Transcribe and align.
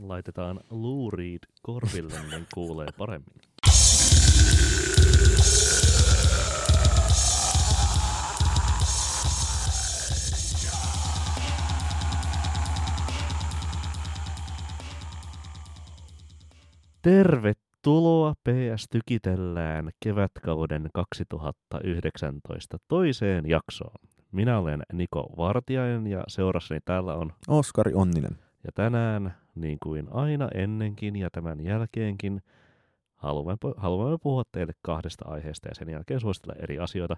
laitetaan 0.00 0.60
luuriid 0.70 1.42
korville, 1.62 2.20
niin 2.30 2.46
kuulee 2.54 2.88
paremmin. 2.98 3.40
Tervetuloa 17.02 18.34
PS 18.34 18.86
Tykitellään 18.90 19.90
kevätkauden 20.04 20.88
2019 20.94 22.76
toiseen 22.88 23.48
jaksoon. 23.48 23.94
Minä 24.32 24.58
olen 24.58 24.82
Niko 24.92 25.34
Vartiainen 25.36 26.06
ja 26.06 26.24
seurassani 26.28 26.80
täällä 26.84 27.14
on 27.14 27.32
Oskari 27.48 27.94
Onninen. 27.94 28.45
Ja 28.66 28.72
tänään, 28.74 29.34
niin 29.54 29.78
kuin 29.82 30.08
aina 30.10 30.48
ennenkin 30.54 31.16
ja 31.16 31.30
tämän 31.30 31.64
jälkeenkin, 31.64 32.42
haluamme, 33.14 33.56
haluamme 33.76 34.18
puhua 34.22 34.42
teille 34.52 34.72
kahdesta 34.82 35.24
aiheesta 35.28 35.68
ja 35.68 35.74
sen 35.74 35.88
jälkeen 35.88 36.20
suositella 36.20 36.54
eri 36.62 36.78
asioita. 36.78 37.16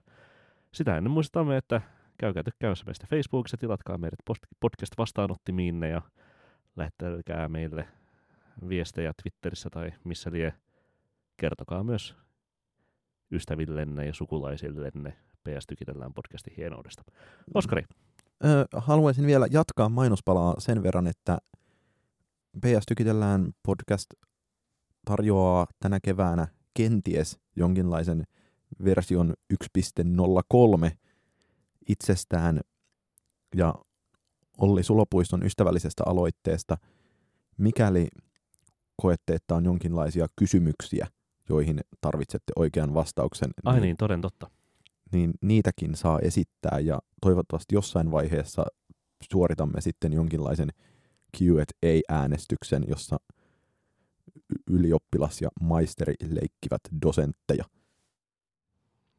Sitä 0.73 0.97
ennen 0.97 1.11
muistamme, 1.11 1.57
että 1.57 1.81
käykää 2.19 2.43
tykkäämässä 2.43 2.85
meistä 2.87 3.07
Facebookissa, 3.11 3.57
tilatkaa 3.57 3.99
meidät 3.99 4.19
podcast-vastaanottimille 4.61 5.89
ja 5.89 6.03
lähettäkää 6.77 7.49
meille 7.49 7.89
viestejä 8.69 9.13
Twitterissä 9.23 9.71
tai 9.71 9.93
missä 10.05 10.33
lie. 10.33 10.55
Kertokaa 11.37 11.85
myös 11.85 12.17
ystävillenne 13.31 14.07
ja 14.07 14.15
sukulaisillenne 14.15 15.17
PS 15.45 15.67
Tykitellään 15.67 16.15
podcastin 16.15 16.55
hienoudesta. 16.57 17.03
Oskari, 17.55 17.83
Ö, 18.45 18.67
haluaisin 18.77 19.27
vielä 19.27 19.47
jatkaa 19.51 19.89
mainospalaa 19.89 20.55
sen 20.59 20.83
verran, 20.83 21.07
että 21.07 21.39
PS 22.61 22.87
Tykitellään 22.89 23.53
podcast 23.63 24.07
tarjoaa 25.05 25.67
tänä 25.81 25.99
keväänä 26.03 26.49
kenties 26.75 27.39
jonkinlaisen 27.57 28.25
version 28.85 29.35
1.03 29.55 30.91
itsestään 31.89 32.61
ja 33.55 33.75
Olli 34.59 34.83
Sulopuiston 34.83 35.43
ystävällisestä 35.43 36.03
aloitteesta, 36.07 36.77
mikäli 37.59 38.09
koette, 39.03 39.35
että 39.35 39.55
on 39.55 39.65
jonkinlaisia 39.65 40.27
kysymyksiä, 40.37 41.07
joihin 41.49 41.81
tarvitsette 42.01 42.53
oikean 42.57 42.95
vastauksen, 42.95 43.51
ai 43.65 43.81
niin, 43.81 43.97
toden 43.97 44.21
totta. 44.21 44.51
Niin 45.13 45.35
niitäkin 45.43 45.97
saa 45.97 46.19
esittää 46.19 46.79
ja 46.79 46.99
toivottavasti 47.21 47.75
jossain 47.75 48.11
vaiheessa 48.11 48.67
suoritamme 49.33 49.81
sitten 49.81 50.13
jonkinlaisen 50.13 50.69
Q&A-äänestyksen, 51.39 52.85
jossa 52.89 53.17
ylioppilas 54.71 55.43
ja 55.43 55.49
maisteri 55.61 56.15
leikkivät 56.21 56.81
dosentteja. 57.03 57.65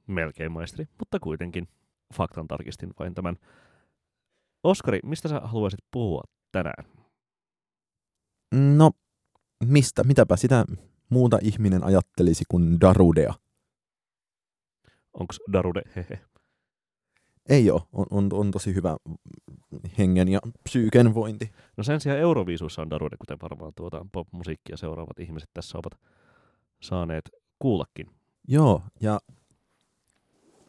Melkein 0.07 0.51
maisteri, 0.51 0.85
mutta 0.99 1.19
kuitenkin 1.19 1.67
faktan 2.13 2.47
tarkistin 2.47 2.93
vain 2.99 3.13
tämän. 3.13 3.35
Oskari, 4.63 4.99
mistä 5.03 5.29
sä 5.29 5.39
haluaisit 5.43 5.79
puhua 5.91 6.23
tänään? 6.51 6.85
No, 8.51 8.91
mistä, 9.63 10.03
mitäpä 10.03 10.35
sitä 10.35 10.65
muuta 11.09 11.39
ihminen 11.41 11.83
ajattelisi 11.83 12.43
kuin 12.49 12.81
Darudea? 12.81 13.33
Onks 15.13 15.39
Darude 15.53 15.81
hehe? 15.95 16.19
Ei 17.49 17.71
ole, 17.71 17.81
on, 17.93 18.05
on, 18.09 18.29
on 18.33 18.51
tosi 18.51 18.75
hyvä 18.75 18.97
hengen 19.97 20.27
ja 20.27 20.39
psyyken 20.63 21.13
vointi. 21.13 21.51
No 21.77 21.83
sen 21.83 22.01
sijaan 22.01 22.19
Euroviisussa 22.19 22.81
on 22.81 22.89
Darude, 22.89 23.17
kuten 23.17 23.37
varmaan 23.41 23.73
tuota 23.75 24.05
pop-musiikkia 24.11 24.77
seuraavat 24.77 25.19
ihmiset 25.19 25.49
tässä 25.53 25.77
ovat 25.77 25.99
saaneet 26.81 27.29
kuullakin. 27.59 28.07
Joo, 28.47 28.81
ja 29.01 29.19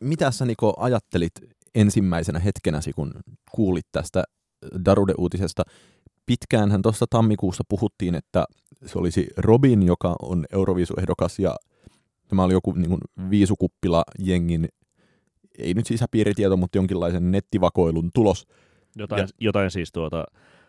mitä 0.01 0.31
sä 0.31 0.45
Niko 0.45 0.75
ajattelit 0.77 1.33
ensimmäisenä 1.75 2.39
hetkenäsi, 2.39 2.93
kun 2.93 3.15
kuulit 3.53 3.87
tästä 3.93 4.25
Darude-uutisesta? 4.85 5.63
Pitkäänhän 6.27 6.83
tuossa 6.83 7.07
tammikuussa 7.11 7.65
puhuttiin, 7.69 8.15
että 8.15 8.45
se 8.87 8.99
olisi 8.99 9.29
Robin, 9.37 9.83
joka 9.83 10.17
on 10.23 10.47
Euroviisuehdokas, 10.53 11.39
ja 11.39 11.57
tämä 12.31 12.45
oli 12.45 12.53
joku 12.53 12.73
niin 12.73 12.89
kuin 12.89 13.01
viisukuppila-jengin, 13.31 14.69
ei 15.59 15.75
nyt 15.75 15.87
sisäpiiritieto, 15.87 16.57
mutta 16.57 16.79
jonkinlaisen 16.79 17.31
nettivakoilun 17.31 18.11
tulos. 18.15 18.47
Jotain, 18.97 19.21
Ja- 19.21 19.29
jotain 19.41 19.71
siis 19.71 19.93
tuota 19.93 20.25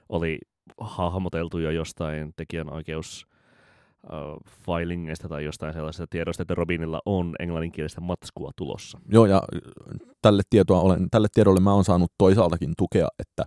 oli 0.09 0.39
hahmoteltu 0.77 1.57
jo 1.57 1.71
jostain 1.71 2.33
tekijänoikeus 2.35 3.27
filingeista 4.65 5.29
tai 5.29 5.45
jostain 5.45 5.73
sellaisesta 5.73 6.07
tiedosta, 6.09 6.41
että 6.41 6.55
Robinilla 6.55 7.01
on 7.05 7.35
englanninkielistä 7.39 8.01
matskua 8.01 8.51
tulossa. 8.55 8.99
Joo, 9.09 9.25
ja 9.25 9.41
tälle, 10.21 10.41
tietoa 10.49 10.81
olen, 10.81 11.07
tälle 11.11 11.27
tiedolle 11.33 11.59
mä 11.59 11.73
oon 11.73 11.83
saanut 11.83 12.11
toisaaltakin 12.17 12.73
tukea, 12.77 13.07
että 13.19 13.43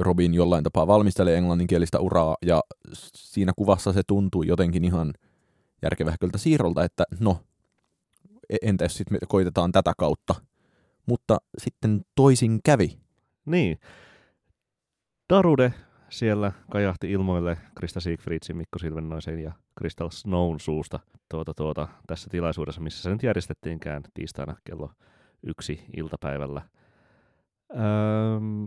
Robin 0.00 0.34
jollain 0.34 0.64
tapaa 0.64 0.86
valmistelee 0.86 1.36
englanninkielistä 1.36 2.00
uraa, 2.00 2.36
ja 2.46 2.60
siinä 3.16 3.52
kuvassa 3.56 3.92
se 3.92 4.02
tuntui 4.06 4.46
jotenkin 4.46 4.84
ihan 4.84 5.12
järkevähköltä 5.82 6.38
siirrolta, 6.38 6.84
että 6.84 7.04
no, 7.20 7.40
e- 8.50 8.56
entä 8.62 8.84
jos 8.84 8.96
sitten 8.96 9.18
koitetaan 9.28 9.72
tätä 9.72 9.92
kautta. 9.98 10.34
Mutta 11.06 11.38
sitten 11.58 12.00
toisin 12.14 12.60
kävi. 12.64 12.98
Niin. 13.46 13.78
Darude 15.28 15.74
siellä 16.08 16.52
kajahti 16.70 17.12
ilmoille 17.12 17.58
Krista 17.78 18.00
Siegfriedsin, 18.00 18.56
Mikko 18.56 18.78
Silvennoisen 18.78 19.38
ja 19.38 19.52
Crystal 19.80 20.10
Snown 20.10 20.60
suusta 20.60 21.00
tuota, 21.30 21.54
tuota, 21.54 21.88
tässä 22.06 22.30
tilaisuudessa, 22.30 22.80
missä 22.80 23.02
se 23.02 23.10
nyt 23.10 23.22
järjestettiinkään 23.22 24.02
tiistaina 24.14 24.56
kello 24.64 24.90
yksi 25.46 25.84
iltapäivällä. 25.96 26.62
Öm, 27.72 28.66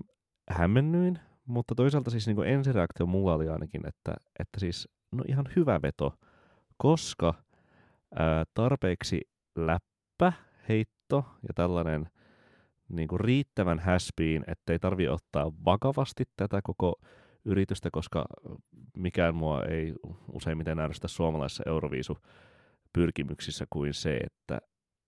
hämmennyin, 0.49 1.19
mutta 1.45 1.75
toisaalta 1.75 2.11
siis 2.11 2.27
niin 2.27 2.43
ensireaktio 2.43 3.05
mulla 3.05 3.33
oli 3.33 3.49
ainakin, 3.49 3.87
että, 3.87 4.13
että 4.39 4.59
siis 4.59 4.89
no 5.11 5.23
ihan 5.27 5.45
hyvä 5.55 5.79
veto, 5.81 6.13
koska 6.77 7.33
ää, 8.15 8.43
tarpeeksi 8.53 9.21
läppä, 9.55 10.33
heitto 10.69 11.25
ja 11.47 11.53
tällainen 11.55 12.09
niin 12.89 13.07
kuin 13.07 13.19
riittävän 13.19 13.79
häspiin, 13.79 14.43
ettei 14.47 14.79
tarvi 14.79 15.07
ottaa 15.07 15.51
vakavasti 15.65 16.23
tätä 16.35 16.59
koko 16.63 16.95
yritystä, 17.45 17.89
koska 17.91 18.25
mikään 18.97 19.35
mua 19.35 19.63
ei 19.63 19.93
useimmiten 20.33 20.79
ärsytä 20.79 21.07
suomalaisessa 21.07 21.63
Euroviisu 21.65 22.17
pyrkimyksissä 22.93 23.65
kuin 23.69 23.93
se, 23.93 24.17
että, 24.17 24.59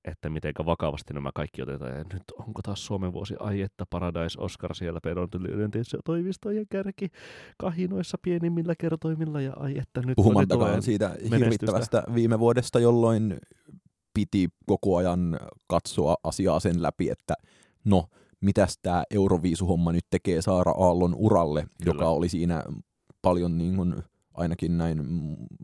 että 0.05 0.29
miten 0.29 0.53
vakavasti 0.65 1.13
nämä 1.13 1.29
kaikki 1.35 1.61
otetaan. 1.61 1.91
Ja 1.91 2.03
nyt 2.13 2.23
onko 2.39 2.61
taas 2.61 2.85
Suomen 2.85 3.13
vuosi, 3.13 3.35
ai 3.39 3.61
että 3.61 3.85
Paradise 3.89 4.41
Oscar 4.41 4.75
siellä 4.75 4.99
pedontylyöntissä 5.03 5.97
toimistojen 6.05 6.65
kärki 6.69 7.07
kahinoissa 7.57 8.17
pienimmillä 8.21 8.73
kertoimilla 8.75 9.41
ja 9.41 9.53
ai 9.55 9.77
että 9.77 10.01
nyt 10.01 10.15
Puhumattakaan 10.15 10.81
siitä 10.81 11.15
hirvittävästä 11.31 12.03
viime 12.13 12.39
vuodesta, 12.39 12.79
jolloin 12.79 13.37
piti 14.13 14.49
koko 14.65 14.97
ajan 14.97 15.39
katsoa 15.67 16.15
asiaa 16.23 16.59
sen 16.59 16.81
läpi, 16.83 17.09
että 17.09 17.33
no, 17.85 18.05
mitäs 18.41 18.79
tämä 18.81 19.03
Euroviisuhomma 19.11 19.91
nyt 19.91 20.05
tekee 20.09 20.41
Saara 20.41 20.71
Aallon 20.71 21.15
uralle, 21.17 21.61
Kyllä. 21.61 21.93
joka 21.93 22.09
oli 22.09 22.29
siinä 22.29 22.63
paljon 23.21 23.57
niin 23.57 23.75
kuin, 23.75 24.03
ainakin 24.33 24.77
näin 24.77 25.03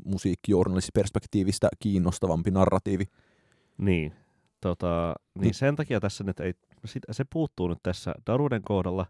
musiikkijournalistisperspektiivistä 0.06 1.69
kiinnostavampi 1.79 2.51
narratiivi. 2.51 3.06
Niin, 3.78 4.13
tota, 4.65 5.15
niin 5.39 5.53
sen 5.53 5.75
takia 5.75 5.99
tässä 5.99 6.23
nyt 6.23 6.39
ei, 6.39 6.53
se 7.11 7.23
puuttuu 7.33 7.67
nyt 7.67 7.79
tässä 7.83 8.15
Daruden 8.27 8.61
kohdalla. 8.61 9.05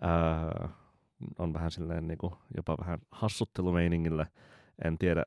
Ää, 0.00 0.68
on 1.38 1.52
vähän 1.52 1.70
silleen 1.70 2.08
niin 2.08 2.18
kuin, 2.18 2.32
jopa 2.56 2.76
vähän 2.80 2.98
hassuttelumeiningillä, 3.10 4.26
en 4.84 4.98
tiedä. 4.98 5.24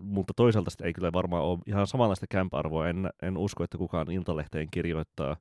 Mutta 0.00 0.34
toisaalta 0.36 0.70
ei 0.82 0.92
kyllä 0.92 1.12
varmaan 1.12 1.42
ole 1.42 1.58
ihan 1.66 1.86
samanlaista 1.86 2.26
camp-arvoa. 2.26 2.88
En, 2.88 3.10
en 3.22 3.36
usko, 3.36 3.64
että 3.64 3.78
kukaan 3.78 4.10
Iltalehteen 4.10 4.68
kirjoittaa 4.70 5.36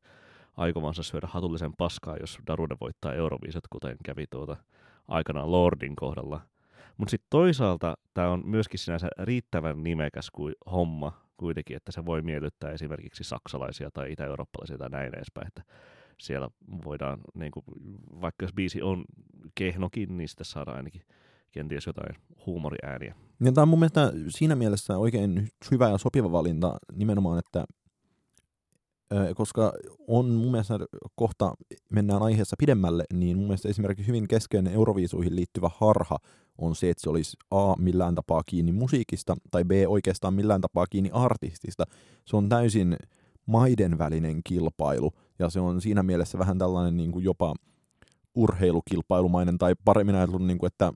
aikovansa 0.58 1.04
syödä 1.04 1.28
hatullisen 1.30 1.74
paskaa, 1.78 2.18
jos 2.18 2.40
Darude 2.48 2.76
voittaa 2.82 3.14
Euroviisut, 3.14 3.68
kuten 3.70 3.98
kävi 4.04 4.26
tuota 4.28 4.58
aikanaan 5.08 5.52
Lordin 5.52 5.96
kohdalla. 5.96 6.42
Mutta 6.98 7.12
sitten 7.12 7.28
toisaalta 7.30 7.98
tämä 8.14 8.30
on 8.30 8.42
myöskin 8.46 8.80
sinänsä 8.80 9.08
riittävän 9.20 9.84
nimekäs 9.84 10.32
kuin 10.32 10.54
homma 10.72 11.25
kuitenkin, 11.38 11.78
että 11.78 11.92
se 11.92 12.06
voi 12.06 12.22
miellyttää 12.22 12.72
esimerkiksi 12.72 13.24
saksalaisia 13.24 13.92
tai 13.92 14.12
itä-eurooppalaisia 14.12 14.78
tai 14.78 14.90
näin 14.90 15.16
edespäin, 15.16 15.48
että 15.48 15.64
siellä 16.20 16.50
voidaan, 16.86 17.20
niin 17.34 17.52
kuin, 17.52 17.64
vaikka 18.22 18.46
jos 18.46 18.54
biisi 18.54 18.82
on 18.82 19.06
kehnokin, 19.56 20.18
niin 20.18 20.30
sitten 20.30 20.46
saadaan 20.46 20.78
ainakin 20.78 21.02
kenties 21.52 21.86
jotain 21.86 22.16
huumoriääniä. 22.46 23.16
Ja 23.44 23.52
tämä 23.52 23.64
on 23.64 23.70
mun 23.70 23.80
mielestä 23.80 24.12
siinä 24.30 24.56
mielessä 24.56 24.98
oikein 24.98 25.48
hyvä 25.72 25.90
ja 25.90 25.98
sopiva 25.98 26.32
valinta 26.32 26.78
nimenomaan, 26.94 27.40
että 27.40 27.66
koska 29.36 29.74
on 30.08 30.30
mun 30.30 30.52
mielestä 30.52 30.80
kohta 31.16 31.54
mennään 31.90 32.22
aiheessa 32.22 32.56
pidemmälle, 32.60 33.04
niin 33.14 33.38
mun 33.38 33.48
mielestä 33.48 33.70
esimerkiksi 33.70 34.08
hyvin 34.08 34.28
keskeinen 34.28 34.74
Euroviisuihin 34.74 35.36
liittyvä 35.36 35.70
harha 35.78 36.18
on 36.58 36.76
se, 36.76 36.90
että 36.90 37.04
se 37.04 37.10
olisi 37.10 37.38
A 37.52 37.76
millään 37.78 38.16
tapaa 38.16 38.42
kiinni 38.46 38.72
musiikista 38.72 39.36
tai 39.52 39.64
B 39.64 39.72
oikeastaan 39.88 40.34
millään 40.34 40.62
tapaa 40.62 40.86
kiinni 40.90 41.10
artistista. 41.14 41.84
Se 42.26 42.38
on 42.38 42.50
täysin 42.50 42.98
maiden 43.46 43.98
välinen 43.98 44.42
kilpailu 44.44 45.12
ja 45.40 45.50
se 45.50 45.60
on 45.60 45.82
siinä 45.82 46.04
mielessä 46.04 46.40
vähän 46.40 46.58
tällainen 46.58 46.98
niin 46.98 47.12
kuin 47.12 47.26
jopa 47.26 47.56
urheilukilpailumainen 48.36 49.58
tai 49.58 49.74
paremmin 49.86 50.16
ajatellut, 50.16 50.48
niin 50.48 50.58
kuin, 50.58 50.68
että 50.68 50.94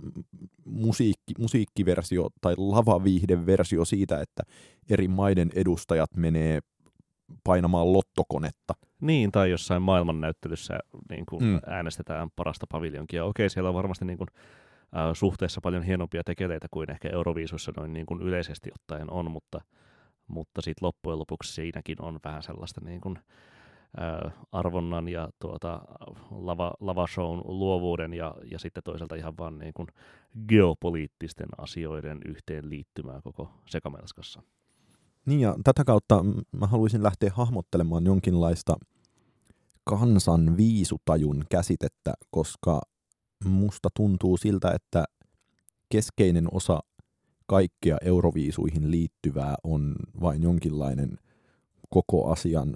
musiikki, 0.65 1.33
musiikkiversio 1.39 2.29
tai 2.41 2.53
lavaviihdeversio 2.57 3.85
siitä, 3.85 4.21
että 4.21 4.43
eri 4.89 5.07
maiden 5.07 5.49
edustajat 5.55 6.15
menee 6.15 6.59
painamaan 7.43 7.93
lottokonetta. 7.93 8.73
Niin, 9.01 9.31
tai 9.31 9.51
jossain 9.51 9.81
maailmannäyttelyssä 9.81 10.79
niin 11.09 11.25
kuin 11.25 11.43
mm. 11.43 11.59
äänestetään 11.67 12.29
parasta 12.35 12.65
paviljonkia. 12.71 13.25
Okei, 13.25 13.49
siellä 13.49 13.69
on 13.69 13.75
varmasti 13.75 14.05
niin 14.05 14.17
kuin, 14.17 14.27
äh, 14.97 15.13
suhteessa 15.13 15.61
paljon 15.63 15.83
hienompia 15.83 16.23
tekeleitä 16.23 16.67
kuin 16.71 16.91
ehkä 16.91 17.09
Euroviisuissa 17.09 17.71
noin 17.77 17.93
niin 17.93 18.05
kuin 18.05 18.21
yleisesti 18.21 18.69
ottaen 18.75 19.11
on, 19.11 19.31
mutta, 19.31 19.61
mutta 20.27 20.61
sitten 20.61 20.85
loppujen 20.85 21.19
lopuksi 21.19 21.53
siinäkin 21.53 22.01
on 22.01 22.19
vähän 22.23 22.43
sellaista 22.43 22.81
niin 22.83 23.01
kuin, 23.01 23.19
äh, 24.01 24.33
arvonnan 24.51 25.07
ja 25.07 25.29
tuota, 25.39 25.81
lava, 26.31 26.73
lavashown 26.79 27.41
luovuuden 27.45 28.13
ja, 28.13 28.35
ja 28.51 28.59
sitten 28.59 28.83
toisaalta 28.83 29.15
ihan 29.15 29.33
vaan 29.37 29.59
niin 29.59 29.73
kuin 29.73 29.87
geopoliittisten 30.47 31.47
asioiden 31.57 32.19
yhteenliittymää 32.25 33.21
koko 33.21 33.51
sekamelskassa. 33.65 34.41
Niin 35.25 35.39
ja 35.39 35.55
tätä 35.63 35.83
kautta 35.83 36.25
mä 36.51 36.67
haluaisin 36.67 37.03
lähteä 37.03 37.31
hahmottelemaan 37.33 38.05
jonkinlaista 38.05 38.75
kansan 39.83 40.57
viisutajun 40.57 41.45
käsitettä, 41.49 42.13
koska 42.31 42.81
musta 43.45 43.89
tuntuu 43.95 44.37
siltä, 44.37 44.71
että 44.71 45.05
keskeinen 45.89 46.47
osa 46.51 46.79
kaikkea 47.47 47.97
euroviisuihin 48.01 48.91
liittyvää 48.91 49.55
on 49.63 49.95
vain 50.21 50.43
jonkinlainen 50.43 51.17
koko 51.89 52.31
asian, 52.31 52.73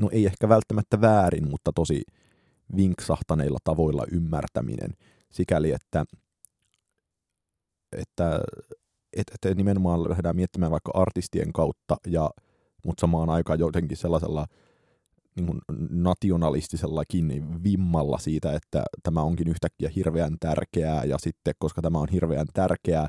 no 0.00 0.08
ei 0.12 0.26
ehkä 0.26 0.48
välttämättä 0.48 1.00
väärin, 1.00 1.50
mutta 1.50 1.72
tosi 1.74 2.02
vinksahtaneilla 2.76 3.58
tavoilla 3.64 4.04
ymmärtäminen, 4.12 4.90
sikäli 5.30 5.72
että, 5.72 6.04
että 7.92 8.40
että 9.16 9.48
et 9.48 9.56
nimenomaan 9.56 10.08
lähdetään 10.08 10.36
miettimään 10.36 10.72
vaikka 10.72 10.90
artistien 10.94 11.52
kautta, 11.52 11.96
ja, 12.06 12.30
mutta 12.86 13.00
samaan 13.00 13.30
aikaan 13.30 13.58
jotenkin 13.58 13.96
sellaisella 13.96 14.46
niin 15.36 15.46
kuin 15.46 15.60
nationalistisellakin 15.90 17.62
vimmalla 17.64 18.18
siitä, 18.18 18.52
että 18.52 18.84
tämä 19.02 19.22
onkin 19.22 19.48
yhtäkkiä 19.48 19.90
hirveän 19.96 20.36
tärkeää, 20.40 21.04
ja 21.04 21.18
sitten 21.18 21.54
koska 21.58 21.82
tämä 21.82 21.98
on 21.98 22.08
hirveän 22.12 22.46
tärkeää, 22.54 23.08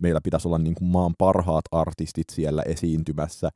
meillä 0.00 0.20
pitäisi 0.24 0.48
olla 0.48 0.58
niin 0.58 0.74
kuin 0.74 0.88
maan 0.88 1.14
parhaat 1.18 1.64
artistit 1.70 2.26
siellä 2.32 2.62
esiintymässä, 2.62 3.48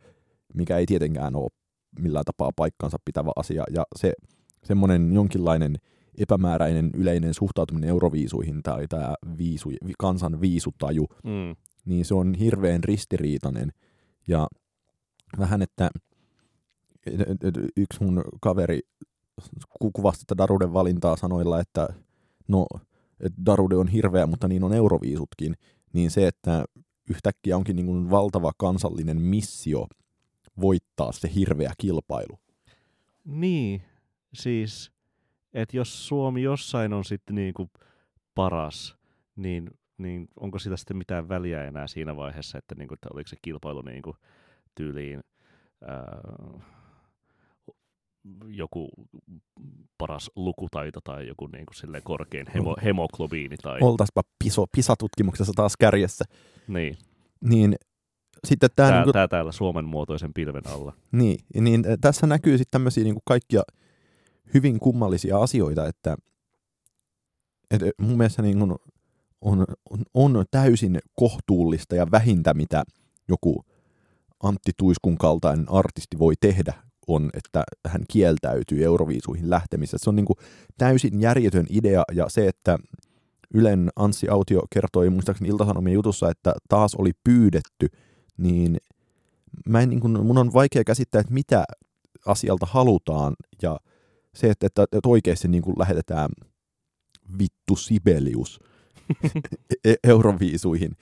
mikä 0.55 0.79
ei 0.79 0.87
tietenkään 0.87 1.37
ole 1.37 1.50
millään 1.99 2.25
tapaa 2.25 2.50
paikkansa 2.56 2.96
pitävä 3.05 3.31
asia, 3.37 3.64
ja 3.75 3.85
se 3.96 4.12
semmoinen 4.64 5.12
jonkinlainen 5.12 5.76
epämääräinen 6.19 6.91
yleinen 6.94 7.35
suhtautuminen 7.35 7.91
euroviisuihin 7.91 8.62
tai 8.62 8.87
tämä 8.88 9.14
viisu, 9.38 9.70
kansan 9.99 10.41
viisutaju, 10.41 11.06
mm 11.25 11.56
niin 11.84 12.04
se 12.04 12.14
on 12.14 12.34
hirveän 12.34 12.84
ristiriitainen. 12.84 13.72
Ja 14.28 14.48
vähän, 15.38 15.62
että 15.62 15.90
yksi 17.76 18.04
mun 18.04 18.25
kaveri 18.40 18.81
kuvasti 19.92 20.25
tätä 20.26 20.38
Daruden 20.38 20.72
valintaa 20.72 21.16
sanoilla, 21.16 21.60
että 21.60 21.88
no, 22.48 22.66
että 23.20 23.42
Darude 23.46 23.76
on 23.76 23.88
hirveä, 23.88 24.26
mutta 24.26 24.48
niin 24.48 24.64
on 24.64 24.72
Euroviisutkin, 24.72 25.54
niin 25.92 26.10
se, 26.10 26.26
että 26.26 26.64
yhtäkkiä 27.10 27.56
onkin 27.56 27.76
niin 27.76 27.86
kuin 27.86 28.10
valtava 28.10 28.52
kansallinen 28.56 29.20
missio 29.20 29.86
voittaa 30.60 31.12
se 31.12 31.31
hirveä 31.34 31.72
kilpailu. 31.78 32.38
Niin, 33.25 33.82
siis, 34.34 34.92
että 35.54 35.76
jos 35.76 36.08
Suomi 36.08 36.42
jossain 36.42 36.92
on 36.92 37.04
sitten 37.04 37.36
niin 37.36 37.54
kuin 37.54 37.70
paras, 38.34 38.96
niin 39.36 39.70
niin 39.99 40.29
onko 40.41 40.58
sitä 40.58 40.76
sitten 40.76 40.96
mitään 40.96 41.29
väliä 41.29 41.64
enää 41.64 41.87
siinä 41.87 42.17
vaiheessa, 42.17 42.58
että, 42.58 42.75
niin 42.75 42.88
kuin, 42.88 42.96
että 42.96 43.08
oliko 43.14 43.29
se 43.29 43.37
kilpailu 43.43 43.82
niin 43.82 44.02
kuin, 44.02 44.17
tyyliin 44.75 45.20
ää, 45.87 46.20
joku 48.49 48.88
paras 49.99 50.31
lukutaito 50.37 51.00
tai 51.00 51.29
joku 51.29 51.46
niin 51.46 51.67
kuin, 51.67 51.76
silleen 51.76 52.02
korkein 52.02 52.46
hemo, 52.55 52.76
hemoglobiini. 52.85 53.56
Tai... 53.56 53.79
Oltaispa 53.81 54.23
piso, 54.44 54.67
PISA-tutkimuksessa 54.73 55.52
taas 55.56 55.76
kärjessä. 55.76 56.25
Niin. 56.69 56.96
Niin 57.41 57.76
sitten 58.44 58.70
tämä, 58.76 58.88
tää, 58.88 58.99
niin 58.99 59.05
kuin, 59.05 59.12
tää 59.12 59.29
täällä 59.29 59.52
Suomen 59.52 59.85
muotoisen 59.85 60.35
pilven 60.35 60.67
alla. 60.67 60.93
Niin, 61.12 61.38
niin 61.61 61.85
tässä 62.00 62.26
näkyy 62.26 62.58
sitten 62.58 62.70
tämmöisiä 62.70 63.05
niin 63.05 63.14
kuin 63.14 63.23
kaikkia 63.26 63.62
hyvin 64.55 64.81
kummallisia 64.81 65.38
asioita, 65.38 65.87
että, 65.87 66.17
että 67.70 67.91
mun 67.99 68.17
mielestä 68.17 68.43
niin 68.43 68.58
kuin, 68.58 68.76
on, 69.44 69.64
on, 69.91 70.37
on 70.37 70.44
täysin 70.50 70.99
kohtuullista 71.14 71.94
ja 71.94 72.11
vähintä, 72.11 72.55
mitä 72.55 72.85
joku 73.29 73.64
Antti 74.43 74.73
Tuiskun 74.76 75.19
kaltainen 75.19 75.67
artisti 75.70 76.19
voi 76.19 76.35
tehdä, 76.41 76.75
on, 77.06 77.31
että 77.35 77.64
hän 77.87 78.05
kieltäytyy 78.08 78.85
Euroviisuihin 78.85 79.50
lähtemisessä. 79.50 79.99
Se 80.05 80.11
on 80.11 80.17
niin 80.17 80.26
kuin 80.26 80.37
täysin 80.79 81.20
järjetön 81.20 81.67
idea, 81.70 82.02
ja 82.12 82.29
se, 82.29 82.49
että 82.49 82.79
Ylen 83.55 83.91
Anssi 83.96 84.29
Autio 84.29 84.62
kertoi 84.70 85.11
muistaakseni 85.11 85.49
Iltasanomien 85.50 85.94
jutussa, 85.94 86.31
että 86.31 86.55
taas 86.69 86.94
oli 86.94 87.11
pyydetty, 87.25 87.88
niin 88.37 88.76
mä 89.69 89.81
en, 89.81 89.91
niin 89.91 90.00
kuin, 90.00 90.26
mun 90.26 90.38
on 90.38 90.52
vaikea 90.52 90.85
käsittää, 90.85 91.20
että 91.20 91.35
mitä 91.35 91.64
asialta 92.26 92.67
halutaan, 92.70 93.35
ja 93.62 93.81
se, 94.35 94.50
että, 94.50 94.67
että, 94.67 94.82
että 94.82 95.08
oikeasti 95.08 95.49
niin 95.49 95.62
kuin 95.62 95.79
lähetetään 95.79 96.31
vittu 97.38 97.76
Sibelius– 97.76 98.61
E-, 99.84 99.94
euroviisuihin. 100.04 100.96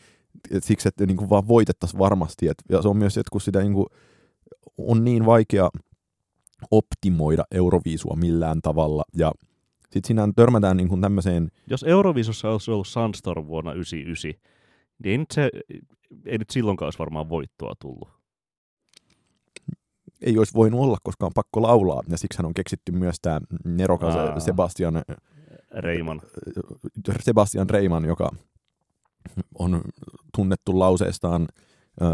Et 0.50 0.64
siksi, 0.64 0.88
että 0.88 1.06
niin 1.06 1.16
kuin 1.16 1.31
vaan 1.31 1.49
voitettaisiin 1.49 1.99
varmasti. 1.99 2.49
Et, 2.49 2.62
ja 2.69 2.82
se 2.82 2.88
on 2.88 2.96
myös, 2.96 3.19
että 3.19 3.31
kun 3.32 3.40
sitä 3.40 3.60
niin 3.60 3.72
kuin, 3.72 3.87
on 4.78 5.04
niin 5.04 5.26
vaikea 5.26 5.70
optimoida 6.70 7.44
euroviisua 7.50 8.16
millään 8.16 8.62
tavalla. 8.62 9.04
Ja 9.16 9.32
sitten 9.82 10.06
siinä 10.06 10.28
törmätään 10.37 10.76
niin 10.76 10.88
kuin 10.88 11.00
tämmöiseen... 11.00 11.50
Jos 11.70 11.82
Euroviisussa 11.82 12.50
olisi 12.50 12.70
ollut 12.70 12.87
Sunstorm 12.87 13.46
vuonna 13.46 13.70
1999, 13.70 14.52
niin 15.02 15.12
ei 15.12 15.19
nyt, 15.19 15.31
se, 15.31 15.50
ei 16.27 16.38
nyt 16.38 16.50
silloinkaan 16.50 16.86
olisi 16.86 16.98
varmaan 16.98 17.29
voittoa 17.29 17.74
tullut. 17.81 18.08
Ei 20.20 20.38
olisi 20.38 20.55
voinut 20.55 20.81
olla, 20.81 20.98
koska 21.03 21.27
on 21.27 21.32
pakko 21.34 21.62
laulaa. 21.62 22.03
Ja 22.08 22.19
siksi 22.19 22.43
on 22.46 22.55
keksitty 22.55 22.93
myös 22.93 23.17
tämä 23.22 23.41
nerokas. 23.65 24.44
Sebastian 24.44 25.03
Reiman. 25.74 26.20
Sebastian 27.20 27.70
Reiman, 27.70 28.05
joka 28.05 28.31
on 29.58 29.81
tunnettu 30.36 30.79
lauseestaan 30.79 31.48
ö, 32.02 32.05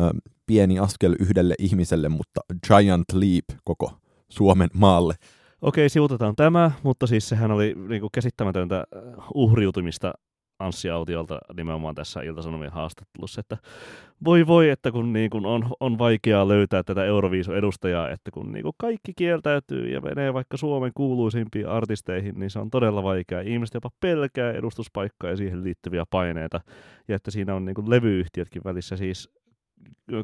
pieni 0.46 0.78
askel 0.78 1.16
yhdelle 1.20 1.54
ihmiselle, 1.58 2.08
mutta 2.08 2.40
giant 2.68 3.12
leap 3.12 3.44
koko 3.64 3.92
Suomen 4.28 4.68
maalle. 4.74 5.14
Okei, 5.62 5.88
sivutetaan 5.88 6.36
tämä, 6.36 6.70
mutta 6.82 7.06
siis 7.06 7.28
sehän 7.28 7.50
oli 7.50 7.74
niin 7.88 8.00
kuin 8.00 8.10
käsittämätöntä 8.12 8.84
uhriutumista 9.34 10.12
Anssi 10.58 10.90
Autiolta 10.90 11.38
nimenomaan 11.56 11.94
tässä 11.94 12.20
Ilta-Sanomien 12.20 12.72
haastattelussa, 12.72 13.40
että 13.40 13.56
voi 14.24 14.46
voi, 14.46 14.70
että 14.70 14.92
kun 14.92 15.12
niin 15.12 15.30
kun 15.30 15.46
on, 15.46 15.70
on 15.80 15.98
vaikeaa 15.98 16.48
löytää 16.48 16.82
tätä 16.82 17.04
Euroviiso-edustajaa, 17.04 18.10
että 18.10 18.30
kun 18.30 18.52
niin 18.52 18.62
kun 18.62 18.72
kaikki 18.78 19.12
kieltäytyy 19.16 19.88
ja 19.88 20.00
menee 20.00 20.34
vaikka 20.34 20.56
Suomen 20.56 20.92
kuuluisimpiin 20.94 21.68
artisteihin, 21.68 22.34
niin 22.38 22.50
se 22.50 22.58
on 22.58 22.70
todella 22.70 23.02
vaikeaa. 23.02 23.40
Ihmiset 23.40 23.74
jopa 23.74 23.90
pelkää 24.00 24.52
edustuspaikkaa 24.52 25.30
ja 25.30 25.36
siihen 25.36 25.64
liittyviä 25.64 26.04
paineita, 26.10 26.60
ja 27.08 27.16
että 27.16 27.30
siinä 27.30 27.54
on 27.54 27.64
niin 27.64 27.74
kun 27.74 27.90
levyyhtiötkin 27.90 28.62
välissä. 28.64 28.96
Siis, 28.96 29.30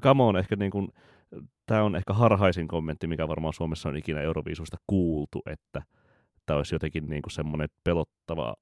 come 0.02 0.22
on, 0.22 0.36
ehkä 0.36 0.56
niin 0.56 0.70
kun, 0.70 0.88
tämä 1.66 1.82
on 1.82 1.96
ehkä 1.96 2.12
harhaisin 2.12 2.68
kommentti, 2.68 3.06
mikä 3.06 3.28
varmaan 3.28 3.54
Suomessa 3.54 3.88
on 3.88 3.96
ikinä 3.96 4.20
Euroviisusta 4.20 4.76
kuultu, 4.86 5.42
että 5.46 5.82
tämä 6.46 6.56
olisi 6.56 6.74
jotenkin 6.74 7.06
niin 7.06 7.22
semmoinen 7.30 7.68
pelottava 7.84 8.54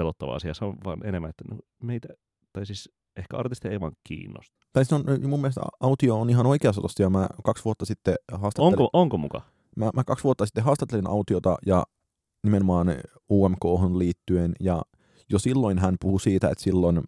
pelottava 0.00 0.34
asia. 0.34 0.54
Se 0.54 0.64
on 0.64 0.76
vaan 0.84 1.06
enemmän, 1.06 1.30
että 1.30 1.44
no, 1.50 1.58
meitä, 1.82 2.08
tai 2.52 2.66
siis 2.66 2.90
ehkä 3.16 3.36
artisteja 3.36 3.72
ei 3.72 3.80
vaan 3.80 3.92
kiinnosta. 4.04 4.56
Tai 4.72 4.84
siis 4.84 4.92
on, 4.92 5.28
mun 5.28 5.40
mielestä 5.40 5.60
Autio 5.80 6.20
on 6.20 6.30
ihan 6.30 6.46
oikeassa 6.46 6.80
tosta, 6.80 7.02
ja 7.02 7.10
mä 7.10 7.28
kaksi 7.44 7.64
vuotta 7.64 7.84
sitten 7.84 8.14
haastattelin... 8.32 8.72
Onko, 8.72 8.90
onko 8.92 9.16
muka? 9.16 9.40
Mä, 9.76 9.90
mä 9.94 10.04
kaksi 10.04 10.24
vuotta 10.24 10.46
sitten 10.46 10.64
haastattelin 10.64 11.06
Autiota 11.06 11.56
ja 11.66 11.84
nimenomaan 12.44 12.88
UMK 13.30 13.64
liittyen, 13.96 14.52
ja 14.60 14.82
jo 15.30 15.38
silloin 15.38 15.78
hän 15.78 15.96
puhui 16.00 16.20
siitä, 16.20 16.48
että 16.48 16.64
silloin 16.64 17.00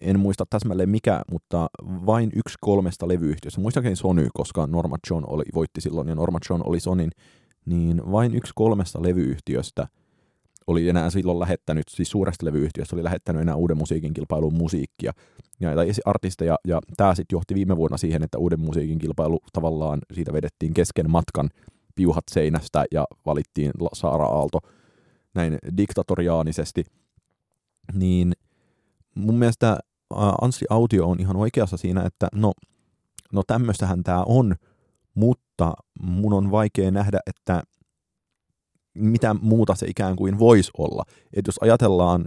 en 0.00 0.20
muista 0.20 0.44
täsmälleen 0.50 0.88
mikä, 0.88 1.22
mutta 1.30 1.66
vain 1.82 2.30
yksi 2.36 2.58
kolmesta 2.60 3.08
levyyhtiöstä, 3.08 3.60
muistaakseni 3.60 3.96
Sony, 3.96 4.28
koska 4.34 4.66
Norma 4.66 4.96
John 5.10 5.24
oli, 5.26 5.44
voitti 5.54 5.80
silloin 5.80 6.08
ja 6.08 6.14
Norma 6.14 6.38
John 6.50 6.62
oli 6.64 6.80
Sonin, 6.80 7.10
niin 7.66 8.02
vain 8.12 8.34
yksi 8.34 8.52
kolmesta 8.54 9.02
levyyhtiöstä 9.02 9.88
oli 10.66 10.88
enää 10.88 11.10
silloin 11.10 11.40
lähettänyt, 11.40 11.84
siis 11.90 12.10
suuresta 12.10 12.46
levyyhtiöstä 12.46 12.96
oli 12.96 13.04
lähettänyt 13.04 13.42
enää 13.42 13.56
uuden 13.56 13.76
musiikin 13.76 14.14
kilpailuun 14.14 14.54
musiikkia. 14.54 15.12
Ja, 15.60 15.74
tai 15.74 15.90
artisteja, 16.04 16.56
ja 16.66 16.80
tämä 16.96 17.14
sitten 17.14 17.36
johti 17.36 17.54
viime 17.54 17.76
vuonna 17.76 17.96
siihen, 17.96 18.22
että 18.22 18.38
uuden 18.38 18.60
musiikin 18.60 18.98
kilpailu 18.98 19.38
tavallaan 19.52 19.98
siitä 20.12 20.32
vedettiin 20.32 20.74
kesken 20.74 21.10
matkan 21.10 21.50
piuhat 21.94 22.24
seinästä 22.30 22.84
ja 22.92 23.04
valittiin 23.26 23.70
Saara 23.92 24.24
Aalto 24.24 24.58
näin 25.34 25.58
diktatoriaanisesti, 25.76 26.84
niin 27.92 28.32
mun 29.14 29.34
mielestä 29.34 29.78
Anssi 30.40 30.64
Autio 30.70 31.08
on 31.08 31.20
ihan 31.20 31.36
oikeassa 31.36 31.76
siinä, 31.76 32.02
että 32.02 32.28
no, 32.34 32.52
no 33.32 33.42
tämmöistähän 33.46 34.02
tämä 34.02 34.22
on, 34.26 34.54
mutta 35.14 35.74
mun 36.02 36.32
on 36.32 36.50
vaikea 36.50 36.90
nähdä, 36.90 37.18
että 37.26 37.62
mitä 38.94 39.34
muuta 39.34 39.74
se 39.74 39.86
ikään 39.86 40.16
kuin 40.16 40.38
voisi 40.38 40.70
olla. 40.78 41.02
Että 41.32 41.48
jos 41.48 41.58
ajatellaan 41.62 42.24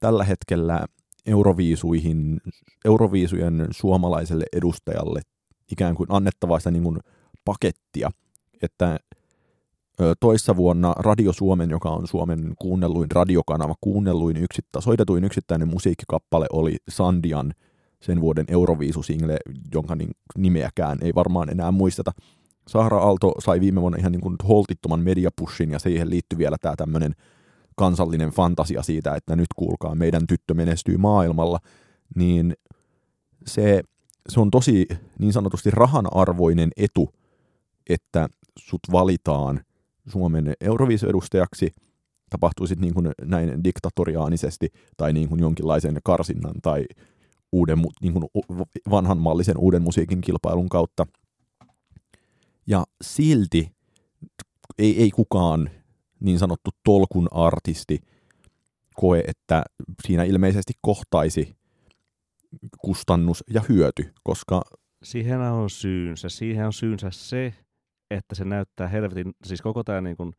tällä 0.00 0.24
hetkellä 0.24 0.86
Euroviisuihin, 1.26 2.40
Euroviisujen 2.84 3.68
suomalaiselle 3.70 4.44
edustajalle 4.52 5.20
ikään 5.72 5.94
kuin 5.94 6.06
annettavaa 6.10 6.58
sitä 6.58 6.70
niin 6.70 6.82
kuin 6.82 6.98
pakettia, 7.44 8.10
että 8.62 8.98
toissa 10.20 10.56
vuonna 10.56 10.94
Radio 10.98 11.32
Suomen, 11.32 11.70
joka 11.70 11.90
on 11.90 12.08
Suomen 12.08 12.52
kuunnelluin 12.58 13.10
radiokanava, 13.10 13.74
kuunnelluin 13.80 14.36
yksittä, 14.36 14.80
soitetuin 14.80 15.24
yksittäinen 15.24 15.68
musiikkikappale 15.68 16.46
oli 16.52 16.76
Sandian 16.88 17.52
sen 18.00 18.20
vuoden 18.20 18.44
Euroviisusingle, 18.48 19.36
jonka 19.74 19.96
nimeäkään 20.38 20.98
ei 21.02 21.14
varmaan 21.14 21.50
enää 21.50 21.72
muisteta. 21.72 22.12
Sahara 22.68 22.98
Aalto 22.98 23.34
sai 23.38 23.60
viime 23.60 23.80
vuonna 23.80 23.98
ihan 23.98 24.12
niin 24.12 24.20
kuin 24.20 24.36
holtittoman 24.48 25.00
mediapushin 25.00 25.70
ja 25.70 25.78
siihen 25.78 26.10
liittyy 26.10 26.38
vielä 26.38 26.56
tämä 26.60 26.76
tämmöinen 26.76 27.14
kansallinen 27.76 28.30
fantasia 28.30 28.82
siitä, 28.82 29.14
että 29.14 29.36
nyt 29.36 29.46
kuulkaa, 29.56 29.94
meidän 29.94 30.26
tyttö 30.26 30.54
menestyy 30.54 30.96
maailmalla, 30.96 31.58
niin 32.16 32.54
se, 33.46 33.82
se 34.28 34.40
on 34.40 34.50
tosi 34.50 34.86
niin 35.18 35.32
sanotusti 35.32 35.70
rahanarvoinen 35.70 36.70
etu, 36.76 37.10
että 37.88 38.28
sut 38.58 38.80
valitaan 38.92 39.60
Suomen 40.08 40.54
Euroviisu-edustajaksi, 40.60 41.70
tapahtuisi 42.30 42.74
niin 42.74 42.94
kuin 42.94 43.10
näin 43.22 43.64
diktatoriaanisesti 43.64 44.68
tai 44.96 45.12
niin 45.12 45.28
kuin 45.28 45.40
jonkinlaisen 45.40 45.98
karsinnan 46.04 46.54
tai 46.62 46.84
uuden, 47.52 47.78
niin 48.02 48.12
kuin 48.12 48.24
vanhanmallisen 48.90 49.58
uuden 49.58 49.82
musiikin 49.82 50.20
kilpailun 50.20 50.68
kautta. 50.68 51.06
Ja 52.66 52.84
silti 53.02 53.72
ei, 54.78 55.02
ei 55.02 55.10
kukaan 55.10 55.70
niin 56.20 56.38
sanottu 56.38 56.70
tolkun 56.84 57.28
artisti 57.30 57.98
koe, 58.94 59.22
että 59.26 59.64
siinä 60.06 60.24
ilmeisesti 60.24 60.72
kohtaisi 60.80 61.56
kustannus 62.78 63.44
ja 63.50 63.62
hyöty, 63.68 64.12
koska... 64.22 64.62
Siihen 65.02 65.40
on 65.40 65.70
syynsä. 65.70 66.28
Siihen 66.28 66.66
on 66.66 66.72
syynsä 66.72 67.10
se, 67.10 67.54
että 68.10 68.34
se 68.34 68.44
näyttää 68.44 68.88
helvetin, 68.88 69.32
siis 69.44 69.62
koko 69.62 69.84
tämä 69.84 70.00
niin 70.00 70.16
kuin 70.16 70.32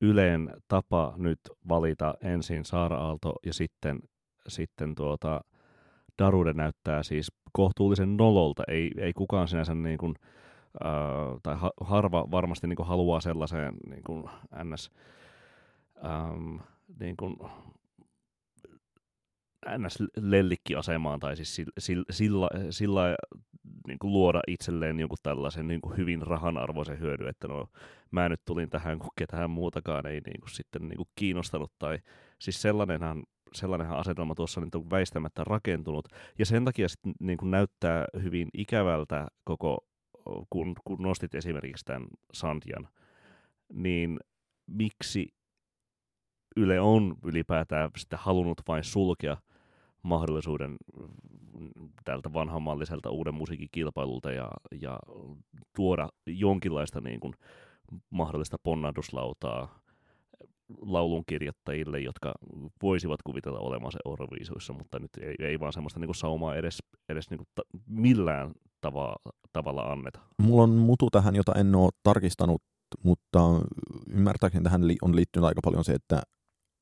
Yleen 0.00 0.50
tapa 0.68 1.14
nyt 1.16 1.40
valita 1.68 2.14
ensin 2.22 2.64
Saara 2.64 2.98
Aalto 2.98 3.34
ja 3.46 3.54
sitten, 3.54 3.98
sitten 4.48 4.94
tuota, 4.94 5.40
Darude 6.18 6.52
näyttää 6.52 7.02
siis 7.02 7.32
kohtuullisen 7.52 8.16
nololta. 8.16 8.62
Ei, 8.68 8.90
ei 8.98 9.12
kukaan 9.12 9.48
sinänsä 9.48 9.74
niin 9.74 9.98
kuin, 9.98 10.14
tai 11.42 11.56
ha, 11.56 11.70
harva 11.80 12.30
varmasti 12.30 12.66
niin 12.66 12.76
kuin 12.76 12.86
haluaa 12.86 13.20
sellaiseen 13.20 13.74
niin 13.88 14.04
kuin 14.04 14.24
ns. 14.64 14.90
Ähm, 16.04 16.56
niin 17.00 17.16
kuin, 17.16 17.36
ns-lellikkiasemaan 19.78 21.20
tai 21.20 21.36
siis 21.36 21.56
sillä, 21.78 22.04
sillä, 22.10 22.48
sillä 22.70 23.16
niin 23.86 23.98
kuin 23.98 24.12
luoda 24.12 24.40
itselleen 24.48 25.00
jonkun 25.00 25.18
tällaisen 25.22 25.68
niin 25.68 25.80
kuin 25.80 25.96
hyvin 25.96 26.22
rahanarvoisen 26.22 27.00
hyödyn, 27.00 27.28
että 27.28 27.48
no 27.48 27.66
mä 28.10 28.28
nyt 28.28 28.40
tulin 28.44 28.70
tähän, 28.70 28.98
kun 28.98 29.10
ketään 29.18 29.50
muutakaan 29.50 30.06
ei 30.06 30.20
niin 30.26 30.40
kuin 30.40 30.50
sitten 30.50 30.88
niin 30.88 30.96
kuin 30.96 31.08
kiinnostanut 31.14 31.72
tai 31.78 31.98
siis 32.40 32.62
sellainenhan 32.62 33.22
sellainenhan 33.52 33.98
asetelma 33.98 34.34
tuossa 34.34 34.60
nyt 34.60 34.74
on 34.74 34.90
väistämättä 34.90 35.44
rakentunut, 35.44 36.08
ja 36.38 36.46
sen 36.46 36.64
takia 36.64 36.88
sitten 36.88 37.12
niin 37.20 37.38
kuin 37.38 37.50
näyttää 37.50 38.04
hyvin 38.22 38.48
ikävältä 38.54 39.26
koko, 39.44 39.78
kun, 40.50 40.76
kun 40.84 41.02
nostit 41.02 41.34
esimerkiksi 41.34 41.84
tämän 41.84 42.06
Sandjan, 42.32 42.88
niin 43.72 44.18
miksi 44.66 45.28
Yle 46.56 46.80
on 46.80 47.16
ylipäätään 47.24 47.90
sitä 47.96 48.16
halunnut 48.16 48.60
vain 48.68 48.84
sulkea 48.84 49.36
mahdollisuuden 50.02 50.76
tältä 52.04 52.32
vanhanmalliselta 52.32 53.10
uuden 53.10 53.34
musiikin 53.34 53.68
kilpailulta 53.72 54.32
ja, 54.32 54.50
ja 54.80 54.98
tuoda 55.76 56.08
jonkinlaista 56.26 57.00
niin 57.00 57.20
kuin, 57.20 57.34
mahdollista 58.10 58.56
ponnahduslautaa 58.62 59.80
laulunkirjoittajille, 60.80 62.00
jotka 62.00 62.34
voisivat 62.82 63.22
kuvitella 63.22 63.58
olevansa 63.58 63.98
Euroviisuissa, 64.06 64.72
mutta 64.72 64.98
nyt 64.98 65.10
ei, 65.20 65.34
ei 65.38 65.60
vaan 65.60 65.72
semmoista 65.72 66.00
niin 66.00 66.08
kuin 66.08 66.16
saumaa 66.16 66.56
edes, 66.56 66.78
edes 67.08 67.30
niin 67.30 67.38
kuin 67.38 67.48
ta- 67.54 67.78
millään 67.86 68.52
tava, 68.86 69.16
tavalla 69.52 69.82
anneta. 69.82 70.20
Mulla 70.42 70.62
on 70.62 70.70
mutu 70.70 71.10
tähän, 71.10 71.36
jota 71.36 71.52
en 71.52 71.74
ole 71.74 71.90
tarkistanut, 72.02 72.62
mutta 73.02 73.40
ymmärtääkseni 74.10 74.64
tähän 74.64 74.82
on 75.02 75.16
liittynyt 75.16 75.46
aika 75.46 75.60
paljon 75.64 75.84
se, 75.84 75.92
että 75.92 76.22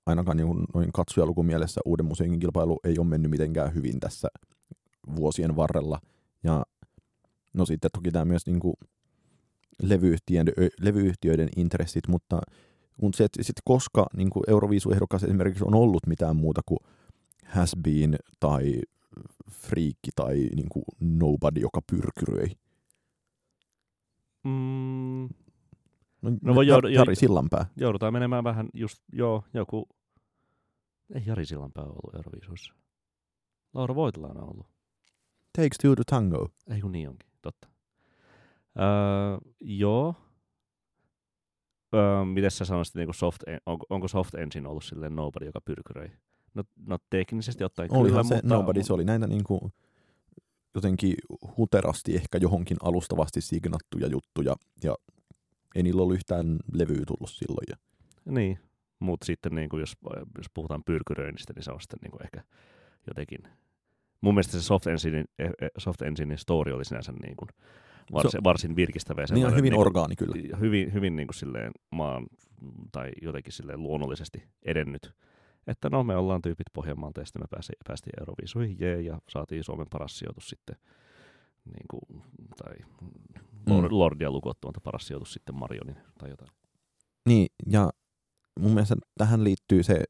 ainakaan 0.06 0.37
niin 0.37 0.64
noin 0.75 0.92
katsojalukumielessä 0.92 1.80
uuden 1.84 2.06
musiikin 2.06 2.38
kilpailu 2.38 2.80
ei 2.84 2.99
ole 2.99 3.06
mennyt 3.06 3.30
mitenkään 3.30 3.75
hyvin 3.75 4.00
tässä 4.00 4.28
vuosien 5.16 5.56
varrella. 5.56 5.99
Ja 6.42 6.62
no 7.54 7.66
sitten 7.66 7.90
toki 7.94 8.11
tämä 8.11 8.25
myös 8.25 8.46
niin 8.46 8.61
kuin 8.61 8.75
levyyhtiöiden, 9.82 10.54
levyyhtiöiden 10.80 11.49
intressit, 11.56 12.08
mutta 12.08 12.40
kun 13.00 13.14
se, 13.14 13.25
että 13.25 13.42
sit 13.42 13.56
koska 13.64 14.06
niin 14.16 14.30
kuin 14.30 14.42
Euroviisuehdokas 14.49 15.25
esimerkiksi 15.25 15.64
on 15.64 15.75
ollut 15.75 16.06
mitään 16.06 16.37
muuta 16.37 16.61
kuin 16.66 16.78
has 17.44 17.76
been 17.82 18.16
tai 18.40 18.80
friikki 19.50 20.11
tai 20.16 20.35
niin 20.35 20.68
kuin 20.68 20.85
nobody, 21.00 21.61
joka 21.61 21.80
pyrkyröi. 21.90 22.47
Mm, 24.44 25.28
No, 26.23 26.30
no 26.42 26.54
voi 26.54 26.66
joud- 26.66 26.90
Jari 26.90 27.14
Sillanpää. 27.16 27.66
Joudutaan 27.76 28.12
menemään 28.12 28.44
vähän 28.44 28.68
just, 28.75 29.02
joo, 29.12 29.44
joku... 29.54 29.88
Ei 31.14 31.23
Jari 31.26 31.47
Sillanpää 31.47 31.85
ollut 31.85 32.14
Euroviisuissa. 32.14 32.75
Laura 33.75 33.94
Voitilainen 33.94 34.42
on 34.42 34.49
ollut. 34.50 34.66
Takes 35.56 35.78
two 35.83 35.94
to 35.97 36.02
tango. 36.06 36.49
Ei 36.71 36.80
kun 36.80 36.92
niin 36.92 37.09
onkin, 37.09 37.28
totta. 37.42 37.68
Öö, 38.78 39.38
joo. 39.61 40.14
Öö, 41.94 42.25
miten 42.25 42.50
sä 42.50 42.64
sanoisit, 42.64 42.94
niin 42.94 43.14
soft, 43.14 43.42
onko, 43.66 43.87
onko 43.90 44.09
Soft 44.09 44.35
Engine 44.35 44.68
ollut 44.68 44.85
silleen 44.85 45.16
nobody, 45.16 45.47
joka 45.47 45.61
pyrkyröi? 45.61 46.11
No, 46.54 46.62
no 46.87 46.99
teknisesti 47.11 47.64
ottaen 47.64 47.92
Olihan 47.92 48.11
kyllä, 48.11 48.23
se 48.23 48.34
mutta... 48.34 48.49
nobody, 48.54 48.82
se 48.82 48.92
oli 48.92 49.04
näitä 49.04 49.26
niin 49.26 49.44
kuin 49.44 49.73
jotenkin 50.75 51.14
huterasti 51.56 52.16
ehkä 52.16 52.38
johonkin 52.38 52.76
alustavasti 52.82 53.40
signattuja 53.40 54.06
juttuja 54.06 54.56
ja 54.82 54.94
ei 55.75 55.82
niillä 55.82 56.02
ollut 56.02 56.14
yhtään 56.14 56.56
levyä 56.73 57.02
tullut 57.06 57.30
silloin. 57.30 57.66
Ja... 57.70 57.76
Niin, 58.25 58.58
mutta 58.99 59.26
sitten 59.26 59.54
niin 59.54 59.68
kuin 59.68 59.80
jos, 59.80 59.96
jos 60.38 60.46
puhutaan 60.54 60.84
pyrkyröinnistä, 60.84 61.52
niin 61.52 61.62
se 61.62 61.73
on 61.73 61.80
sitten 61.80 61.99
niin 62.02 62.11
kuin 62.11 62.23
ehkä 62.23 62.42
jotenkin... 63.06 63.38
Mun 64.20 64.34
mielestä 64.34 64.52
se 64.52 64.62
Soft 64.62 64.87
Engine, 64.87 65.25
eh, 65.38 65.50
eh, 65.61 65.70
Soft 65.78 66.02
Engine 66.02 66.37
story 66.37 66.73
oli 66.73 66.84
sinänsä 66.84 67.12
niin 67.12 67.37
kuin 67.37 67.49
varsin, 68.12 68.30
se, 68.30 68.44
varsin 68.44 68.76
virkistävä. 68.76 69.20
Ja 69.20 69.26
niin 69.30 69.46
on 69.46 69.56
hyvin 69.56 69.70
niin 69.70 69.80
orgaani 69.80 70.16
kyllä. 70.16 70.56
Hyvin, 70.56 70.92
hyvin 70.92 71.16
niin 71.16 71.26
kuin 71.26 71.34
silleen 71.34 71.73
maan 71.90 72.26
tai 72.92 73.11
jotenkin 73.23 73.52
silleen 73.52 73.82
luonnollisesti 73.82 74.44
edennyt. 74.62 75.12
Että 75.66 75.90
no 75.90 76.04
me 76.04 76.16
ollaan 76.16 76.42
tyypit 76.42 76.66
Pohjanmaalta 76.73 77.21
ja 77.21 77.26
sitten 77.26 77.42
me 77.42 77.47
päästiin, 77.50 77.78
päästiin 77.88 78.21
Euroviisuihin 78.21 78.76
jee, 78.80 79.00
ja 79.00 79.21
saatiin 79.28 79.64
Suomen 79.64 79.87
paras 79.90 80.18
sijoitus 80.18 80.49
sitten 80.49 80.76
niin 81.64 81.87
kuin, 81.90 82.23
tai 82.56 82.75
Lord, 83.66 83.88
mm. 83.88 83.99
Lordia 83.99 84.30
lukuottamatta 84.30 84.80
paras 84.80 85.06
sijoitus 85.06 85.33
sitten 85.33 85.54
Marionin 85.54 85.97
tai 86.18 86.30
jotain. 86.30 86.50
Niin, 87.26 87.47
ja 87.66 87.90
mun 88.61 88.73
mielestä 88.73 88.97
tähän 89.18 89.44
liittyy 89.44 89.83
se 89.83 90.04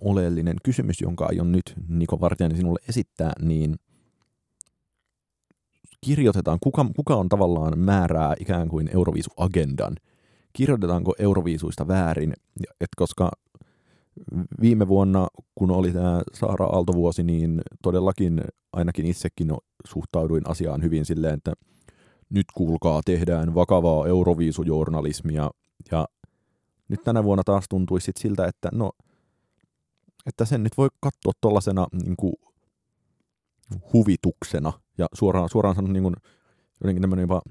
oleellinen 0.00 0.56
kysymys, 0.64 1.00
jonka 1.00 1.26
aion 1.26 1.52
nyt 1.52 1.74
Niko 1.88 2.20
Vartiani 2.20 2.56
sinulle 2.56 2.78
esittää, 2.88 3.32
niin 3.40 3.76
kirjoitetaan, 6.06 6.58
kuka, 6.62 6.86
kuka 6.96 7.16
on 7.16 7.28
tavallaan 7.28 7.78
määrää 7.78 8.34
ikään 8.40 8.68
kuin 8.68 8.90
Euroviisu-agendan? 8.94 9.96
Kirjoitetaanko 10.52 11.14
Euroviisuista 11.18 11.88
väärin? 11.88 12.32
Et 12.80 12.88
koska 12.96 13.30
viime 14.60 14.88
vuonna, 14.88 15.28
kun 15.54 15.70
oli 15.70 15.92
tämä 15.92 16.22
Saara 16.32 16.66
Aaltovuosi, 16.66 17.22
niin 17.22 17.62
todellakin 17.82 18.44
ainakin 18.72 19.06
itsekin 19.06 19.50
suhtauduin 19.86 20.50
asiaan 20.50 20.82
hyvin 20.82 21.04
silleen, 21.04 21.34
että 21.34 21.52
nyt 22.30 22.46
kuulkaa, 22.54 23.00
tehdään 23.04 23.54
vakavaa 23.54 24.06
euroviisujournalismia. 24.06 25.50
Ja 25.92 26.06
nyt 26.88 27.00
tänä 27.04 27.24
vuonna 27.24 27.42
taas 27.44 27.64
tuntui 27.68 28.00
sit 28.00 28.16
siltä, 28.16 28.46
että 28.46 28.68
no, 28.72 28.90
että 30.26 30.44
sen 30.44 30.62
nyt 30.62 30.72
voi 30.76 30.88
katsoa 31.00 31.32
tuollaisena 31.40 31.86
niin 31.92 32.16
huvituksena. 33.92 34.72
Ja 34.98 35.06
suoraan, 35.14 35.48
suoraan 35.48 35.74
sanon 35.74 35.92
niin 35.92 36.02
kuin, 36.02 36.14
jotenkin 36.80 37.00
tämmöinen 37.00 37.22
jopa 37.22 37.42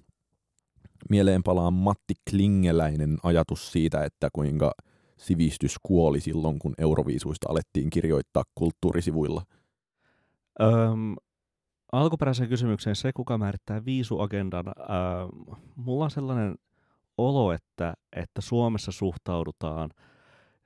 mieleen 1.10 1.44
palaa 1.44 1.72
Matti 1.72 2.14
Klingeläinen 2.30 3.18
ajatus 3.24 3.72
siitä, 3.72 4.04
että 4.04 4.30
kuinka 4.34 4.72
sivistys 5.18 5.76
kuoli 5.84 6.20
silloin, 6.20 6.60
kun 6.60 6.74
euroviisuista 6.78 7.50
alettiin 7.50 7.90
kirjoittaa 7.90 8.44
kulttuurisivuilla. 8.56 9.42
Öm, 10.62 11.16
alkuperäiseen 11.92 12.50
kysymykseen 12.50 12.96
se, 12.96 13.14
kuka 13.14 13.38
määrittää 13.38 13.86
viisuagendan. 13.86 14.68
Öö, 14.68 15.56
mulla 15.76 16.04
on 16.04 16.12
sellainen 16.12 16.56
olo, 17.18 17.52
että, 17.52 17.94
että 18.16 18.42
Suomessa 18.42 18.92
suhtaudutaan 18.92 19.90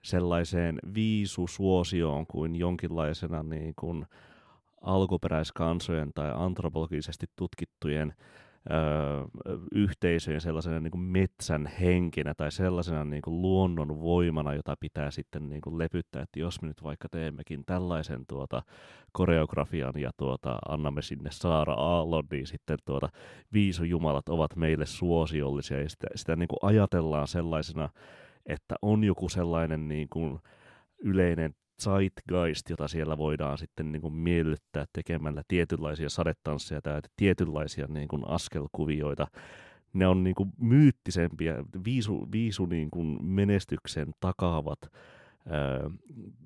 sellaiseen 0.03 0.79
viisusuosioon 0.94 2.27
kuin 2.27 2.56
jonkinlaisena 2.56 3.44
niin 3.44 3.74
kuin 3.79 4.06
alkuperäiskansojen 4.82 6.12
tai 6.15 6.32
antropologisesti 6.36 7.25
tutkittujen 7.36 8.13
yhteisöjen 9.75 10.42
sellaisena 10.42 10.80
niin 10.80 10.92
kuin 10.92 11.01
metsän 11.01 11.66
henkinä 11.66 12.34
tai 12.34 12.51
sellaisena 12.51 13.06
niin 13.06 13.22
kuin 13.22 13.42
luonnon 13.42 14.01
voimana, 14.01 14.54
jota 14.54 14.75
pitää 14.80 15.12
sitten 15.12 15.50
niin 15.50 15.62
kuin 15.62 15.78
lepyttää, 15.78 16.22
että 16.22 16.39
jos 16.39 16.62
me 16.62 16.68
nyt 16.68 16.84
vaikka 16.84 17.10
teemmekin 17.10 17.66
tällaisen 17.66 18.25
tuota 18.28 18.62
koreografian 19.12 19.94
ja 19.96 20.12
tuota, 20.18 20.60
annamme 20.68 21.01
sinne 21.01 21.32
Saara 21.32 21.74
Aallon, 21.74 22.24
niin 22.32 22.48
sitten 22.48 22.78
tuota, 22.86 23.10
viisujumalat 23.54 24.30
ovat 24.30 24.56
meille 24.56 24.86
suosiollisia. 24.86 25.82
Ja 25.82 25.89
sitä, 25.89 26.08
sitä 26.16 26.36
niin 26.36 26.48
kuin 26.48 26.60
ajatellaan 26.62 27.28
sellaisena, 27.28 27.89
että 28.46 28.75
on 28.82 29.04
joku 29.04 29.30
sellainen 29.30 29.88
niin 29.88 30.08
kuin 30.10 30.39
yleinen 31.00 31.56
zeitgeist, 31.80 32.70
jota 32.70 32.88
siellä 32.88 33.18
voidaan 33.18 33.58
sitten 33.58 33.92
niin 33.92 34.02
kuin 34.02 34.14
miellyttää 34.14 34.86
tekemällä 34.94 35.44
tietynlaisia 35.48 36.10
sadetansseja 36.10 36.82
tai 36.82 37.02
tietynlaisia 37.16 37.86
niin 37.90 38.08
kuin 38.08 38.28
askelkuvioita. 38.28 39.28
Ne 39.94 40.08
on 40.08 40.24
niin 40.24 40.36
kuin 40.36 40.52
myyttisempiä, 40.58 41.56
viisu, 41.86 42.28
viisu 42.32 42.66
niin 42.66 42.92
kuin 42.92 43.26
menestyksen 43.26 44.12
takaavat 44.20 44.80
ää, 44.84 45.90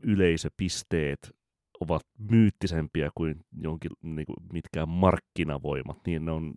yleisöpisteet 0.01 1.35
ovat 1.79 2.01
myyttisempiä 2.17 3.09
kuin 3.15 3.39
jonkin, 3.61 3.91
niin 4.01 4.25
kuin 4.25 4.35
mitkään 4.53 4.89
markkinavoimat, 4.89 5.97
niin 6.05 6.25
ne 6.25 6.31
on 6.31 6.53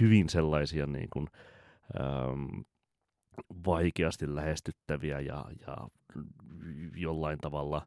hyvin 0.00 0.28
sellaisia 0.28 0.86
niin 0.86 1.08
kuin, 1.12 1.26
ähm, 2.00 2.60
vaikeasti 3.66 4.34
lähestyttäviä 4.34 5.20
ja, 5.20 5.44
ja 5.66 5.76
jollain 6.96 7.38
tavalla 7.38 7.86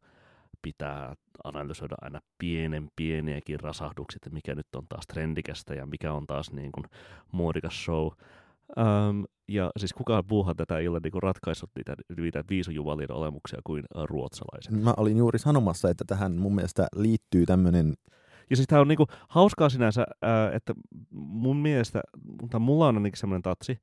pitää 0.63 1.15
analysoida 1.43 1.95
aina 2.01 2.19
pienen 2.37 2.87
pieniäkin 2.95 3.59
rasahduksia, 3.59 4.17
että 4.17 4.29
mikä 4.29 4.55
nyt 4.55 4.75
on 4.75 4.87
taas 4.89 5.07
trendikästä 5.07 5.73
ja 5.73 5.85
mikä 5.85 6.13
on 6.13 6.27
taas 6.27 6.51
niin 6.51 6.71
kuin 6.71 6.85
muodikas 7.31 7.85
show. 7.85 8.07
Um, 8.77 9.25
ja 9.47 9.71
siis 9.77 9.93
kukaan 9.93 10.25
puuhaa 10.25 10.55
tätä 10.55 10.79
illan 10.79 11.01
niin 11.03 11.23
ratkaisut 11.23 11.69
niitä, 11.75 11.95
niitä 12.17 12.43
viisujuvalien 12.49 13.11
olemuksia 13.11 13.59
kuin 13.63 13.83
ruotsalaiset. 14.03 14.83
Mä 14.83 14.93
olin 14.97 15.17
juuri 15.17 15.39
sanomassa, 15.39 15.89
että 15.89 16.03
tähän 16.07 16.35
mun 16.35 16.55
mielestä 16.55 16.87
liittyy 16.95 17.45
tämmöinen 17.45 17.93
ja 18.49 18.55
siis 18.55 18.67
tämä 18.67 18.81
on 18.81 18.87
niinku 18.87 19.07
hauskaa 19.27 19.69
sinänsä, 19.69 20.05
että 20.53 20.73
mun 21.11 21.57
mielestä, 21.57 22.01
mutta 22.41 22.59
mulla 22.59 22.87
on 22.87 22.95
ainakin 22.95 23.19
semmoinen 23.19 23.41
tatsi, 23.41 23.79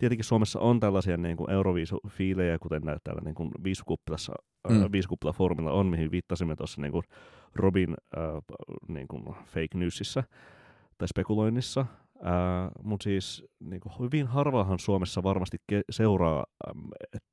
tietenkin 0.00 0.24
Suomessa 0.24 0.60
on 0.60 0.80
tällaisia 0.80 1.16
niin 1.16 1.36
kuin 1.36 1.50
Euroviisu-fiilejä, 1.50 2.58
kuten 2.58 2.82
näitä 2.82 3.00
täällä 3.04 3.22
niin 3.24 3.34
kuin 3.34 3.50
viisukuppilassa, 3.64 4.32
mm. 4.68 4.82
äh, 4.82 4.92
viisukuppila-foorumilla 4.92 5.72
on, 5.72 5.86
mihin 5.86 6.10
viittasimme 6.10 6.56
tuossa 6.56 6.80
niin 6.80 6.92
kuin 6.92 7.02
Robin 7.54 7.96
äh, 8.18 8.24
niin 8.88 9.08
kuin 9.08 9.24
fake 9.24 9.78
newsissa 9.78 10.22
tai 10.98 11.08
spekuloinnissa. 11.08 11.80
Äh, 11.80 11.86
Mutta 12.82 13.04
siis 13.04 13.44
niin 13.60 13.80
kuin 13.80 13.92
hyvin 13.98 14.26
harvahan 14.26 14.78
Suomessa 14.78 15.22
varmasti 15.22 15.56
ke- 15.72 15.84
seuraa 15.90 16.46
äh, 16.68 16.74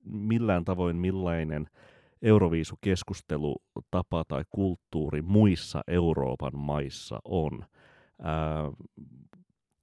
millään 0.03 0.65
tavoin 0.65 0.95
millainen 0.95 1.67
Euroviisukeskustelutapa 2.21 4.23
tai 4.27 4.43
kulttuuri 4.49 5.21
muissa 5.21 5.81
Euroopan 5.87 6.57
maissa 6.57 7.19
on. 7.25 7.65
Äh, 8.21 8.27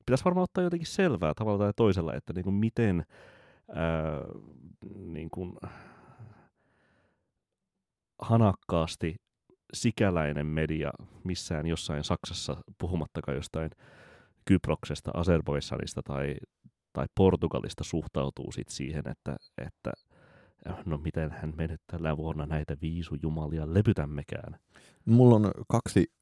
pitäisi 0.06 0.24
varmaan 0.24 0.44
ottaa 0.44 0.64
jotenkin 0.64 0.86
selvää 0.86 1.32
tavalla 1.34 1.58
tai 1.58 1.72
toisella, 1.76 2.14
että 2.14 2.32
niin 2.32 2.44
kuin 2.44 2.54
miten 2.54 3.04
ää, 3.74 4.20
niin 4.96 5.30
kuin 5.30 5.52
hanakkaasti 8.22 9.16
sikäläinen 9.72 10.46
media 10.46 10.90
missään 11.24 11.66
jossain 11.66 12.04
Saksassa, 12.04 12.56
puhumattakaan 12.78 13.36
jostain 13.36 13.70
Kyproksesta, 14.44 15.10
Azerbaidsanista 15.14 16.02
tai, 16.02 16.34
tai 16.92 17.06
Portugalista 17.14 17.84
suhtautuu 17.84 18.52
sit 18.52 18.68
siihen, 18.68 19.08
että, 19.08 19.36
että 19.58 19.92
no 20.86 20.98
miten 20.98 21.30
hän 21.30 21.52
me 21.56 21.66
nyt 21.66 21.80
tällä 21.86 22.16
vuonna 22.16 22.46
näitä 22.46 22.76
viisujumalia 22.82 23.74
lepytämmekään. 23.74 24.58
Mulla 25.04 25.36
on 25.36 25.50
kaksi 25.68 26.12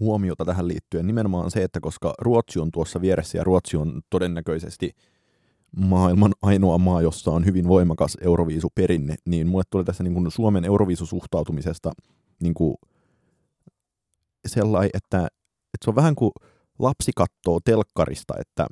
huomiota 0.00 0.44
tähän 0.44 0.68
liittyen 0.68 1.06
nimenomaan 1.06 1.50
se, 1.50 1.62
että 1.62 1.80
koska 1.80 2.14
Ruotsi 2.18 2.58
on 2.58 2.70
tuossa 2.70 3.00
vieressä 3.00 3.38
ja 3.38 3.44
Ruotsi 3.44 3.76
on 3.76 4.00
todennäköisesti 4.10 4.90
maailman 5.76 6.32
ainoa 6.42 6.78
maa, 6.78 7.02
jossa 7.02 7.30
on 7.30 7.46
hyvin 7.46 7.68
voimakas 7.68 8.16
euroviisuperinne, 8.20 9.14
niin 9.26 9.46
mulle 9.46 9.64
tulee 9.70 9.84
tässä 9.84 10.04
niin 10.04 10.14
kuin 10.14 10.30
Suomen 10.30 10.64
euroviisusuhtautumisesta 10.64 11.92
niin 12.42 12.54
kuin 12.54 12.74
sellainen, 14.46 14.90
että, 14.94 15.18
että 15.74 15.84
se 15.84 15.90
on 15.90 15.96
vähän 15.96 16.14
kuin 16.14 16.32
lapsi 16.78 17.12
katsoo 17.16 17.60
telkkarista, 17.64 18.34
että 18.40 18.66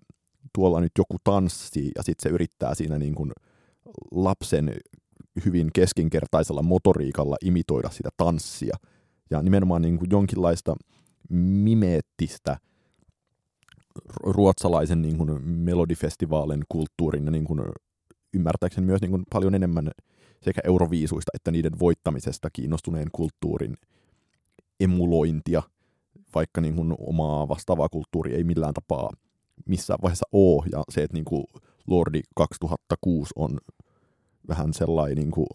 tuolla 0.55 0.81
nyt 0.81 0.93
joku 0.99 1.17
tanssii 1.25 1.91
ja 1.97 2.03
sitten 2.03 2.31
se 2.31 2.35
yrittää 2.35 2.75
siinä 2.75 2.99
niin 2.99 3.15
kuin 3.15 3.33
lapsen 4.11 4.73
hyvin 5.45 5.71
keskinkertaisella 5.73 6.63
motoriikalla 6.63 7.37
imitoida 7.45 7.91
sitä 7.91 8.09
tanssia. 8.17 8.77
Ja 9.31 9.43
nimenomaan 9.43 9.83
niin 9.83 9.99
kuin 9.99 10.11
jonkinlaista 10.11 10.77
mimeettistä 11.29 12.57
ruotsalaisen 14.23 15.03
niin 15.03 15.17
kuin 15.17 15.43
melodifestivaalin 15.43 16.63
kulttuurin 16.69 17.25
ja 17.25 17.31
niin 17.31 17.45
kuin 17.45 17.61
ymmärtääkseni 18.35 18.87
myös 18.87 19.01
niin 19.01 19.11
kuin 19.11 19.23
paljon 19.33 19.55
enemmän 19.55 19.91
sekä 20.43 20.61
euroviisuista 20.65 21.31
että 21.35 21.51
niiden 21.51 21.79
voittamisesta 21.79 22.51
kiinnostuneen 22.53 23.09
kulttuurin 23.13 23.77
emulointia, 24.81 25.63
vaikka 26.35 26.61
niin 26.61 26.75
kuin 26.75 26.95
omaa 26.99 27.49
vastaavaa 27.49 27.89
kulttuuri 27.89 28.35
ei 28.35 28.45
millään 28.45 28.75
tapaa 28.75 29.11
missään 29.67 29.99
vaiheessa 30.03 30.29
ole. 30.33 30.67
Ja 30.73 30.85
se, 30.89 31.03
että 31.03 31.15
niin 31.15 31.25
kuin 31.25 31.45
Lordi 31.87 32.21
2006 32.37 33.31
on 33.37 33.59
vähän 34.49 34.75
sellainen 34.75 35.17
niin 35.17 35.31
kuin 35.31 35.47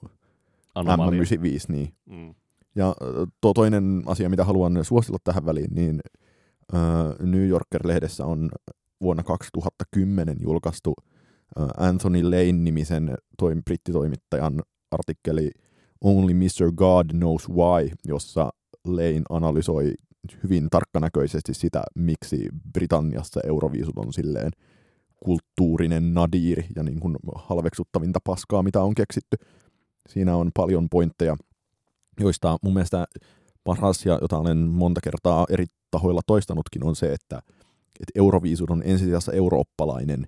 M95, 0.80 1.66
niin 1.68 1.94
mm. 2.06 2.36
Ja 2.76 2.96
tuo 3.42 3.54
toinen 3.54 4.04
asia, 4.06 4.30
mitä 4.30 4.44
haluan 4.44 4.86
suositella 4.86 5.20
tähän 5.24 5.46
väliin, 5.46 5.76
niin 5.76 6.00
New 7.20 7.48
Yorker-lehdessä 7.48 8.26
on 8.26 8.50
vuonna 9.02 9.24
2010 9.24 10.38
julkaistu 10.42 10.94
Anthony 11.78 12.24
Lane-nimisen 12.24 13.16
toim- 13.44 13.62
brittitoimittajan 13.66 14.62
artikkeli 14.92 15.52
Only 16.02 16.34
Mr. 16.34 16.72
God 16.76 17.06
Knows 17.10 17.50
Why, 17.50 17.90
jossa 18.06 18.50
Lane 18.88 19.22
analysoi 19.30 19.94
hyvin 20.44 20.68
tarkkanäköisesti 20.70 21.54
sitä, 21.54 21.84
miksi 21.96 22.50
Britanniassa 22.74 23.40
Euroviisut 23.44 23.98
on 23.98 24.14
silleen 24.14 24.52
kulttuurinen 25.24 26.14
nadiiri 26.14 26.68
ja 26.76 26.84
niin 26.84 27.00
kuin 27.00 27.16
halveksuttavinta 27.36 28.20
paskaa, 28.24 28.64
mitä 28.64 28.82
on 28.82 28.96
keksitty. 28.96 29.38
Siinä 30.10 30.36
on 30.36 30.52
paljon 30.56 30.88
pointteja 30.92 31.36
joista 32.20 32.58
mun 32.62 32.74
mielestä 32.74 33.08
paras 33.64 34.06
ja 34.06 34.20
jota 34.22 34.38
olen 34.38 34.58
monta 34.58 35.02
kertaa 35.02 35.46
eri 35.50 35.66
tahoilla 35.92 36.22
toistanutkin 36.28 36.84
on 36.84 36.96
se, 36.96 37.14
että, 37.14 37.42
että 38.00 38.12
Euroviisut 38.16 38.70
on 38.70 38.82
ensisijassa 38.86 39.32
eurooppalainen 39.32 40.28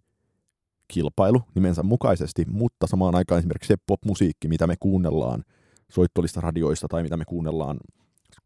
kilpailu 0.87 1.41
nimensä 1.55 1.83
mukaisesti, 1.83 2.45
mutta 2.49 2.87
samaan 2.87 3.15
aikaan 3.15 3.39
esimerkiksi 3.39 3.67
se 3.67 3.75
pop-musiikki, 3.87 4.47
mitä 4.47 4.67
me 4.67 4.75
kuunnellaan 4.79 5.43
soittolista 5.91 6.41
radioista 6.41 6.87
tai 6.87 7.03
mitä 7.03 7.17
me 7.17 7.25
kuunnellaan 7.25 7.77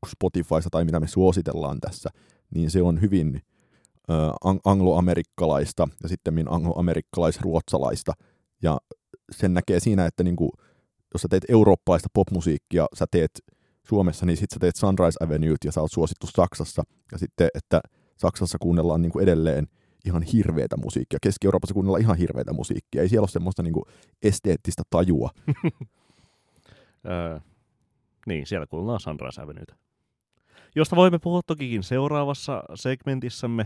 Spotifysta 0.07 0.69
tai 0.71 0.85
mitä 0.85 0.99
me 0.99 1.07
suositellaan 1.07 1.79
tässä, 1.79 2.09
niin 2.55 2.71
se 2.71 2.81
on 2.81 3.01
hyvin 3.01 3.41
ö, 4.09 4.13
angloamerikkalaista 4.65 5.87
ja 6.03 6.09
sitten 6.09 6.45
angloamerikkalais-ruotsalaista. 6.49 8.13
Ja 8.63 8.77
sen 9.31 9.53
näkee 9.53 9.79
siinä, 9.79 10.05
että 10.05 10.23
niinku, 10.23 10.51
jos 11.13 11.21
sä 11.21 11.27
teet 11.27 11.43
eurooppalaista 11.49 12.09
popmusiikkia, 12.13 12.87
sä 12.93 13.05
teet 13.11 13.31
Suomessa, 13.87 14.25
niin 14.25 14.37
sitten 14.37 14.55
sä 14.55 14.59
teet 14.59 14.75
Sunrise 14.75 15.23
Avenue 15.23 15.55
ja 15.65 15.71
sä 15.71 15.81
oot 15.81 15.91
suosittu 15.91 16.27
Saksassa. 16.27 16.83
Ja 17.11 17.17
sitten, 17.17 17.49
että 17.55 17.81
Saksassa 18.17 18.57
kuunnellaan 18.61 19.01
niin 19.01 19.11
kuin 19.11 19.23
edelleen 19.23 19.67
ihan 20.05 20.23
hirveätä 20.23 20.77
musiikkia. 20.77 21.19
Keski-Euroopassa 21.21 21.73
kuunnellaan 21.73 22.01
ihan 22.01 22.17
hirveätä 22.17 22.53
musiikkia. 22.53 23.01
Ei 23.01 23.09
siellä 23.09 23.23
ole 23.23 23.29
semmoista 23.29 23.63
niin 23.63 23.73
kuin 23.73 23.85
esteettistä 24.23 24.83
tajua. 24.89 25.29
Öö, 27.09 27.39
niin, 28.25 28.47
siellä 28.47 28.67
kuullaan 28.67 28.99
Sunrise 28.99 29.41
Avenuetä. 29.41 29.75
Josta 30.75 30.95
voimme 30.95 31.19
puhua 31.19 31.41
tokikin 31.47 31.83
seuraavassa 31.83 32.63
segmentissämme, 32.75 33.65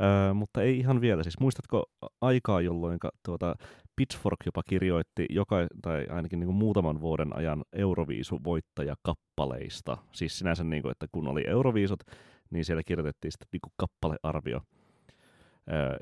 öö, 0.00 0.34
mutta 0.34 0.62
ei 0.62 0.78
ihan 0.78 1.00
vielä. 1.00 1.22
Siis 1.22 1.40
muistatko 1.40 1.84
aikaa, 2.20 2.60
jolloin 2.60 2.98
tuota, 3.22 3.54
Pitchfork 4.00 4.36
jopa 4.46 4.62
kirjoitti 4.62 5.26
joka, 5.30 5.56
tai 5.82 6.06
ainakin 6.10 6.40
niin 6.40 6.46
kuin 6.46 6.56
muutaman 6.56 7.00
vuoden 7.00 7.36
ajan 7.36 7.64
Euroviisu-voittajakappaleista. 7.72 9.98
Siis 10.12 10.38
sinänsä, 10.38 10.64
niin 10.64 10.82
kuin, 10.82 10.92
että 10.92 11.06
kun 11.12 11.28
oli 11.28 11.44
Euroviisut, 11.46 12.02
niin 12.50 12.64
siellä 12.64 12.82
kirjoitettiin 12.82 13.32
sitten 13.32 13.48
niin 13.52 13.60
kuin 13.60 13.72
kappalearvio 13.76 14.60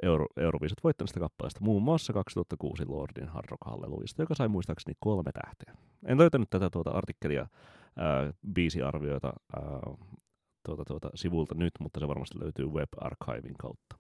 Euro, 0.03 0.27
Euroviisut 0.37 0.85
voittaneesta 0.85 1.21
kappaleesta, 1.21 1.61
muun 1.61 1.83
muassa 1.83 2.13
2006 2.13 2.85
Lordin 2.89 3.29
Hard 3.29 3.49
Rock 3.51 3.65
Hallelujasta, 3.65 4.23
joka 4.23 4.35
sai 4.35 4.49
muistaakseni 4.49 4.95
kolme 5.01 5.33
tähteä. 5.33 5.75
En 6.07 6.19
löytänyt 6.19 6.51
tätä 6.51 6.71
tuota 6.71 6.91
artikkelia, 6.91 7.47
ää, 7.97 8.33
biisiarvioita 8.55 9.33
tuota, 10.67 10.85
tuota, 10.85 11.11
sivulta 11.15 11.55
nyt, 11.55 11.73
mutta 11.81 12.01
se 12.01 12.09
varmasti 12.09 12.41
löytyy 12.41 12.67
Web 12.67 12.89
kautta. 13.59 13.97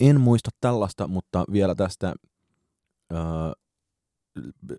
En 0.00 0.20
muista 0.20 0.50
tällaista, 0.60 1.08
mutta 1.08 1.44
vielä 1.52 1.74
tästä 1.74 2.14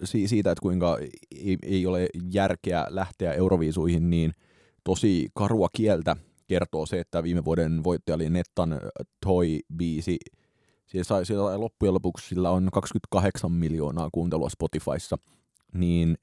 siitä, 0.03 0.51
että 0.51 0.61
kuinka 0.61 0.97
ei, 1.31 1.57
ei 1.63 1.85
ole 1.85 2.09
järkeä 2.31 2.85
lähteä 2.89 3.33
Euroviisuihin, 3.33 4.09
niin 4.09 4.33
tosi 4.83 5.27
karua 5.33 5.67
kieltä 5.73 6.15
kertoo 6.47 6.85
se, 6.85 6.99
että 6.99 7.23
viime 7.23 7.45
vuoden 7.45 7.83
voittaja 7.83 8.15
oli 8.15 8.29
Nettan 8.29 8.79
Toy-biisi. 9.25 10.17
Siellä 10.85 11.03
sai, 11.03 11.25
siellä 11.25 11.59
loppujen 11.59 11.93
lopuksi 11.93 12.27
sillä 12.27 12.51
on 12.51 12.69
28 12.73 13.51
miljoonaa 13.51 14.09
kuuntelua 14.11 14.49
Spotifyssa, 14.49 15.17
niin 15.73 16.17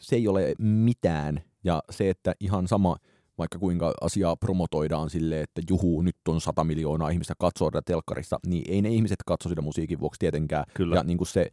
se 0.00 0.16
ei 0.16 0.28
ole 0.28 0.54
mitään. 0.58 1.42
Ja 1.64 1.82
se, 1.90 2.10
että 2.10 2.34
ihan 2.40 2.68
sama, 2.68 2.96
vaikka 3.38 3.58
kuinka 3.58 3.94
asiaa 4.00 4.36
promotoidaan 4.36 5.10
silleen, 5.10 5.42
että 5.42 5.62
juhu, 5.70 6.02
nyt 6.02 6.16
on 6.28 6.40
100 6.40 6.64
miljoonaa 6.64 7.10
ihmistä 7.10 7.34
katsoo 7.38 7.70
tätä 7.70 7.82
telkkarissa, 7.86 8.38
niin 8.46 8.64
ei 8.68 8.82
ne 8.82 8.88
ihmiset 8.88 9.18
katso 9.26 9.48
sitä 9.48 9.62
musiikin 9.62 10.00
vuoksi 10.00 10.18
tietenkään. 10.18 10.64
Kyllä. 10.74 10.96
Ja 10.96 11.02
niin 11.02 11.18
kuin 11.18 11.28
se 11.28 11.50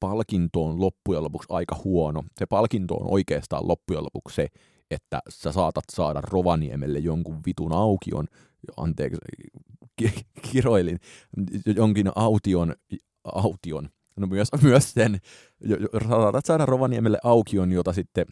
palkinto 0.00 0.64
on 0.64 0.80
loppujen 0.80 1.24
lopuksi 1.24 1.46
aika 1.50 1.80
huono. 1.84 2.24
Se 2.38 2.46
palkinto 2.46 2.94
on 2.94 3.10
oikeastaan 3.10 3.68
loppujen 3.68 4.04
lopuksi 4.04 4.34
se, 4.34 4.48
että 4.90 5.20
sä 5.28 5.52
saatat 5.52 5.84
saada 5.92 6.20
Rovaniemelle 6.20 6.98
jonkun 6.98 7.40
vitun 7.46 7.72
aukion, 7.72 8.26
anteeksi, 8.76 9.18
kiroilin, 10.52 10.98
jonkin 11.76 12.10
aution, 12.14 12.74
aution, 13.24 13.88
no 14.16 14.26
myös, 14.26 14.48
myös 14.62 14.92
sen, 14.92 15.18
saatat 16.08 16.46
saada 16.46 16.66
Rovaniemelle 16.66 17.18
aukion, 17.24 17.72
jota 17.72 17.92
sitten 17.92 18.26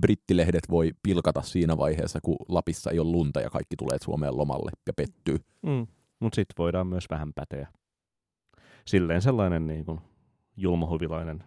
brittilehdet 0.00 0.70
voi 0.70 0.92
pilkata 1.02 1.42
siinä 1.42 1.76
vaiheessa, 1.76 2.20
kun 2.22 2.36
Lapissa 2.48 2.90
ei 2.90 2.98
ole 2.98 3.10
lunta 3.10 3.40
ja 3.40 3.50
kaikki 3.50 3.76
tulee 3.76 3.98
Suomeen 4.04 4.36
lomalle 4.36 4.70
ja 4.86 4.92
pettyy. 4.92 5.36
Mm, 5.62 5.86
mutta 6.20 6.36
sitten 6.36 6.54
voidaan 6.58 6.86
myös 6.86 7.04
vähän 7.10 7.32
päteä. 7.34 7.68
Silleen 8.86 9.22
sellainen 9.22 9.66
niin 9.66 9.84
kuin 9.84 10.00
julmahuvilainen 10.56 11.44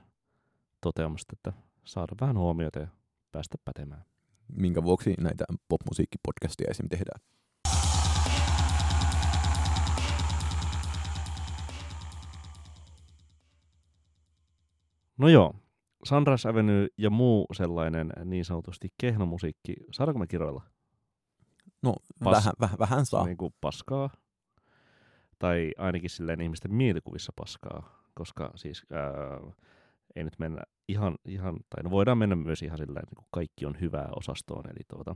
toteamus, 0.81 1.21
että 1.33 1.53
saada 1.85 2.15
vähän 2.21 2.37
huomiota 2.37 2.79
ja 2.79 2.87
päästä 3.31 3.57
pätemään 3.65 4.05
minkä 4.55 4.83
vuoksi 4.83 5.13
näitä 5.19 5.45
popmusiikkipodcastia 5.67 6.67
esim. 6.69 6.89
tehdään. 6.89 7.21
No 15.17 15.27
joo, 15.29 15.55
Sunrise 16.03 16.49
Avenue 16.49 16.87
ja 16.97 17.09
muu 17.09 17.45
sellainen 17.53 18.09
niin 18.25 18.45
sanotusti 18.45 18.89
kehnomusiikki, 19.01 19.73
saadaanko 19.91 20.19
me 20.19 20.27
kiroilla? 20.27 20.61
No 21.81 21.95
Pas- 22.23 22.31
vähän, 22.31 22.53
vähän, 22.59 22.79
vähän 22.79 23.05
saa. 23.05 23.25
Niin 23.25 23.37
kuin 23.37 23.53
paskaa, 23.61 24.09
tai 25.39 25.71
ainakin 25.77 26.09
silleen 26.09 26.41
ihmisten 26.41 26.73
mielikuvissa 26.73 27.33
paskaa, 27.35 28.03
koska 28.13 28.51
siis 28.55 28.85
ää, 28.91 29.51
ei 30.15 30.23
nyt 30.23 30.39
mennä 30.39 30.61
ihan, 30.87 31.15
ihan 31.25 31.57
tai 31.69 31.83
no 31.83 31.89
voidaan 31.91 32.17
mennä 32.17 32.35
myös 32.35 32.63
ihan 32.63 32.77
sillä 32.77 32.99
että 32.99 33.15
niin 33.15 33.27
kaikki 33.31 33.65
on 33.65 33.77
hyvää 33.81 34.09
osastoon. 34.15 34.69
Eli 34.69 34.83
tuota, 34.87 35.15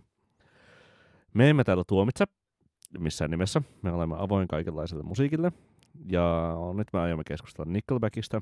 me 1.33 1.49
emme 1.49 1.63
täällä 1.63 1.83
tuomitse 1.87 2.25
missään 2.99 3.31
nimessä. 3.31 3.61
Me 3.81 3.91
olemme 3.91 4.15
avoin 4.19 4.47
kaikenlaiselle 4.47 5.03
musiikille. 5.03 5.51
Ja 6.11 6.55
nyt 6.73 6.87
me 6.93 6.99
aiomme 6.99 7.23
keskustella 7.23 7.71
Nickelbackista, 7.71 8.41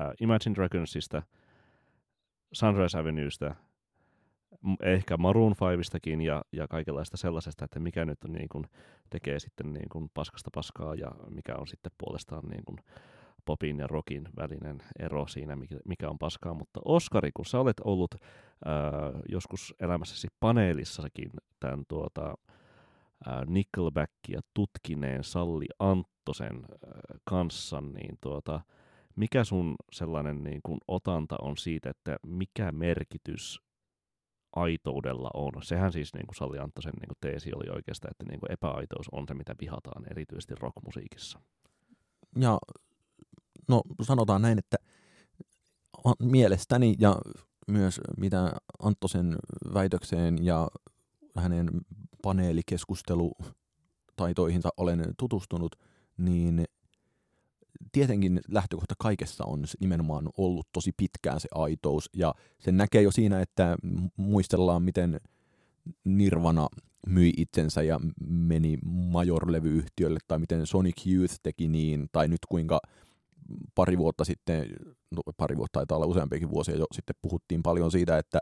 äh, 0.00 0.10
Imagine 0.20 0.54
Dragonsista, 0.54 1.22
Sunrise 2.52 2.98
Avenuesta, 2.98 3.54
ehkä 4.82 5.16
Maroon 5.16 5.54
5 5.76 6.24
ja, 6.24 6.42
ja 6.52 6.68
kaikenlaista 6.68 7.16
sellaisesta, 7.16 7.64
että 7.64 7.80
mikä 7.80 8.04
nyt 8.04 8.24
on, 8.24 8.32
niin 8.32 8.48
kuin, 8.48 8.64
tekee 9.10 9.40
sitten 9.40 9.72
niin 9.72 9.88
kuin 9.88 10.10
paskasta 10.14 10.50
paskaa 10.54 10.94
ja 10.94 11.10
mikä 11.30 11.56
on 11.56 11.66
sitten 11.66 11.92
puolestaan 11.98 12.48
niin 12.48 12.64
kuin, 12.64 12.78
popin 13.46 13.78
ja 13.78 13.86
rockin 13.86 14.28
välinen 14.36 14.78
ero 14.98 15.26
siinä, 15.26 15.56
mikä 15.84 16.10
on 16.10 16.18
paskaa, 16.18 16.54
mutta 16.54 16.80
Oskari, 16.84 17.30
kun 17.32 17.44
sä 17.44 17.60
olet 17.60 17.80
ollut 17.84 18.14
ää, 18.64 18.80
joskus 19.28 19.74
elämässäsi 19.80 20.28
paneelissakin 20.40 21.30
tämän 21.60 21.84
tuota, 21.88 22.34
ää, 23.26 23.44
Nickelbackia 23.46 24.40
tutkineen 24.54 25.24
Salli 25.24 25.66
Anttosen 25.78 26.56
ää, 26.56 27.00
kanssa, 27.24 27.80
niin 27.80 28.18
tuota, 28.20 28.60
mikä 29.16 29.44
sun 29.44 29.74
sellainen 29.92 30.44
niin 30.44 30.60
kuin 30.62 30.78
otanta 30.88 31.36
on 31.42 31.56
siitä, 31.56 31.90
että 31.90 32.16
mikä 32.26 32.72
merkitys 32.72 33.66
aitoudella 34.56 35.30
on. 35.34 35.52
Sehän 35.62 35.92
siis 35.92 36.14
niin 36.14 36.26
kuin 36.26 36.36
Salli 36.36 36.58
Anttosen 36.58 36.92
niin 37.00 37.08
kuin 37.08 37.18
teesi 37.20 37.50
oli 37.54 37.70
oikeastaan, 37.70 38.10
että 38.10 38.24
niin 38.24 38.40
kuin 38.40 38.52
epäaitous 38.52 39.08
on 39.12 39.24
se, 39.28 39.34
mitä 39.34 39.54
vihataan 39.60 40.04
erityisesti 40.10 40.54
rockmusiikissa. 40.54 41.40
Ja 42.38 42.58
no 43.68 43.82
sanotaan 44.02 44.42
näin, 44.42 44.58
että 44.58 44.76
mielestäni 46.22 46.94
ja 46.98 47.18
myös 47.68 48.00
mitä 48.16 48.52
Anttosen 48.82 49.36
väitökseen 49.74 50.44
ja 50.44 50.68
hänen 51.36 51.70
paneelikeskustelutaitoihinsa 52.22 54.68
olen 54.76 55.04
tutustunut, 55.18 55.76
niin 56.16 56.64
tietenkin 57.92 58.40
lähtökohta 58.48 58.94
kaikessa 58.98 59.44
on 59.44 59.64
nimenomaan 59.80 60.28
ollut 60.36 60.68
tosi 60.72 60.92
pitkään 60.96 61.40
se 61.40 61.48
aitous, 61.54 62.10
ja 62.12 62.34
se 62.58 62.72
näkee 62.72 63.02
jo 63.02 63.10
siinä, 63.10 63.40
että 63.40 63.76
muistellaan, 64.16 64.82
miten 64.82 65.20
Nirvana 66.04 66.68
myi 67.06 67.32
itsensä 67.36 67.82
ja 67.82 68.00
meni 68.28 68.78
Major-levyyhtiölle, 68.84 70.18
tai 70.28 70.38
miten 70.38 70.66
Sonic 70.66 71.06
Youth 71.06 71.34
teki 71.42 71.68
niin, 71.68 72.08
tai 72.12 72.28
nyt 72.28 72.40
kuinka 72.48 72.80
pari 73.74 73.98
vuotta 73.98 74.24
sitten, 74.24 74.66
no 75.10 75.22
pari 75.36 75.56
vuotta 75.56 75.78
taitaa 75.78 75.96
olla 75.96 76.06
useampiakin 76.06 76.50
vuosia 76.50 76.76
jo 76.76 76.86
sitten 76.92 77.16
puhuttiin 77.22 77.62
paljon 77.62 77.90
siitä, 77.90 78.18
että 78.18 78.40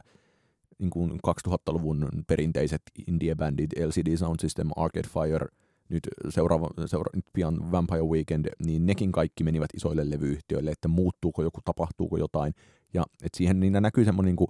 niin 0.79 0.91
kuin 0.91 1.11
2000-luvun 1.11 2.09
perinteiset 2.27 2.83
indie-bändit, 3.07 3.87
LCD 3.87 4.17
Sound 4.17 4.41
System, 4.41 4.69
Arcade 4.77 5.09
Fire, 5.09 5.47
nyt, 5.89 6.03
seuraava, 6.29 6.69
seura, 6.87 7.11
nyt 7.15 7.25
pian 7.33 7.73
Vampire 7.73 8.03
Weekend, 8.03 8.47
niin 8.67 8.87
nekin 8.87 9.13
kaikki 9.13 9.45
menivät 9.45 9.71
isoille 9.75 10.11
levyyhtiöille, 10.11 10.71
että 10.71 10.89
muuttuuko 10.89 11.43
joku, 11.43 11.61
tapahtuuko 11.65 12.17
jotain. 12.17 12.55
Ja 12.95 13.03
että 13.23 13.37
siihen 13.37 13.61
niin 13.61 13.73
näkyy 13.73 14.05
semmoinen 14.05 14.37
niin 14.39 14.49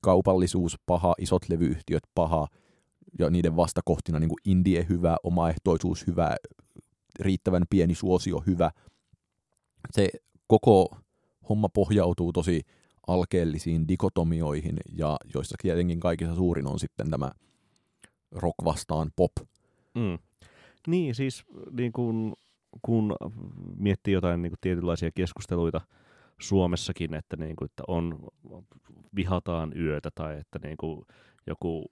kaupallisuus 0.00 0.76
paha, 0.86 1.14
isot 1.18 1.48
levyyhtiöt 1.48 2.02
paha, 2.14 2.46
ja 3.18 3.30
niiden 3.30 3.56
vastakohtina 3.56 4.18
niin 4.18 4.28
kuin 4.28 4.40
indie 4.44 4.86
hyvä, 4.88 5.16
omaehtoisuus 5.22 6.06
hyvä, 6.06 6.36
riittävän 7.20 7.62
pieni 7.70 7.94
suosio 7.94 8.42
hyvä– 8.46 8.70
se 9.92 10.10
koko 10.46 10.96
homma 11.48 11.68
pohjautuu 11.68 12.32
tosi 12.32 12.62
alkeellisiin 13.06 13.88
dikotomioihin, 13.88 14.76
ja 14.92 15.16
joissa 15.34 15.56
tietenkin 15.62 16.00
kaikissa 16.00 16.34
suurin 16.34 16.66
on 16.66 16.78
sitten 16.78 17.10
tämä 17.10 17.30
rock 18.32 18.54
vastaan 18.64 19.10
pop. 19.16 19.32
Mm. 19.94 20.18
Niin, 20.88 21.14
siis 21.14 21.44
niin 21.70 21.92
kun, 21.92 22.36
kun 22.82 23.16
miettii 23.76 24.14
jotain 24.14 24.42
niin 24.42 24.50
kuin 24.50 24.58
tietynlaisia 24.60 25.10
keskusteluita 25.14 25.80
Suomessakin, 26.40 27.14
että, 27.14 27.36
niin 27.36 27.56
kuin, 27.56 27.66
että 27.66 27.82
on, 27.88 28.18
vihataan 29.16 29.72
yötä 29.76 30.10
tai 30.14 30.38
että 30.38 30.58
niin 30.62 30.76
kuin 30.76 31.06
joku, 31.46 31.84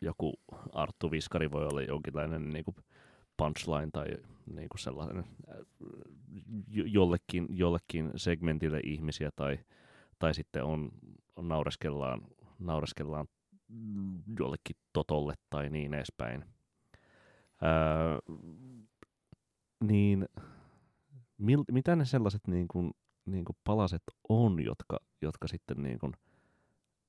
joku 0.00 0.34
Arttu 0.72 1.10
Viskari 1.10 1.50
voi 1.50 1.66
olla 1.66 1.82
jonkinlainen 1.82 2.50
niin 2.50 2.64
kuin 2.64 2.76
punchline 3.36 3.90
tai 3.92 4.06
niin 4.54 4.68
kuin 4.68 4.80
sellainen 4.80 5.24
jollekin, 6.68 7.46
jollekin 7.50 8.10
segmentille 8.16 8.80
ihmisiä 8.84 9.30
tai, 9.36 9.58
tai 10.18 10.34
sitten 10.34 10.64
on 10.64 10.90
naureskellaan, 11.40 12.20
naureskellaan 12.58 13.26
jollekin 14.38 14.76
totolle 14.92 15.34
tai 15.50 15.70
niin 15.70 15.94
edespäin. 15.94 16.53
Ää, 17.62 18.18
niin 19.80 20.28
mil, 21.38 21.64
mitä 21.72 21.96
ne 21.96 22.04
sellaiset 22.04 22.46
niin 22.46 22.68
kuin, 22.68 22.90
niin 23.26 23.44
kuin 23.44 23.56
palaset 23.64 24.02
on, 24.28 24.64
jotka, 24.64 25.00
jotka 25.22 25.48
sitten 25.48 25.82
niin 25.82 25.98
kuin, 25.98 26.12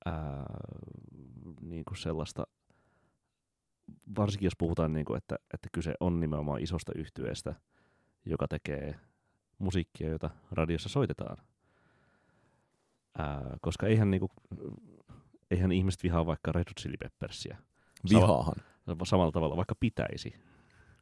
ää, 0.05 0.45
niin 1.62 1.86
kuin 1.86 1.97
sellaista, 1.97 2.47
varsinkin 4.17 4.45
jos 4.45 4.55
puhutaan, 4.58 4.93
niin 4.93 5.05
kuin, 5.05 5.17
että, 5.17 5.36
että 5.53 5.69
kyse 5.71 5.93
on 5.99 6.19
nimenomaan 6.19 6.62
isosta 6.62 6.91
yhtyeestä, 6.95 7.55
joka 8.25 8.47
tekee 8.47 8.99
musiikkia, 9.60 10.10
jota 10.10 10.29
radiossa 10.51 10.89
soitetaan. 10.89 11.38
Ää, 13.17 13.58
koska 13.62 13.88
eihän, 13.88 14.12
niinku, 14.12 14.31
eihän 15.51 15.71
ihmiset 15.71 16.03
vihaa 16.03 16.25
vaikka 16.25 16.51
Red 16.51 16.69
Hot 16.69 16.81
Chili 16.81 16.97
Peppersia. 16.97 17.58
Vihaahan. 18.10 18.55
Sama, 18.55 18.74
samalla 19.03 19.31
tavalla, 19.31 19.57
vaikka 19.57 19.75
pitäisi. 19.79 20.33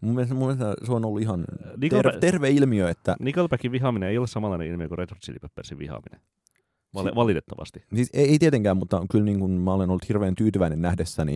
Mun 0.02 0.16
mielestä, 0.16 0.36
mun 0.36 0.48
mielestä 0.48 0.86
se 0.86 0.92
on 0.92 1.06
ollut 1.06 1.22
ihan 1.22 1.46
ter- 1.90 2.20
terve 2.20 2.50
ilmiö, 2.50 2.90
että... 2.90 3.16
Nickelbackin 3.20 3.72
vihaaminen 3.72 4.10
ei 4.10 4.18
ole 4.18 4.28
samanlainen 4.28 4.68
ilmiö 4.68 4.88
kuin 4.88 4.98
Red 4.98 5.10
Hot 5.10 5.20
Chili 5.20 5.40
Peppersin 5.40 5.78
vihaaminen. 5.78 6.22
Val- 6.94 7.10
si- 7.10 7.16
valitettavasti. 7.16 7.84
Siis 7.96 8.10
ei, 8.14 8.30
ei 8.30 8.40
tietenkään, 8.40 8.78
mutta 8.78 9.06
kyllä 9.12 9.26
niin 9.26 9.40
kuin 9.40 9.52
mä 9.52 9.74
olen 9.74 9.90
ollut 9.90 10.10
hirveän 10.10 10.36
tyytyväinen 10.36 10.82
nähdessäni 10.82 11.36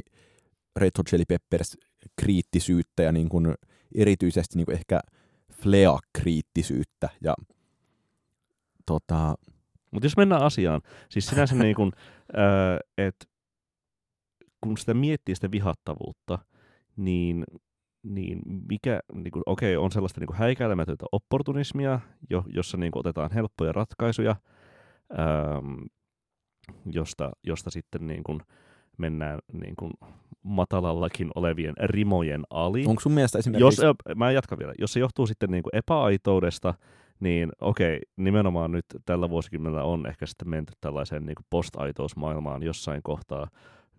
Red 0.75 0.91
Hot 0.97 1.07
Chili 1.07 1.25
Peppers 1.27 1.77
kriittisyyttä 2.21 3.03
ja 3.03 3.11
niin 3.11 3.29
kuin 3.29 3.53
erityisesti 3.95 4.57
niin 4.57 4.65
kuin 4.65 4.75
ehkä 4.75 4.99
Flea-kriittisyyttä. 5.53 7.09
Ja, 7.21 7.35
tota... 8.85 9.35
Mutta 9.91 10.05
jos 10.05 10.17
mennään 10.17 10.41
asiaan, 10.41 10.81
siis 11.09 11.27
sinänsä 11.27 11.55
niin 11.63 11.75
kuin, 11.75 11.91
äh, 12.37 13.07
että 13.07 13.25
kun 14.67 14.77
sitä 14.77 14.93
miettii 14.93 15.35
sitä 15.35 15.51
vihattavuutta, 15.51 16.39
niin, 16.97 17.43
niin 18.03 18.39
mikä, 18.69 18.99
niin 19.13 19.31
kuin, 19.31 19.43
okei, 19.45 19.77
on 19.77 19.91
sellaista 19.91 20.19
niin 20.19 20.27
kuin 20.27 20.37
häikäilemätöntä 20.37 21.05
opportunismia, 21.11 21.99
jo, 22.29 22.43
jossa 22.47 22.77
niin 22.77 22.91
kuin, 22.91 22.99
otetaan 22.99 23.31
helppoja 23.31 23.71
ratkaisuja, 23.71 24.35
ähm, 25.19 25.73
josta, 26.85 27.31
josta 27.43 27.69
sitten 27.69 28.07
niin 28.07 28.23
kuin, 28.23 28.39
mennään 28.97 29.39
niin 29.53 29.75
kuin, 29.75 29.91
matalallakin 30.43 31.29
olevien 31.35 31.73
rimojen 31.83 32.43
ali. 32.49 32.85
Onko 32.87 32.99
sun 33.01 33.11
mielestä 33.11 33.39
esimerkiksi... 33.39 33.85
Jos, 33.85 33.95
mä 34.15 34.31
jatkan 34.31 34.59
vielä. 34.59 34.73
Jos 34.79 34.93
se 34.93 34.99
johtuu 34.99 35.27
sitten 35.27 35.51
niin 35.51 35.63
kuin 35.63 35.75
epäaitoudesta, 35.75 36.73
niin 37.19 37.51
okei, 37.61 37.99
nimenomaan 38.17 38.71
nyt 38.71 38.85
tällä 39.05 39.29
vuosikymmenellä 39.29 39.83
on 39.83 40.07
ehkä 40.07 40.25
sitten 40.25 40.49
menty 40.49 40.73
tällaiseen 40.81 41.25
niin 41.25 41.35
post-aitousmaailmaan 41.49 42.63
jossain 42.63 43.01
kohtaa, 43.03 43.47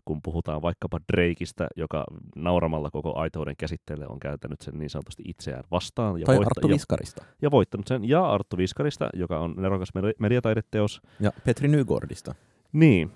kun 0.09 0.23
puhutaan 0.23 0.63
vaikkapa 0.63 1.01
Drakeista, 1.13 1.67
joka 1.77 2.05
nauramalla 2.37 2.91
koko 2.91 3.19
aitouden 3.19 3.57
käsitteelle 3.57 4.07
on 4.09 4.19
käytänyt 4.19 4.61
sen 4.61 4.79
niin 4.79 4.91
sanotusti 4.91 5.23
itseään 5.27 5.65
vastaan. 5.71 6.21
Ja 6.21 6.27
tai 6.27 6.37
voitta- 6.37 6.53
Arttu 6.57 6.69
Viskarista. 6.69 7.23
Ja, 7.25 7.33
ja 7.43 7.51
voittanut 7.51 7.87
sen. 7.87 8.09
Ja 8.09 8.31
Arttu 8.33 8.57
Viskarista, 8.57 9.09
joka 9.15 9.41
on 9.41 9.55
nerokas 9.57 9.89
mediataideteos. 10.19 11.03
Ja 11.21 11.33
Petri 11.45 11.69
Nygårdista. 11.69 12.35
Niin, 12.73 13.11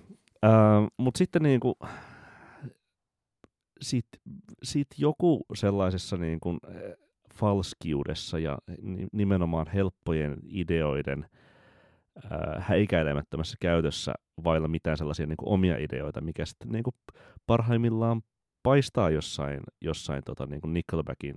äh, 0.45 0.51
mutta 0.97 1.19
sitten 1.19 1.43
niin 1.43 1.61
kuin, 1.61 1.75
sit, 3.81 4.07
sit 4.63 4.89
joku 4.99 5.45
sellaisessa 5.55 6.17
niin 6.17 6.41
kuin 6.41 6.59
eh, 6.69 6.93
falskiudessa 7.35 8.39
ja 8.39 8.59
nimenomaan 9.13 9.67
helppojen 9.75 10.39
ideoiden 10.49 11.27
häikäilemättömässä 12.59 13.57
käytössä 13.61 14.13
vailla 14.45 14.69
mitään 14.69 14.97
sellaisia 14.97 15.27
niin 15.27 15.37
kuin 15.37 15.49
omia 15.49 15.77
ideoita, 15.79 16.21
mikä 16.21 16.47
sitten 16.47 16.73
niin 16.73 16.83
kuin 16.83 16.95
parhaimmillaan 17.47 18.23
paistaa 18.63 19.11
jossain, 19.11 19.61
jossain 19.81 20.23
tota, 20.25 20.47
niin 20.47 20.61
kuin 20.61 20.75
Nickelbackin 20.75 21.37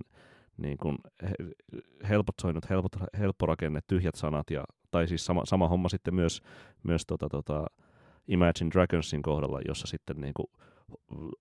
niin 0.56 0.76
kuin 0.76 0.98
helpot 2.08 2.34
soinut, 2.40 2.70
helpot, 2.70 2.92
helppo 3.18 3.46
rakenne, 3.46 3.80
tyhjät 3.86 4.14
sanat, 4.14 4.50
ja, 4.50 4.64
tai 4.90 5.08
siis 5.08 5.26
sama, 5.26 5.42
sama 5.44 5.68
homma 5.68 5.88
sitten 5.88 6.14
myös, 6.14 6.42
myös 6.82 7.06
tota, 7.06 7.28
tota, 7.28 7.66
Imagine 8.28 8.70
Dragonsin 8.70 9.22
kohdalla, 9.22 9.60
jossa 9.68 9.86
sitten 9.86 10.20
niin 10.20 10.34
kuin, 10.34 10.46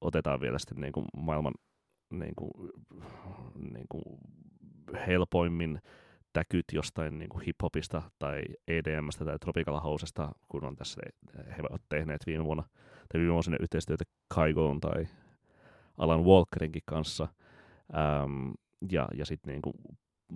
otetaan 0.01 0.41
vielä 0.41 0.59
sitten 0.59 0.81
niin 0.81 0.93
kuin 0.93 1.05
maailman 1.17 1.53
niin 2.09 2.33
kuin, 2.35 2.51
niin 3.73 3.85
kuin 3.89 4.03
helpoimmin 5.07 5.81
täkyt 6.35 6.65
jostain 6.73 7.17
niin 7.17 7.29
kuin 7.29 7.43
hiphopista 7.45 8.01
tai 8.19 8.41
EDMstä 8.67 9.25
tai 9.25 9.39
Tropical 9.39 9.79
Housesta, 9.79 10.31
kun 10.49 10.65
on 10.65 10.75
tässä 10.75 11.01
he 11.57 11.63
ovat 11.69 11.81
tehneet 11.89 12.21
viime 12.25 12.45
vuonna 12.45 12.63
tai 13.09 13.19
viime 13.19 13.33
vuonna 13.33 13.57
yhteistyötä 13.59 14.03
Kaigoon 14.27 14.79
tai 14.79 15.07
Alan 15.97 16.25
Walkerinkin 16.25 16.81
kanssa. 16.85 17.27
Ähm, 17.97 18.51
ja 18.91 19.07
ja 19.13 19.25
sitten 19.25 19.51
niin 19.51 19.61
kuin 19.61 19.73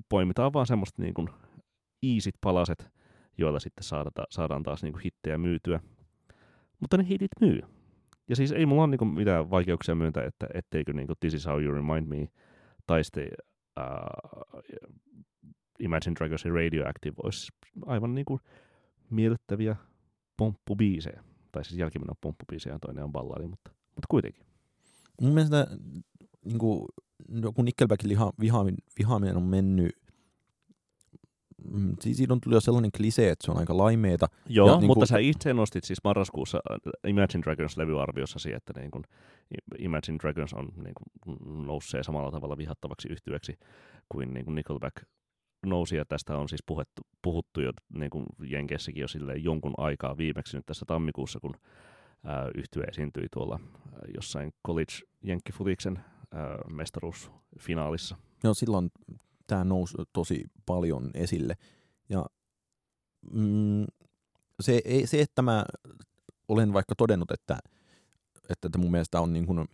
poimitaan 0.10 0.54
vaan 0.54 0.68
semmoista 0.68 1.02
niin 1.02 1.14
kuin 1.14 1.30
iisit 2.04 2.36
palaset, 2.42 2.90
joilla 3.38 3.60
sitten 3.60 3.84
saadaan, 3.84 4.28
saadaan 4.30 4.64
taas 4.64 4.84
niin 4.84 4.94
kuin 4.94 5.04
hittejä 5.04 5.38
myytyä. 5.38 5.80
Mutta 6.80 6.98
ne 6.98 7.08
hitit 7.10 7.32
myy. 7.42 7.62
Ja 8.30 8.36
siis 8.36 8.52
ei 8.52 8.66
mulla 8.66 8.84
ole 8.84 8.92
niinku 8.92 9.06
mitään 9.06 9.50
vaikeuksia 9.50 9.96
myöntää, 9.96 10.24
että 10.24 10.48
etteikö 10.54 10.94
niinku 10.94 11.14
This 11.20 11.34
is 11.34 11.46
how 11.46 11.64
you 11.64 11.74
remind 11.74 12.08
me 12.08 12.28
tai 12.88 13.04
sitten 13.04 13.28
uh, 13.80 14.64
Imagine 15.80 16.16
Dragonsin 16.20 16.54
Radioactive 16.54 17.16
olisi 17.24 17.52
aivan 17.86 18.16
niinku 18.16 18.40
miellyttäviä 19.10 19.76
pomppubiisejä. 20.38 21.24
Tai 21.52 21.66
siis 21.66 21.80
jälkimmäinen 21.80 22.12
on 22.12 22.22
pomppubiisejä 22.22 22.76
ja 22.76 22.80
toinen 22.80 23.04
on 23.04 23.12
balladi, 23.12 23.48
mutta, 23.48 23.72
mutta 23.86 24.08
kuitenkin. 24.10 24.46
Mun 25.22 25.34
mielestä 25.34 25.68
niin 26.46 26.60
kuin, 26.60 26.86
kun 27.56 27.66
Nickelbackin 27.66 28.18
vihaaminen 29.00 29.38
on 29.38 29.44
mennyt 29.44 29.92
Mm, 31.72 31.96
siitä 32.00 32.34
on 32.34 32.42
tullut 32.42 32.56
jo 32.56 32.62
sellainen 32.62 32.92
klise, 32.98 33.30
että 33.30 33.46
se 33.46 33.52
on 33.52 33.58
aika 33.58 33.78
laimeeta. 33.78 34.28
Joo, 34.50 34.68
ja, 34.68 34.78
niin 34.78 34.88
mutta 34.88 35.00
kun... 35.00 35.08
sä 35.08 35.18
itse 35.18 35.54
nostit 35.54 35.84
siis 35.84 36.04
marraskuussa 36.04 36.60
äh, 36.72 37.10
Imagine 37.10 37.44
Dragons-levyarviossasi, 37.44 38.54
että 38.54 38.74
niin 38.80 38.92
kun 38.92 39.04
Imagine 39.78 40.18
Dragons 40.22 40.54
on 40.54 40.70
niin 40.84 40.94
kun 41.22 41.38
nousee 41.66 42.04
samalla 42.04 42.32
tavalla 42.32 42.58
vihattavaksi 42.58 43.08
yhtyöksi 43.12 43.58
kuin, 44.10 44.34
niin 44.34 44.46
kun 44.46 44.56
Nickelback 44.56 44.96
nousi, 45.66 45.96
ja 45.96 46.06
tästä 46.06 46.38
on 46.38 46.50
siis 46.50 46.64
puhuttu, 46.66 47.02
puhuttu 47.22 47.62
jo 47.62 47.72
niin 47.94 48.10
kuin 48.10 48.26
Jenkessäkin 48.40 49.02
jo 49.02 49.34
jonkun 49.34 49.74
aikaa 49.78 50.18
viimeksi 50.18 50.58
nyt 50.58 50.66
tässä 50.66 50.86
tammikuussa, 50.86 51.40
kun 51.40 51.54
yhtye 52.56 52.84
esiintyi 52.84 53.28
tuolla 53.34 53.60
jossain 54.16 54.52
College 54.68 54.94
Jenkkifutiksen 55.24 56.00
mestaruusfinaalissa. 56.70 58.16
Joo, 58.44 58.54
silloin 58.54 58.92
tämä 59.48 59.64
nousi 59.64 59.98
tosi 60.14 60.44
paljon 60.66 61.12
esille. 61.14 61.56
Ja 62.10 62.26
mm, 63.34 63.86
se, 64.60 64.82
se, 65.06 65.22
että 65.22 65.42
mä 65.42 65.66
olen 66.48 66.74
vaikka 66.74 66.96
todennut, 66.96 67.32
että, 67.32 67.60
että 68.50 68.78
mun 68.78 68.92
mielestä 68.92 69.22
on 69.22 69.34
niin 69.34 69.46
kuin 69.46 69.66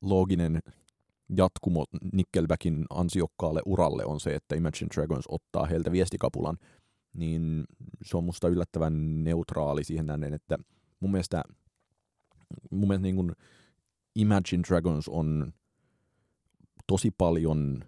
looginen 0.00 0.60
jatkumo 1.36 1.84
Nickelbackin 2.12 2.84
ansiokkaalle 2.90 3.60
uralle 3.66 4.04
on 4.04 4.20
se, 4.20 4.34
että 4.34 4.54
Imagine 4.54 4.88
Dragons 4.94 5.24
ottaa 5.28 5.66
heiltä 5.66 5.92
viestikapulan, 5.92 6.58
niin 7.14 7.64
se 8.04 8.16
on 8.16 8.24
musta 8.24 8.48
yllättävän 8.48 9.24
neutraali 9.24 9.84
siihen 9.84 10.06
nähden, 10.06 10.34
että 10.34 10.58
mun 11.00 11.10
mielestä, 11.10 11.42
mun 12.70 12.88
mielestä 12.88 13.02
niin 13.02 13.16
kuin 13.16 13.32
Imagine 14.16 14.62
Dragons 14.68 15.08
on 15.08 15.52
tosi 16.86 17.10
paljon 17.18 17.84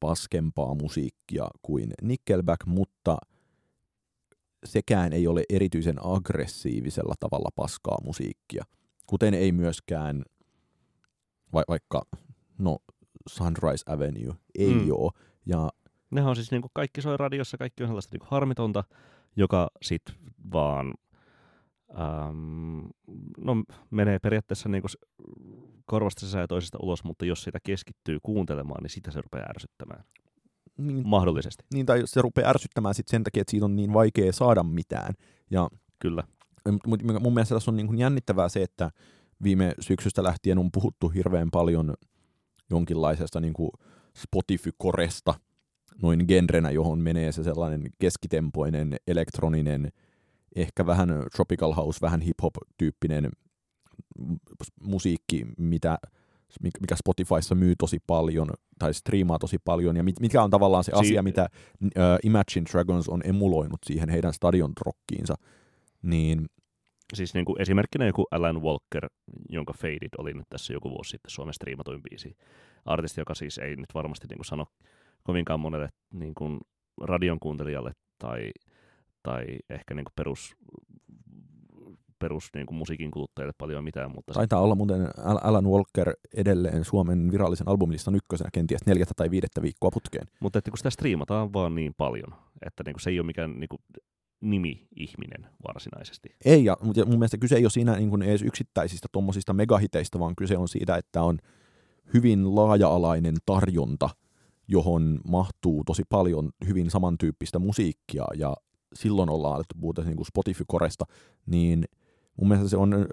paskempaa 0.00 0.74
musiikkia 0.74 1.48
kuin 1.62 1.92
Nickelback, 2.02 2.66
mutta 2.66 3.16
sekään 4.64 5.12
ei 5.12 5.26
ole 5.26 5.44
erityisen 5.48 5.96
aggressiivisella 6.06 7.14
tavalla 7.20 7.48
paskaa 7.56 7.98
musiikkia. 8.04 8.64
Kuten 9.06 9.34
ei 9.34 9.52
myöskään 9.52 10.24
va- 11.52 11.64
vaikka 11.68 12.02
no, 12.58 12.78
Sunrise 13.28 13.84
Avenue 13.86 14.34
ei 14.58 14.74
mm. 14.74 14.90
ole. 14.90 15.12
Ja 15.46 15.70
Nehän 16.10 16.30
on 16.30 16.36
siis 16.36 16.50
niin 16.50 16.62
kuin 16.62 16.70
kaikki 16.74 17.02
soi 17.02 17.16
radiossa, 17.16 17.58
kaikki 17.58 17.82
on 17.82 17.88
sellaista 17.88 18.14
niin 18.14 18.20
kuin 18.20 18.30
harmitonta, 18.30 18.84
joka 19.36 19.70
sitten 19.82 20.14
vaan 20.52 20.94
ähm, 21.90 22.86
no, 23.38 23.64
menee 23.90 24.18
periaatteessa 24.18 24.68
niin 24.68 24.82
kuin 24.82 24.90
korvasta 25.86 26.20
sisään 26.20 26.42
ja 26.42 26.48
toisesta 26.48 26.78
ulos, 26.82 27.04
mutta 27.04 27.24
jos 27.24 27.42
sitä 27.42 27.58
keskittyy 27.62 28.18
kuuntelemaan, 28.22 28.82
niin 28.82 28.90
sitä 28.90 29.10
se 29.10 29.20
rupeaa 29.20 29.46
ärsyttämään. 29.50 30.04
Niin, 30.78 31.08
Mahdollisesti. 31.08 31.64
Niin, 31.74 31.86
tai 31.86 32.02
se 32.04 32.22
rupeaa 32.22 32.50
ärsyttämään 32.50 32.94
sit 32.94 33.08
sen 33.08 33.24
takia, 33.24 33.40
että 33.40 33.50
siitä 33.50 33.64
on 33.64 33.76
niin 33.76 33.92
vaikea 33.92 34.32
saada 34.32 34.62
mitään. 34.62 35.14
Ja, 35.50 35.68
Kyllä. 35.98 36.22
Mutta 36.86 37.20
mun 37.20 37.34
mielestä 37.34 37.54
tässä 37.54 37.70
on 37.70 37.76
niin 37.76 37.86
kuin 37.86 37.98
jännittävää 37.98 38.48
se, 38.48 38.62
että 38.62 38.90
viime 39.42 39.74
syksystä 39.80 40.22
lähtien 40.22 40.58
on 40.58 40.70
puhuttu 40.72 41.08
hirveän 41.08 41.50
paljon 41.50 41.94
jonkinlaisesta 42.74 43.40
niin 43.40 43.52
kuin 43.52 43.70
Spotify-koresta 44.16 45.34
noin 46.02 46.24
genrenä, 46.28 46.70
johon 46.70 46.98
menee 46.98 47.32
se 47.32 47.42
sellainen 47.42 47.82
keskitempoinen 47.98 48.96
elektroninen 49.06 49.92
ehkä 50.56 50.86
vähän 50.86 51.08
tropical 51.36 51.72
house, 51.72 51.98
vähän 52.02 52.20
hip-hop-tyyppinen 52.20 53.30
musiikki, 54.80 55.46
mitä, 55.58 55.98
mikä 56.80 56.96
Spotifyssa 56.96 57.54
myy 57.54 57.76
tosi 57.76 57.98
paljon 58.06 58.48
tai 58.78 58.94
striimaa 58.94 59.38
tosi 59.38 59.58
paljon, 59.64 59.96
ja 59.96 60.04
mikä 60.20 60.42
on 60.42 60.50
tavallaan 60.50 60.84
se 60.84 60.92
si- 60.94 61.00
asia, 61.00 61.22
mitä 61.22 61.48
uh, 61.82 61.90
Imagine 62.22 62.66
Dragons 62.72 63.08
on 63.08 63.20
emuloinut 63.24 63.80
siihen 63.86 64.08
heidän 64.08 64.32
stadion 64.32 64.72
rockiinsa, 64.86 65.34
niin 66.02 66.46
Siis 67.14 67.34
niin 67.34 67.44
kuin 67.44 67.62
esimerkkinä 67.62 68.06
joku 68.06 68.26
Alan 68.30 68.62
Walker, 68.62 69.08
jonka 69.48 69.72
Faded 69.72 70.08
oli 70.18 70.32
nyt 70.32 70.46
tässä 70.50 70.72
joku 70.72 70.90
vuosi 70.90 71.10
sitten 71.10 71.30
Suomen 71.30 71.54
striimatuin 71.54 72.02
biisi. 72.02 72.36
Artisti, 72.84 73.20
joka 73.20 73.34
siis 73.34 73.58
ei 73.58 73.76
nyt 73.76 73.94
varmasti 73.94 74.26
niin 74.26 74.38
kuin 74.38 74.46
sano 74.46 74.66
kovinkaan 75.22 75.60
monelle 75.60 75.88
niin 76.14 76.34
kuin 76.34 76.60
radion 77.00 77.40
kuuntelijalle 77.40 77.92
tai, 78.18 78.50
tai 79.22 79.44
ehkä 79.70 79.94
niin 79.94 80.04
kuin 80.04 80.12
perus, 80.16 80.56
perus 82.18 82.50
niin 82.54 82.66
kuin 82.66 82.78
musiikin 82.78 83.10
kuluttajille 83.10 83.52
paljon 83.58 83.84
mitään. 83.84 84.10
Mutta 84.14 84.32
Taitaa 84.32 84.60
olla 84.60 84.74
muuten 84.74 85.08
Alan 85.42 85.66
Walker 85.66 86.12
edelleen 86.36 86.84
Suomen 86.84 87.32
virallisen 87.32 87.68
albumilistan 87.68 88.14
ykkösenä 88.14 88.50
kenties 88.52 88.86
neljättä 88.86 89.14
tai 89.16 89.30
viidettä 89.30 89.62
viikkoa 89.62 89.90
putkeen. 89.90 90.26
Mutta 90.40 90.58
että 90.58 90.70
kun 90.70 90.78
sitä 90.78 90.90
striimataan 90.90 91.52
vaan 91.52 91.74
niin 91.74 91.94
paljon, 91.96 92.34
että 92.66 92.82
niin 92.86 92.94
kuin 92.94 93.02
se 93.02 93.10
ei 93.10 93.18
ole 93.18 93.26
mikään 93.26 93.60
niin 93.60 93.68
kuin 93.68 93.80
nimi-ihminen 94.44 95.46
varsinaisesti. 95.68 96.28
Ei, 96.44 96.64
ja 96.64 96.76
mutta 96.82 97.04
mun 97.04 97.18
mielestä 97.18 97.38
kyse 97.38 97.56
ei 97.56 97.64
ole 97.64 97.70
siinä 97.70 97.96
niin 97.96 98.22
edes 98.22 98.42
yksittäisistä 98.42 99.08
tuommoisista 99.12 99.52
megahiteistä, 99.52 100.18
vaan 100.18 100.36
kyse 100.36 100.56
on 100.56 100.68
siitä, 100.68 100.96
että 100.96 101.22
on 101.22 101.38
hyvin 102.14 102.54
laaja-alainen 102.54 103.34
tarjonta, 103.46 104.10
johon 104.68 105.20
mahtuu 105.28 105.84
tosi 105.84 106.02
paljon 106.08 106.50
hyvin 106.66 106.90
samantyyppistä 106.90 107.58
musiikkia, 107.58 108.24
ja 108.36 108.54
silloin 108.94 109.30
ollaan 109.30 109.54
alettu 109.54 109.74
puhuta 109.80 110.02
niin 110.02 110.26
Spotify-koresta, 110.26 111.04
niin 111.46 111.84
mun 112.36 112.48
mielestä 112.48 112.68
se 112.68 112.76
on 112.76 113.06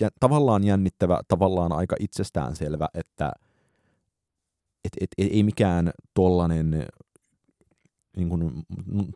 ja, 0.00 0.08
tavallaan 0.20 0.64
jännittävä, 0.64 1.20
tavallaan 1.28 1.72
aika 1.72 1.96
itsestäänselvä, 2.00 2.88
että 2.94 3.32
et, 4.84 4.92
et, 5.00 5.10
et, 5.18 5.30
ei 5.32 5.42
mikään 5.42 5.90
tollanen 6.14 6.86
niin 8.18 8.28
kuin, 8.28 8.52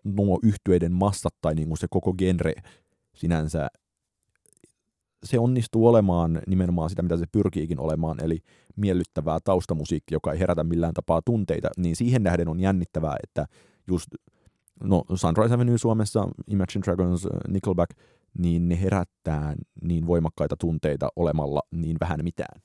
nuo 0.05 0.39
yhtyeiden 0.43 0.93
massat 0.93 1.35
tai 1.41 1.55
niin 1.55 1.69
kuin 1.69 1.79
se 1.79 1.87
koko 1.91 2.15
genre 2.15 2.55
sinänsä, 3.15 3.69
se 5.25 5.39
onnistuu 5.39 5.87
olemaan 5.87 6.43
nimenomaan 6.47 6.91
sitä, 6.91 7.03
mitä 7.03 7.17
se 7.17 7.25
pyrkiikin 7.33 7.81
olemaan, 7.81 8.25
eli 8.25 8.39
miellyttävää 8.77 9.39
taustamusiikkia, 9.45 10.17
joka 10.17 10.33
ei 10.33 10.39
herätä 10.39 10.65
millään 10.65 10.95
tapaa 10.95 11.23
tunteita, 11.25 11.69
niin 11.77 11.97
siihen 11.97 12.23
nähden 12.23 12.49
on 12.49 12.61
jännittävää, 12.61 13.17
että 13.23 13.47
just 13.87 14.07
no 14.85 15.05
Sunrise 15.15 15.55
Avenue 15.55 15.79
Suomessa, 15.79 16.29
Imagine 16.47 16.83
Dragons, 16.85 17.29
Nickelback, 17.49 17.91
niin 18.39 18.69
ne 18.69 18.81
herättää 18.81 19.55
niin 19.83 20.07
voimakkaita 20.07 20.57
tunteita 20.57 21.09
olemalla 21.17 21.63
niin 21.71 21.97
vähän 22.01 22.21
mitään. 22.23 22.63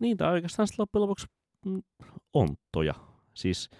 Niin, 0.00 0.16
tai 0.16 0.32
oikeastaan 0.32 0.68
loppujen 0.78 1.02
lopuksi 1.02 1.26
mm, 1.66 1.82
onttoja. 2.34 2.94
Siis 3.34 3.70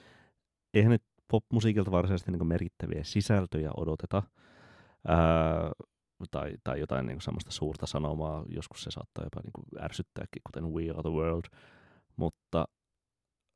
eihän 0.74 0.90
nyt 0.90 1.03
popmusiikilta 1.28 1.90
varsinaisesti 1.90 2.32
niin 2.32 2.46
merkittäviä 2.46 3.04
sisältöjä 3.04 3.70
odoteta, 3.76 4.22
ää, 5.08 5.72
tai, 6.30 6.54
tai 6.64 6.80
jotain 6.80 7.06
niin 7.06 7.20
semmoista 7.20 7.50
suurta 7.50 7.86
sanomaa, 7.86 8.44
joskus 8.48 8.82
se 8.82 8.90
saattaa 8.90 9.24
jopa 9.24 9.40
niin 9.40 9.84
ärsyttääkin, 9.84 10.42
kuten 10.46 10.72
We 10.72 10.90
Are 10.90 11.02
The 11.02 11.10
World, 11.10 11.44
mutta, 12.16 12.68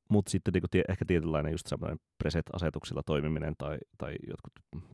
mutta 0.08 0.30
sitten 0.30 0.52
niin 0.54 0.62
tie, 0.70 0.84
ehkä 0.88 1.04
tietynlainen 1.04 1.52
just 1.52 1.66
semmoinen 1.66 1.98
preset-asetuksilla 2.18 3.02
toimiminen 3.02 3.54
tai, 3.58 3.78
tai 3.98 4.14
jotkut 4.28 4.84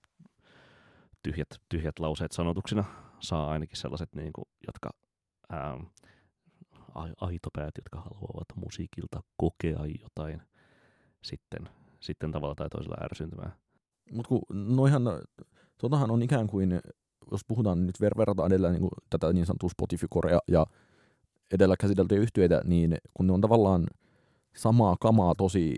tyhjät, 1.23 1.49
tyhjät 1.69 1.99
lauseet 1.99 2.33
sanotuksina 2.33 2.85
saa 3.21 3.51
ainakin 3.51 3.77
sellaiset, 3.77 4.15
niin 4.15 4.33
kuin, 4.33 4.45
jotka 4.67 4.91
ää, 5.51 5.79
aitopäät, 7.21 7.75
jotka 7.79 8.01
haluavat 8.01 8.49
musiikilta 8.57 9.23
kokea 9.37 9.79
jotain. 10.01 10.43
Sitten 11.23 11.69
sitten 12.01 12.33
tavalla 12.33 12.55
tai 12.55 12.69
toisella 12.69 13.05
ärsyntymään. 13.05 13.53
Mutta 14.13 14.29
kun 14.29 14.43
noihan, 14.77 15.03
totahan 15.79 16.11
on 16.11 16.23
ikään 16.23 16.47
kuin, 16.47 16.81
jos 17.31 17.41
puhutaan 17.49 17.87
nyt 17.87 17.97
ver- 18.03 18.19
verrataan 18.19 18.53
edellä 18.53 18.73
niin 18.73 18.89
tätä 19.11 19.33
niin 19.33 19.47
sanottua 19.47 19.69
Spotify-korea 19.69 20.39
ja 20.49 20.67
edellä 21.55 21.77
käsiteltyjä 21.81 22.21
yhtiöitä, 22.21 22.61
niin 22.65 22.97
kun 23.15 23.27
ne 23.27 23.33
on 23.33 23.41
tavallaan 23.41 23.87
samaa 24.57 24.97
kamaa 25.01 25.35
tosi 25.35 25.77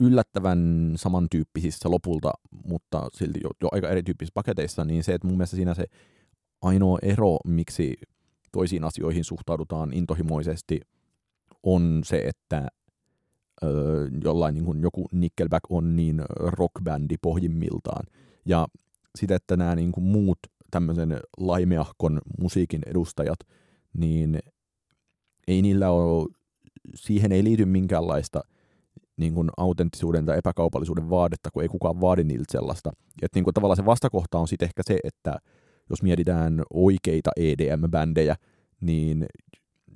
yllättävän 0.00 0.92
samantyyppisissä 0.96 1.90
lopulta, 1.90 2.32
mutta 2.64 3.08
silti 3.12 3.40
jo, 3.42 3.50
jo 3.60 3.68
aika 3.72 3.88
erityyppisissä 3.88 4.34
paketeissa, 4.34 4.84
niin 4.84 5.04
se, 5.04 5.14
että 5.14 5.28
mun 5.28 5.36
mielestä 5.36 5.56
siinä 5.56 5.74
se 5.74 5.84
ainoa 6.62 6.98
ero, 7.02 7.36
miksi 7.44 7.94
toisiin 8.52 8.84
asioihin 8.84 9.24
suhtaudutaan 9.24 9.92
intohimoisesti, 9.92 10.80
on 11.62 12.00
se, 12.04 12.16
että 12.16 12.68
jollain 14.24 14.54
niin 14.54 14.64
kuin 14.64 14.82
joku 14.82 15.08
Nickelback 15.12 15.64
on 15.70 15.96
niin 15.96 16.22
rockbändi 16.36 17.14
pohjimmiltaan. 17.22 18.06
Ja 18.46 18.66
sitä, 19.18 19.34
että 19.36 19.56
nämä 19.56 19.74
niin 19.74 19.92
kuin 19.92 20.04
muut 20.04 20.38
tämmöisen 20.70 21.20
laimeahkon 21.38 22.20
musiikin 22.40 22.80
edustajat, 22.86 23.38
niin 23.98 24.38
ei 25.48 25.62
niillä 25.62 25.90
ole, 25.90 26.28
siihen 26.94 27.32
ei 27.32 27.44
liity 27.44 27.64
minkäänlaista 27.64 28.40
niin 29.16 29.34
kuin 29.34 29.50
autenttisuuden 29.56 30.26
tai 30.26 30.38
epäkaupallisuuden 30.38 31.10
vaadetta, 31.10 31.50
kun 31.50 31.62
ei 31.62 31.68
kukaan 31.68 32.00
vaadi 32.00 32.24
niiltä 32.24 32.52
sellaista. 32.52 32.90
Että 33.22 33.36
niin 33.36 33.44
kuin 33.44 33.54
tavallaan 33.54 33.76
se 33.76 33.86
vastakohta 33.86 34.38
on 34.38 34.48
sitten 34.48 34.66
ehkä 34.66 34.82
se, 34.86 34.98
että 35.04 35.38
jos 35.90 36.02
mietitään 36.02 36.62
oikeita 36.72 37.30
EDM-bändejä, 37.36 38.36
niin 38.80 39.26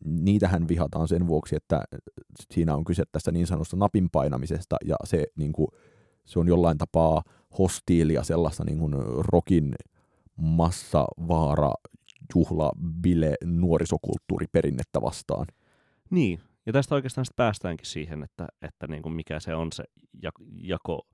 niitähän 0.04 0.68
vihataan 0.68 1.08
sen 1.08 1.26
vuoksi, 1.26 1.56
että 1.56 1.82
siinä 2.50 2.74
on 2.74 2.84
kyse 2.84 3.02
tästä 3.12 3.32
niin 3.32 3.46
sanotusta 3.46 3.76
napin 3.76 4.08
painamisesta, 4.12 4.76
ja 4.84 4.96
se, 5.04 5.26
niin 5.36 5.52
kuin, 5.52 5.68
se 6.24 6.38
on 6.38 6.48
jollain 6.48 6.78
tapaa 6.78 7.22
hostiilia 7.58 8.22
sellaista 8.22 8.64
niin 8.64 8.78
kuin 8.78 8.94
rokin 9.18 9.74
massa, 10.36 11.04
vaara, 11.28 11.72
juhla, 12.34 12.72
bile, 13.02 13.34
nuorisokulttuuriperinnettä 13.44 15.02
vastaan. 15.02 15.46
Niin, 16.10 16.40
ja 16.66 16.72
tästä 16.72 16.94
oikeastaan 16.94 17.24
sitten 17.24 17.36
päästäänkin 17.36 17.86
siihen, 17.86 18.22
että, 18.22 18.46
että 18.62 18.86
niin 18.86 19.02
kuin 19.02 19.12
mikä 19.12 19.40
se 19.40 19.54
on 19.54 19.72
se 19.72 19.84
jako 20.62 21.06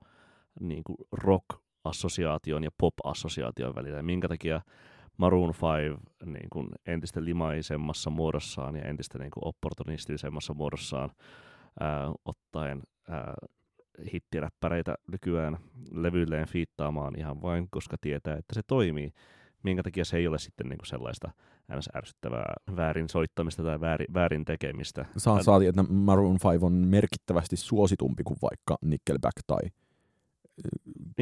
niin 0.59 0.83
kuin 0.83 0.97
rock-assosiaation 1.11 2.63
ja 2.63 2.69
pop-assosiaation 2.77 3.75
välillä, 3.75 3.97
ja 3.97 4.03
minkä 4.03 4.27
takia 4.27 4.61
Maroon 5.17 5.53
5 5.53 6.01
niin 6.25 6.49
kuin 6.49 6.67
entistä 6.85 7.25
limaisemmassa 7.25 8.09
muodossaan 8.09 8.75
ja 8.75 8.83
entistä 8.83 9.17
niin 9.19 9.31
kuin 9.31 9.47
opportunistisemmassa 9.47 10.53
muodossaan 10.53 11.11
ää, 11.79 12.11
ottaen 12.25 12.81
ää, 13.09 13.33
hittiräppäreitä 14.13 14.95
nykyään 15.11 15.57
levyilleen 15.91 16.47
fiittaamaan 16.47 17.19
ihan 17.19 17.41
vain, 17.41 17.67
koska 17.71 17.97
tietää, 18.01 18.37
että 18.37 18.53
se 18.53 18.61
toimii. 18.67 19.11
Minkä 19.63 19.83
takia 19.83 20.05
se 20.05 20.17
ei 20.17 20.27
ole 20.27 20.37
sitten 20.37 20.69
niin 20.69 20.77
kuin 20.77 20.87
sellaista 20.87 21.31
ns. 21.77 21.89
ärsyttävää 21.95 22.53
väärin 22.75 23.09
soittamista 23.09 23.63
tai 23.63 23.81
väärin, 23.81 24.07
väärin 24.13 24.45
tekemistä. 24.45 25.05
Saa, 25.17 25.43
saati, 25.43 25.67
että 25.67 25.83
Maroon 25.83 26.37
5 26.51 26.65
on 26.65 26.73
merkittävästi 26.73 27.57
suositumpi 27.57 28.23
kuin 28.23 28.37
vaikka 28.41 28.77
Nickelback 28.81 29.37
tai 29.47 29.69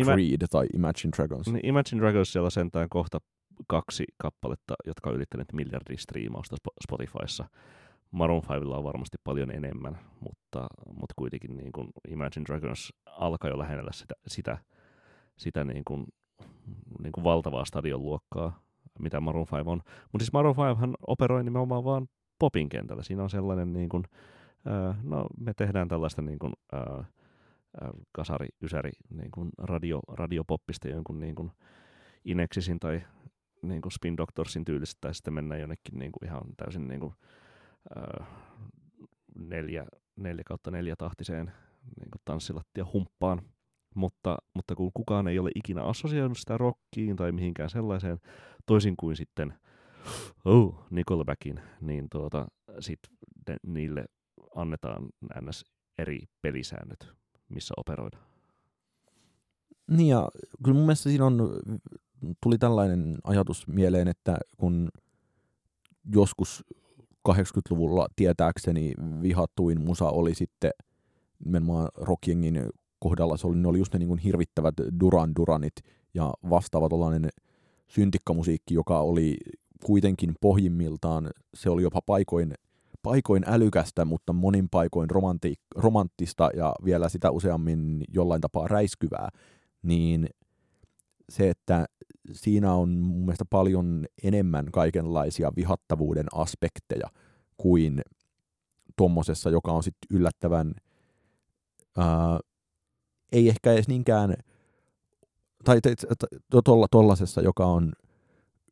Creed 0.03 0.17
niin 0.17 0.39
tai 0.51 0.67
Imagine 0.73 1.11
Dragons. 1.17 1.47
Niin 1.47 1.65
Imagine 1.65 2.01
Dragons 2.01 2.33
siellä 2.33 2.49
sentään 2.49 2.89
kohta 2.89 3.17
kaksi 3.67 4.03
kappaletta, 4.17 4.73
jotka 4.85 5.09
on 5.09 5.15
ylittäneet 5.15 5.53
miljardin 5.53 5.97
striimausta 5.97 6.55
Spotifyssa. 6.83 7.45
Maroon 8.11 8.41
5 8.49 8.65
on 8.65 8.83
varmasti 8.83 9.17
paljon 9.23 9.51
enemmän, 9.51 9.99
mutta, 10.19 10.67
mutta 10.85 11.13
kuitenkin 11.15 11.57
niin 11.57 11.71
kuin 11.71 11.87
Imagine 12.07 12.45
Dragons 12.45 12.93
alkaa 13.05 13.49
jo 13.49 13.57
lähennellä 13.57 13.91
sitä, 13.91 14.15
sitä, 14.27 14.57
sitä 15.37 15.63
niin 15.63 15.83
kuin, 15.85 16.05
niin 17.03 17.11
kuin 17.11 17.23
valtavaa 17.23 17.65
stadionluokkaa, 17.65 18.59
mitä 18.99 19.19
Maroon 19.19 19.47
5 19.51 19.69
on. 19.69 19.81
Mutta 20.11 20.23
siis 20.23 20.33
Maroon 20.33 20.55
5 20.55 20.93
operoi 21.07 21.43
nimenomaan 21.43 21.83
vaan 21.83 22.07
popin 22.39 22.69
kentällä. 22.69 23.03
Siinä 23.03 23.23
on 23.23 23.29
sellainen, 23.29 23.73
niin 23.73 23.89
kuin, 23.89 24.03
äh, 24.67 25.03
no 25.03 25.27
me 25.37 25.53
tehdään 25.53 25.87
tällaista 25.87 26.21
niin 26.21 26.39
kuin, 26.39 26.53
äh, 26.73 27.05
kasari, 28.11 28.47
ysäri, 28.61 28.91
niin 29.09 29.31
kuin 29.31 29.49
radio, 29.57 29.99
radiopoppista 30.07 30.87
jonkun 30.87 31.19
niin 31.19 31.35
kuin 31.35 31.51
Inexisin 32.25 32.79
tai 32.79 33.01
niin 33.63 33.81
kuin 33.81 33.91
Spin 33.91 34.17
Doctorsin 34.17 34.65
tyylistä, 34.65 34.97
tai 35.01 35.15
sitten 35.15 35.33
mennään 35.33 35.61
jonnekin 35.61 35.99
niin 35.99 36.11
kuin 36.11 36.25
ihan 36.29 36.41
täysin 36.57 36.87
niin 36.87 36.99
kuin, 36.99 37.13
äh, 37.97 38.27
neljä, 39.35 39.85
neljä 40.15 40.43
kautta 40.45 40.71
neljä 40.71 40.95
tahtiseen 40.95 41.45
niin 41.99 42.11
kuin 42.11 42.21
tanssilattia 42.25 42.85
humppaan. 42.93 43.41
Mutta, 43.95 44.37
mutta 44.53 44.75
kun 44.75 44.91
kukaan 44.93 45.27
ei 45.27 45.39
ole 45.39 45.51
ikinä 45.55 45.83
assosioinut 45.83 46.37
sitä 46.37 46.57
rockiin 46.57 47.15
tai 47.15 47.31
mihinkään 47.31 47.69
sellaiseen, 47.69 48.19
toisin 48.65 48.95
kuin 48.97 49.15
sitten 49.15 49.53
oh, 50.45 50.85
Nickelbackin, 50.89 51.59
niin 51.81 52.07
tuota, 52.11 52.47
sit 52.79 52.99
ne, 53.49 53.57
niille 53.67 54.05
annetaan 54.55 55.09
ns. 55.41 55.65
eri 55.97 56.19
pelisäännöt, 56.41 57.07
missä 57.49 57.73
operoidaan. 57.77 58.23
Niin 59.87 60.07
ja 60.07 60.29
kyllä 60.63 60.75
mun 60.75 60.85
mielestä 60.85 61.09
siinä 61.09 61.25
on, 61.25 61.59
tuli 62.43 62.57
tällainen 62.57 63.17
ajatus 63.23 63.67
mieleen, 63.67 64.07
että 64.07 64.37
kun 64.57 64.89
joskus 66.13 66.63
80-luvulla 67.29 68.07
tietääkseni 68.15 68.93
vihattuin 69.21 69.81
musa 69.81 70.09
oli 70.09 70.35
sitten 70.35 70.71
nimenomaan 71.45 71.89
rockjengin 71.95 72.69
kohdalla, 72.99 73.37
se 73.37 73.47
oli, 73.47 73.57
ne 73.57 73.67
oli 73.67 73.77
just 73.77 73.93
ne 73.93 73.99
niin 73.99 74.07
kuin 74.07 74.19
hirvittävät 74.19 74.75
Duran 74.99 75.35
Duranit 75.35 75.73
ja 76.13 76.33
vastaava 76.49 76.89
tällainen 76.89 77.29
syntikkamusiikki, 77.87 78.73
joka 78.73 78.99
oli 78.99 79.37
kuitenkin 79.85 80.33
pohjimmiltaan, 80.41 81.29
se 81.53 81.69
oli 81.69 81.83
jopa 81.83 81.99
paikoin, 82.05 82.53
paikoin 83.03 83.43
älykästä, 83.47 84.05
mutta 84.05 84.33
monin 84.33 84.69
paikoin 84.69 85.09
romanti, 85.09 85.53
romanttista 85.75 86.49
ja 86.55 86.75
vielä 86.85 87.09
sitä 87.09 87.31
useammin 87.31 88.03
jollain 88.13 88.41
tapaa 88.41 88.67
räiskyvää, 88.67 89.29
niin 89.83 90.29
se, 91.29 91.49
että 91.49 91.85
siinä 92.31 92.73
on 92.73 92.89
mun 92.89 93.19
mielestä 93.19 93.45
paljon 93.49 94.05
enemmän 94.23 94.71
kaikenlaisia 94.71 95.51
vihattavuuden 95.55 96.25
aspekteja 96.33 97.07
kuin 97.57 98.01
tuommoisessa, 98.95 99.49
joka 99.49 99.71
on 99.71 99.83
sitten 99.83 100.17
yllättävän, 100.17 100.73
ää, 101.97 102.39
ei 103.31 103.49
ehkä 103.49 103.73
edes 103.73 103.87
niinkään, 103.87 104.35
tai 105.63 105.79
tuollaisessa, 106.91 107.41
joka 107.41 107.65
on 107.65 107.93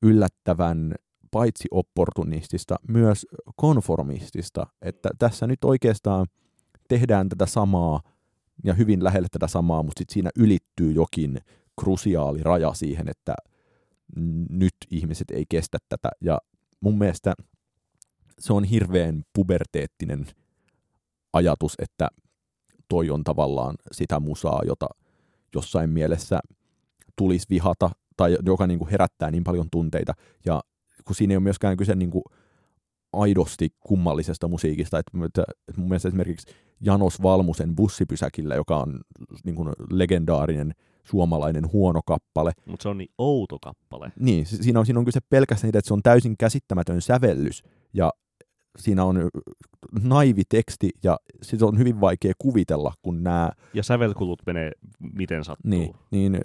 yllättävän 0.02 0.96
paitsi 1.32 1.68
opportunistista, 1.72 2.76
myös 2.88 3.28
konformistista, 3.56 4.68
että 4.82 5.10
tässä 5.20 5.48
nyt 5.48 5.64
oikeastaan 5.64 6.28
tehdään 6.88 7.30
tätä 7.30 7.46
samaa 7.46 8.02
ja 8.64 8.74
hyvin 8.74 9.04
lähelle 9.04 9.28
tätä 9.32 9.48
samaa, 9.48 9.84
mutta 9.84 10.00
sitten 10.00 10.14
siinä 10.14 10.30
ylittyy 10.36 10.92
jokin 10.92 11.42
krusiaali 11.82 12.44
raja 12.44 12.74
siihen, 12.74 13.10
että 13.10 13.36
nyt 14.50 14.74
ihmiset 14.90 15.32
ei 15.32 15.46
kestä 15.50 15.78
tätä. 15.90 16.10
Ja 16.22 16.38
mun 16.82 16.98
mielestä 16.98 17.34
se 18.40 18.54
on 18.54 18.64
hirveän 18.64 19.24
puberteettinen 19.34 20.26
ajatus, 21.34 21.76
että 21.80 22.08
toi 22.88 23.10
on 23.10 23.24
tavallaan 23.24 23.76
sitä 23.92 24.20
musaa, 24.20 24.62
jota 24.66 24.88
jossain 25.56 25.90
mielessä 25.90 26.40
tulisi 27.16 27.46
vihata 27.50 27.90
tai 28.18 28.38
joka 28.46 28.68
niin 28.68 28.80
kuin 28.80 28.92
herättää 28.92 29.32
niin 29.32 29.44
paljon 29.44 29.68
tunteita. 29.72 30.14
Ja 30.46 30.62
kun 31.06 31.16
siinä 31.16 31.32
ei 31.32 31.38
ole 31.38 31.44
myöskään 31.44 31.78
kyse 31.78 31.96
niin 31.96 32.12
kuin 32.12 32.24
aidosti 33.14 33.70
kummallisesta 33.80 34.48
musiikista. 34.48 35.00
Että, 35.00 35.44
mun 35.78 35.88
mielestä 35.88 36.08
esimerkiksi 36.08 36.54
Janos 36.82 37.22
Valmusen 37.24 37.76
bussipysäkillä, 37.76 38.56
joka 38.56 38.78
on 38.78 39.00
niin 39.44 39.56
kuin 39.56 39.70
legendaarinen 39.92 40.74
suomalainen 41.04 41.72
huono 41.72 42.02
kappale. 42.06 42.52
Mutta 42.66 42.84
se 42.84 42.90
on 42.90 42.98
niin 42.98 43.12
outo 43.18 43.58
kappale. 43.62 44.12
Niin, 44.20 44.46
siinä 44.46 44.80
on, 44.80 44.86
siinä 44.86 45.00
on 45.00 45.06
kyse 45.06 45.20
pelkästään 45.30 45.68
siitä, 45.68 45.80
että 45.80 45.88
se 45.88 45.94
on 45.94 46.04
täysin 46.04 46.38
käsittämätön 46.38 47.02
sävellys 47.02 47.64
ja 47.94 48.12
siinä 48.78 49.04
on 49.04 49.30
naivi 50.04 50.44
teksti 50.50 50.90
ja 51.04 51.18
sitä 51.42 51.66
on 51.66 51.78
hyvin 51.78 52.02
vaikea 52.02 52.34
kuvitella, 52.38 52.94
kun 53.02 53.24
nämä... 53.24 53.52
Ja 53.74 53.84
sävelkulut 53.84 54.42
menee 54.46 54.72
miten 55.14 55.44
sattuu. 55.44 55.70
Niin, 55.72 55.96
niin 56.12 56.40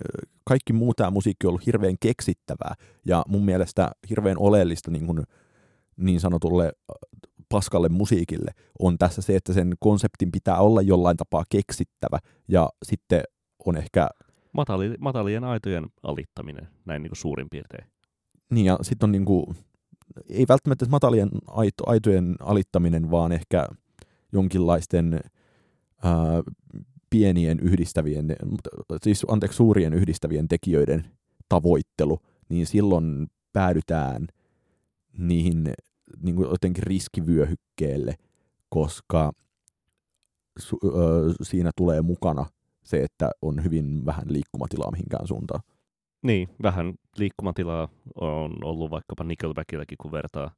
kaikki 0.45 0.73
muu 0.73 0.95
tämä 0.95 1.11
musiikki 1.11 1.47
on 1.47 1.49
ollut 1.49 1.67
hirveän 1.67 1.97
keksittävää 2.01 2.75
ja 3.07 3.25
mun 3.29 3.45
mielestä 3.45 3.91
hirveän 4.11 4.39
oleellista 4.39 4.91
niin, 4.91 5.07
kuin, 5.07 5.23
niin 5.97 6.21
sanotulle 6.21 6.73
paskalle 7.49 7.89
musiikille 7.89 8.51
on 8.79 8.99
tässä 8.99 9.23
se, 9.23 9.37
että 9.37 9.53
sen 9.53 9.75
konseptin 9.79 10.33
pitää 10.33 10.59
olla 10.59 10.83
jollain 10.83 11.17
tapaa 11.17 11.45
keksittävä 11.49 12.19
ja 12.49 12.69
sitten 12.83 13.23
on 13.67 13.77
ehkä... 13.77 14.09
Matali, 14.57 14.95
matalien 14.99 15.45
aitojen 15.45 15.87
alittaminen, 16.03 16.69
näin 16.85 17.03
niin 17.03 17.11
kuin 17.11 17.19
suurin 17.19 17.47
piirtein. 17.51 17.87
Niin 18.51 18.67
ja 18.67 18.79
sitten 18.83 19.07
on 19.07 19.13
niin 19.13 19.25
kuin, 19.25 19.47
ei 20.29 20.45
välttämättä 20.49 20.87
matalien 20.89 21.29
aito, 21.47 21.83
aitojen 21.87 22.35
alittaminen, 22.41 23.11
vaan 23.11 23.33
ehkä 23.33 23.69
jonkinlaisten 24.33 25.21
ää, 26.05 26.43
pienien 27.11 27.61
yhdistävien, 27.61 28.37
siis 29.03 29.27
anteeksi, 29.29 29.57
suurien 29.57 29.95
yhdistävien 29.95 30.49
tekijöiden 30.49 31.05
tavoittelu, 31.49 32.19
niin 32.49 32.67
silloin 32.67 33.27
päädytään 33.53 34.27
niihin 35.19 35.75
niin 36.23 36.37
kuin 36.37 36.49
jotenkin 36.51 36.83
riskivyöhykkeelle, 36.83 38.15
koska 38.69 39.33
su, 40.59 40.79
ö, 40.85 40.91
siinä 41.43 41.71
tulee 41.77 42.03
mukana 42.03 42.47
se, 42.87 43.03
että 43.03 43.31
on 43.43 43.65
hyvin 43.65 44.07
vähän 44.07 44.25
liikkumatilaa 44.29 44.91
mihinkään 44.91 45.27
suuntaan. 45.27 45.61
Niin, 46.23 46.49
vähän 46.63 46.95
liikkumatilaa 47.19 47.89
on 48.21 48.65
ollut 48.65 48.91
vaikkapa 48.91 49.25
Nickelbackilläkin, 49.25 49.99
kun 50.01 50.13
vertaa 50.13 50.51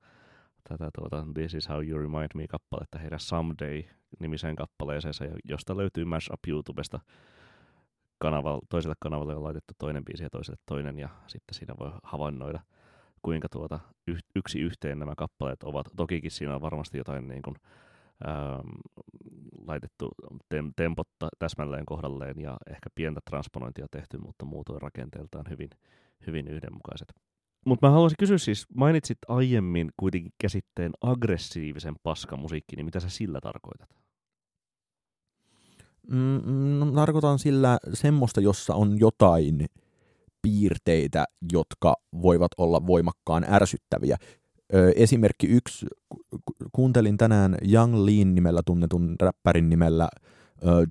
tätä 0.68 0.90
tuota, 0.98 1.26
This 1.34 1.54
is 1.54 1.68
how 1.68 1.88
you 1.88 1.98
remind 1.98 2.28
me 2.34 2.46
kappaletta 2.46 2.98
heidän 2.98 3.20
Someday-nimiseen 3.20 4.56
kappaleeseen, 4.56 5.14
josta 5.44 5.76
löytyy 5.76 6.04
Mashup 6.04 6.40
YouTubesta. 6.48 7.00
Kanava, 8.18 8.58
toiselle 8.68 8.96
kanavalle 9.00 9.36
on 9.36 9.44
laitettu 9.44 9.74
toinen 9.78 10.04
biisi 10.04 10.22
ja 10.22 10.30
toiselle 10.30 10.60
toinen, 10.66 10.98
ja 10.98 11.08
sitten 11.26 11.54
siinä 11.54 11.74
voi 11.80 11.90
havainnoida, 12.02 12.60
kuinka 13.22 13.48
tuota, 13.48 13.80
yksi 14.34 14.60
yhteen 14.60 14.98
nämä 14.98 15.12
kappaleet 15.16 15.62
ovat. 15.62 15.86
Tokikin 15.96 16.30
siinä 16.30 16.54
on 16.54 16.60
varmasti 16.60 16.98
jotain 16.98 17.28
niin 17.28 17.42
kuin, 17.42 17.56
ähm, 18.28 18.68
laitettu 19.68 20.10
tem- 20.54 20.72
tempot 20.76 21.08
täsmälleen 21.38 21.86
kohdalleen 21.86 22.40
ja 22.40 22.56
ehkä 22.70 22.90
pientä 22.94 23.20
transponointia 23.30 23.86
tehty, 23.90 24.18
mutta 24.18 24.44
muutoin 24.44 24.82
rakenteeltaan 24.82 25.44
hyvin, 25.50 25.70
hyvin 26.26 26.48
yhdenmukaiset. 26.48 27.08
Mutta 27.66 27.86
mä 27.86 27.92
haluaisin 27.92 28.16
kysyä 28.18 28.38
siis, 28.38 28.66
mainitsit 28.74 29.18
aiemmin 29.28 29.90
kuitenkin 29.96 30.32
käsitteen 30.40 30.92
aggressiivisen 31.00 31.94
paskamusiikki, 32.02 32.76
niin 32.76 32.84
mitä 32.84 33.00
sä 33.00 33.08
sillä 33.08 33.40
tarkoitat? 33.40 33.88
Mm, 36.10 36.78
no, 36.78 36.92
tarkoitan 36.92 37.38
sillä 37.38 37.78
semmoista, 37.92 38.40
jossa 38.40 38.74
on 38.74 38.98
jotain 38.98 39.66
piirteitä, 40.42 41.24
jotka 41.52 41.94
voivat 42.22 42.50
olla 42.58 42.86
voimakkaan 42.86 43.44
ärsyttäviä. 43.50 44.16
Esimerkki 44.96 45.46
yksi, 45.46 45.86
kuuntelin 46.72 47.16
tänään 47.16 47.56
Young 47.72 47.94
Lean 47.94 48.34
nimellä 48.34 48.60
tunnetun 48.66 49.16
räppärin 49.20 49.68
nimellä 49.68 50.08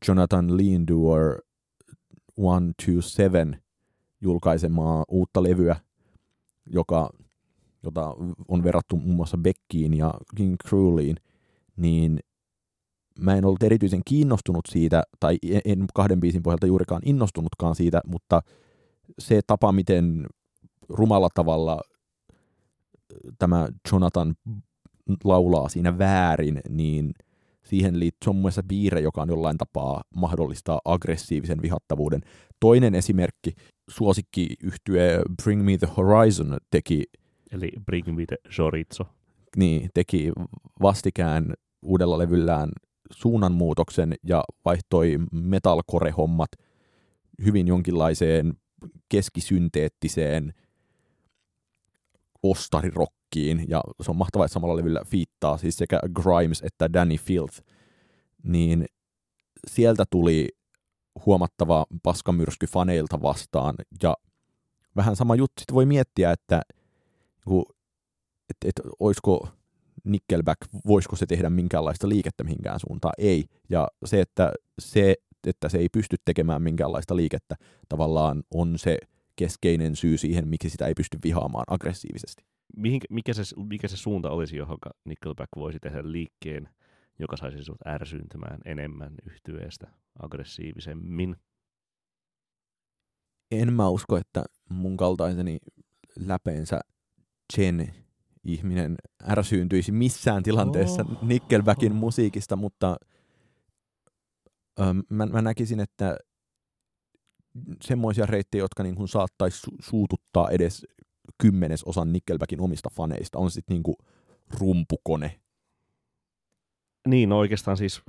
Jonathan 0.08 0.58
Leandoer 0.58 1.42
127 2.36 3.62
julkaisemaa 4.22 5.04
uutta 5.08 5.44
levyä, 5.44 5.76
joka, 6.66 7.10
jota 7.84 8.16
on 8.48 8.64
verrattu 8.64 8.98
muun 8.98 9.16
muassa 9.16 9.38
Beckiin 9.38 9.94
ja 9.94 10.14
King 10.36 10.56
Crueliin, 10.68 11.16
niin 11.78 12.20
mä 13.20 13.36
en 13.36 13.46
ollut 13.46 13.64
erityisen 13.64 14.02
kiinnostunut 14.06 14.66
siitä, 14.70 15.04
tai 15.20 15.38
en 15.66 15.86
kahden 15.94 16.20
biisin 16.20 16.44
pohjalta 16.44 16.68
juurikaan 16.68 17.02
innostunutkaan 17.06 17.76
siitä, 17.76 18.02
mutta 18.08 18.42
se 19.20 19.42
tapa, 19.48 19.72
miten 19.72 20.28
rumalla 20.90 21.30
tavalla 21.34 21.82
tämä 23.40 23.68
Jonathan 23.92 24.36
laulaa 25.24 25.70
siinä 25.70 25.98
väärin, 25.98 26.62
niin 26.70 27.14
siihen 27.66 28.00
liittyy, 28.00 28.30
on 28.30 28.36
mun 28.36 28.52
piirre, 28.68 29.02
joka 29.02 29.22
on 29.22 29.30
jollain 29.30 29.58
tapaa 29.58 30.02
mahdollistaa 30.16 30.82
aggressiivisen 30.86 31.62
vihattavuuden. 31.62 32.22
Toinen 32.60 32.96
esimerkki, 32.96 33.54
suosikki 33.90 34.48
yhtye 34.64 35.22
Bring 35.44 35.64
Me 35.64 35.78
The 35.78 35.88
Horizon 35.98 36.58
teki... 36.72 37.04
Eli 37.52 37.72
Bring 37.86 38.08
Me 38.08 38.26
The 38.26 38.38
Chorizo. 38.50 39.04
Niin, 39.58 39.90
teki 39.94 40.32
vastikään 40.82 41.54
uudella 41.82 42.18
levyllään 42.18 42.70
suunnanmuutoksen 43.14 44.14
ja 44.24 44.44
vaihtoi 44.66 45.18
metalcore-hommat 45.32 46.52
hyvin 47.46 47.68
jonkinlaiseen 47.68 48.54
keskisynteettiseen 49.10 50.54
ostarirokkiin, 52.52 53.66
ja 53.68 53.82
se 54.02 54.12
on 54.12 54.18
mahtavaa, 54.18 54.46
että 54.46 54.54
samalla 54.54 54.76
levyllä 54.76 55.02
fiittaa 55.06 55.58
siis 55.58 55.78
sekä 55.78 56.00
Grimes 56.14 56.62
että 56.62 56.94
Danny 56.94 57.18
Filth, 57.18 57.62
niin 58.44 58.86
sieltä 59.68 60.04
tuli 60.10 60.48
huomattava 61.26 61.86
paskamyrsky 62.04 62.66
faneilta 62.66 63.22
vastaan, 63.22 63.76
ja 64.04 64.16
vähän 64.96 65.16
sama 65.16 65.36
juttu, 65.36 65.60
sitten 65.60 65.76
voi 65.76 65.86
miettiä, 65.86 66.32
että 66.32 66.62
että, 68.50 68.68
että 68.68 68.82
olisiko 69.00 69.50
Nickelback, 70.04 70.58
voisiko 70.88 71.16
se 71.16 71.26
tehdä 71.26 71.50
minkäänlaista 71.50 72.10
liikettä 72.10 72.44
mihinkään 72.44 72.80
suuntaan? 72.80 73.14
Ei. 73.18 73.46
Ja 73.70 73.88
se, 74.06 74.22
että 74.22 74.54
se, 74.80 75.16
että 75.48 75.70
se 75.70 75.78
ei 75.78 75.90
pysty 75.90 76.16
tekemään 76.26 76.62
minkäänlaista 76.62 77.16
liikettä, 77.16 77.56
tavallaan 77.90 78.44
on 78.54 78.78
se 78.78 78.98
keskeinen 79.38 79.96
syy 79.96 80.18
siihen, 80.18 80.48
miksi 80.48 80.70
sitä 80.70 80.88
ei 80.88 80.94
pysty 80.94 81.18
vihaamaan 81.24 81.66
aggressiivisesti. 81.68 82.46
Mihin, 82.78 83.02
mikä, 83.10 83.34
se, 83.34 83.44
mikä 83.70 83.88
se 83.88 83.98
suunta 83.98 84.30
olisi, 84.30 84.58
johon 84.58 84.78
Nickelback 85.06 85.50
voisi 85.56 85.80
tehdä 85.80 86.12
liikkeen, 86.12 86.70
joka 87.20 87.38
saisi 87.38 87.64
sinut 87.64 87.88
ärsyyntymään 87.88 88.60
enemmän 88.66 89.16
yhtyeestä 89.26 89.88
aggressiivisemmin? 90.20 91.36
en 93.52 93.74
mä 93.74 93.90
usko, 93.90 94.18
että 94.18 94.44
mun 94.70 94.98
kaltaiseni 94.98 95.58
läpeensä 96.20 96.80
Chen 97.54 97.94
ihminen 98.44 98.96
ärsyyntyisi 99.30 99.92
missään 99.92 100.44
tilanteessa 100.44 101.06
Oh. 101.10 101.24
Nickelbackin 101.24 101.96
musiikista, 101.96 102.56
mutta 102.56 102.98
ö, 104.80 104.84
mä, 105.10 105.26
mä 105.26 105.42
näkisin, 105.42 105.80
että 105.80 106.18
semmoisia 107.82 108.26
reittejä, 108.26 108.64
jotka 108.64 108.84
niin 108.84 108.96
kuin 108.96 109.08
saattaisi 109.08 109.68
su- 109.68 109.76
suututtaa 109.80 110.50
edes 110.50 110.86
kymmenesosan 111.42 112.14
Nickelbackin 112.14 112.62
omista 112.62 112.90
faneista, 112.94 113.40
on 113.40 113.52
sitten 113.52 113.74
niin 113.74 113.84
kuin 113.84 113.96
rumpukone. 114.60 115.40
Niin, 117.08 117.30
no 117.30 117.38
oikeastaan 117.38 117.78
siis 117.78 118.02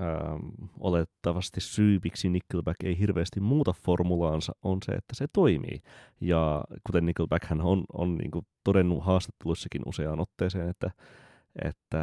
ähm, 0.00 0.68
olettavasti 0.80 1.60
syy, 1.60 1.98
miksi 2.04 2.28
Nickelback 2.28 2.84
ei 2.84 2.98
hirveästi 2.98 3.40
muuta 3.40 3.72
formulaansa, 3.72 4.52
on 4.62 4.78
se, 4.84 4.92
että 4.92 5.14
se 5.14 5.26
toimii. 5.32 5.82
Ja 6.20 6.64
kuten 6.86 7.06
Nickelback 7.06 7.44
hän 7.44 7.60
on, 7.60 7.84
on 7.92 8.14
niin 8.14 8.30
kuin 8.30 8.46
todennut 8.64 9.04
haastattelussakin 9.04 9.82
useaan 9.86 10.20
otteeseen, 10.20 10.68
että, 10.68 10.90
että 11.64 12.02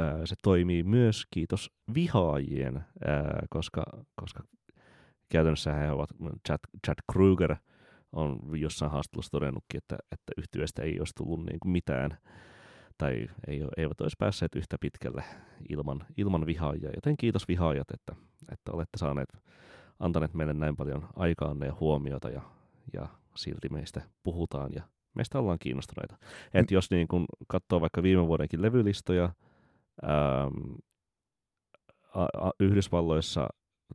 äh, 0.00 0.20
se 0.24 0.34
toimii 0.42 0.82
myös 0.82 1.26
kiitos 1.30 1.70
vihaajien, 1.94 2.76
äh, 2.76 2.84
koska, 3.50 3.84
koska 4.14 4.44
käytännössä 5.30 5.72
he 5.72 5.90
ovat, 5.90 6.10
Chad, 6.46 6.58
Chad 6.86 6.98
Kruger 7.12 7.56
on 8.12 8.38
jossain 8.60 8.90
haastattelussa 8.90 9.30
todennutkin, 9.30 9.78
että, 9.78 9.96
että 10.12 10.32
yhtiöstä 10.38 10.82
ei 10.82 10.98
olisi 10.98 11.14
tullut 11.14 11.44
niin 11.44 11.60
kuin 11.60 11.72
mitään 11.72 12.18
tai 12.98 13.28
ei, 13.46 13.64
eivät 13.76 14.00
olisi 14.00 14.16
päässeet 14.18 14.54
yhtä 14.54 14.76
pitkälle 14.80 15.24
ilman, 15.68 16.06
ilman 16.16 16.46
vihaajia. 16.46 16.90
Joten 16.94 17.16
kiitos 17.16 17.48
vihaajat, 17.48 17.90
että, 17.90 18.14
että 18.52 18.72
olette 18.72 18.98
saaneet, 18.98 19.28
antaneet 19.98 20.34
meille 20.34 20.54
näin 20.54 20.76
paljon 20.76 21.08
aikaanne 21.16 21.66
ja 21.66 21.76
huomiota 21.80 22.30
ja, 22.30 22.42
ja 22.92 23.08
silti 23.36 23.68
meistä 23.68 24.02
puhutaan 24.22 24.70
ja 24.74 24.82
meistä 25.14 25.38
ollaan 25.38 25.58
kiinnostuneita. 25.58 26.16
Et 26.54 26.70
jos 26.70 26.90
niin 26.90 27.08
kun 27.08 27.26
katsoo 27.48 27.80
vaikka 27.80 28.02
viime 28.02 28.26
vuodenkin 28.26 28.62
levylistoja, 28.62 29.24
ähm, 30.04 30.74
a, 32.14 32.24
a, 32.24 32.50
Yhdysvalloissa 32.60 33.48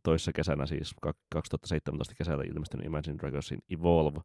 toissa 0.04 0.32
kesänä, 0.34 0.66
siis 0.66 0.96
kak- 1.08 1.28
2017 1.32 2.16
kesällä 2.18 2.43
ilmestynyt 2.43 2.86
Imagine 2.86 3.18
Dragonsin 3.18 3.60
Evolve, 3.70 4.20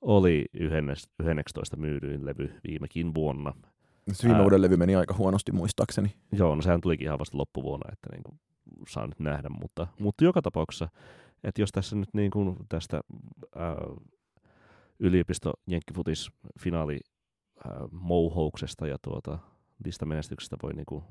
oli 0.00 0.44
11 0.54 1.76
myydyin 1.76 2.26
levy 2.26 2.54
viimekin 2.68 3.14
vuonna. 3.14 3.52
Se 4.12 4.22
viime 4.22 4.36
Ää. 4.36 4.42
vuoden 4.42 4.62
levy 4.62 4.76
meni 4.76 4.96
aika 4.96 5.14
huonosti 5.14 5.52
muistaakseni. 5.52 6.14
Joo, 6.32 6.54
no 6.54 6.62
sehän 6.62 6.80
tulikin 6.80 7.04
ihan 7.04 7.18
vasta 7.18 7.38
loppuvuonna, 7.38 7.92
että 7.92 8.08
niin 8.12 8.22
kuin 8.22 8.40
saa 8.88 9.06
nyt 9.06 9.20
nähdä, 9.20 9.48
mutta, 9.48 9.86
mutta 9.98 10.24
joka 10.24 10.42
tapauksessa, 10.42 10.88
että 11.44 11.62
jos 11.62 11.72
tässä 11.72 11.96
nyt 11.96 12.08
niin 12.12 12.30
kuin 12.30 12.56
tästä 12.68 13.00
ää, 13.56 13.76
yliopisto 14.98 15.52
jenkkifutis 15.66 16.30
finaali 16.60 17.00
ää, 17.64 17.80
mouhouksesta 17.90 18.86
ja 18.86 18.96
tuota 19.02 19.38
listamenestyksestä 19.84 20.56
voi 20.62 20.72
niin 20.72 20.86
kuin 20.86 21.04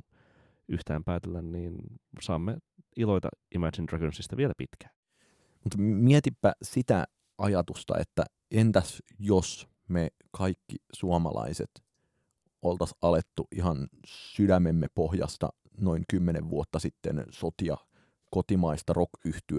yhtään 0.69 1.03
päätellä, 1.03 1.41
niin 1.41 1.75
saamme 2.21 2.57
iloita 2.95 3.29
Imagine 3.55 3.87
Dragonsista 3.87 4.37
vielä 4.37 4.53
pitkään. 4.57 4.93
Mutta 5.63 5.77
mietipä 5.77 6.53
sitä 6.61 7.05
ajatusta, 7.37 7.97
että 7.97 8.25
entäs 8.51 9.03
jos 9.19 9.67
me 9.87 10.07
kaikki 10.31 10.75
suomalaiset 10.93 11.69
oltaisiin 12.61 12.97
alettu 13.01 13.47
ihan 13.55 13.87
sydämemme 14.05 14.87
pohjasta 14.95 15.49
noin 15.81 16.03
kymmenen 16.09 16.49
vuotta 16.49 16.79
sitten 16.79 17.23
sotia 17.31 17.77
kotimaista 18.31 18.93
rock 18.93 19.09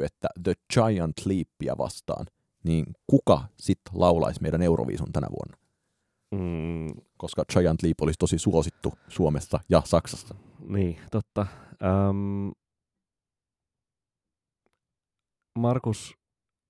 että 0.04 0.28
The 0.42 0.54
Giant 0.74 1.16
Leapia 1.26 1.78
vastaan, 1.78 2.26
niin 2.64 2.84
kuka 3.06 3.44
sitten 3.58 4.00
laulaisi 4.00 4.42
meidän 4.42 4.62
Euroviisun 4.62 5.12
tänä 5.12 5.26
vuonna? 5.30 5.59
Mm, 6.34 6.86
Koska 7.16 7.44
Giant 7.52 7.82
Leap 7.82 8.00
olisi 8.02 8.18
tosi 8.18 8.38
suosittu 8.38 8.92
Suomessa 9.08 9.60
ja 9.68 9.82
Saksassa. 9.84 10.34
Niin, 10.68 10.98
totta. 11.10 11.46
Ähm, 11.82 12.48
Markus 15.58 16.14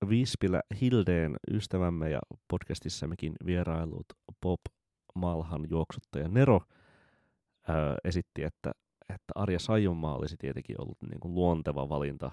Vispilä 0.09 0.61
Hildeen 0.81 1.35
ystävämme 1.51 2.09
ja 2.09 2.19
podcastissammekin 2.47 3.33
vierailut 3.45 4.05
Pop 4.41 4.59
Malhan 5.15 5.67
juoksuttaja 5.69 6.27
Nero 6.27 6.61
äh, 7.69 7.75
esitti, 8.03 8.43
että, 8.43 8.71
että 9.09 9.31
Arja 9.35 9.59
Saijonmaa 9.59 10.17
olisi 10.17 10.35
tietenkin 10.37 10.81
ollut 10.81 10.97
niin 11.09 11.19
kuin 11.19 11.35
luonteva 11.35 11.89
valinta 11.89 12.31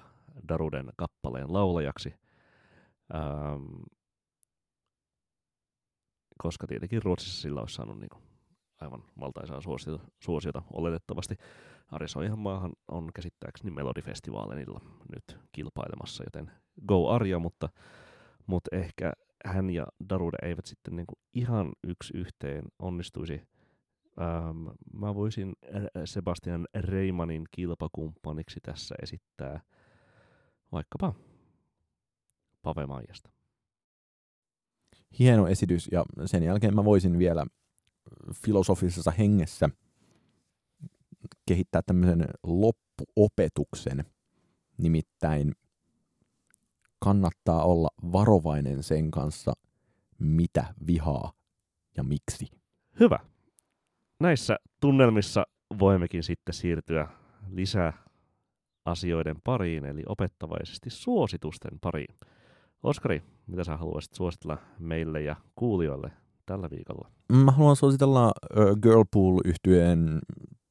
Daruden 0.49 0.91
kappaleen 0.97 1.53
laulajaksi. 1.53 2.15
Ähm, 3.15 3.83
koska 6.39 6.67
tietenkin 6.67 7.03
Ruotsissa 7.03 7.43
sillä 7.43 7.61
olisi 7.61 7.75
saanut 7.75 7.99
niin 7.99 8.09
kuin 8.09 8.23
aivan 8.81 9.05
valtaisaa 9.21 9.61
suosiota, 9.61 10.05
suosiota 10.23 10.63
oletettavasti. 10.73 11.37
Ari 11.93 12.09
Soijanmaahan 12.09 12.73
on 12.89 13.11
käsittääkseni 13.15 13.71
Melodifestivaalenilla 13.71 14.81
nyt 15.15 15.41
kilpailemassa, 15.53 16.25
joten 16.25 16.51
go 16.87 17.09
Arja, 17.09 17.39
mutta, 17.39 17.69
mutta 18.47 18.77
ehkä 18.77 19.13
hän 19.45 19.71
ja 19.71 19.87
Darude 20.09 20.37
eivät 20.43 20.67
sitten 20.67 20.97
niin 20.97 21.07
kuin 21.07 21.19
ihan 21.35 21.73
yksi 21.85 22.17
yhteen 22.17 22.65
onnistuisi. 22.79 23.43
Ähm, 24.21 24.67
mä 24.93 25.15
voisin 25.15 25.53
Sebastian 26.05 26.67
Reimanin 26.75 27.45
kilpakumppaniksi 27.51 28.61
tässä 28.63 28.95
esittää 29.03 29.61
vaikkapa 30.73 31.15
Pave 32.63 32.87
Maijasta. 32.87 33.38
Hieno 35.19 35.49
esitys 35.49 35.89
ja 35.93 36.05
sen 36.27 36.43
jälkeen 36.43 36.75
mä 36.75 36.85
voisin 36.85 37.19
vielä 37.19 37.47
filosofisessa 38.35 39.11
hengessä 39.11 39.71
kehittää 41.47 41.83
tämmöisen 41.87 42.25
loppuopetuksen. 42.43 44.05
Nimittäin 44.79 45.55
kannattaa 46.99 47.65
olla 47.65 47.89
varovainen 48.13 48.83
sen 48.83 49.11
kanssa, 49.11 49.53
mitä 50.19 50.75
vihaa 50.87 51.33
ja 51.97 52.03
miksi. 52.03 52.47
Hyvä. 53.01 53.19
Näissä 54.21 54.57
tunnelmissa 54.81 55.47
voimmekin 55.79 56.23
sitten 56.23 56.55
siirtyä 56.55 57.09
lisää 57.51 57.93
asioiden 58.85 59.37
pariin, 59.45 59.85
eli 59.85 60.03
opettavaisesti 60.07 60.91
suositusten 60.91 61.81
pariin. 61.81 62.15
Oskari, 62.83 63.23
mitä 63.49 63.65
sä 63.65 63.77
haluaisit 63.77 64.15
suositella 64.15 64.59
meille 64.79 65.23
ja 65.23 65.37
kuulijoille 65.55 66.13
tällä 66.47 66.71
viikolla? 66.71 67.11
Mä 67.33 67.53
haluan 67.53 67.77
suositella 67.77 68.33
Girlpool 68.83 69.41
yhtyeen 69.45 70.19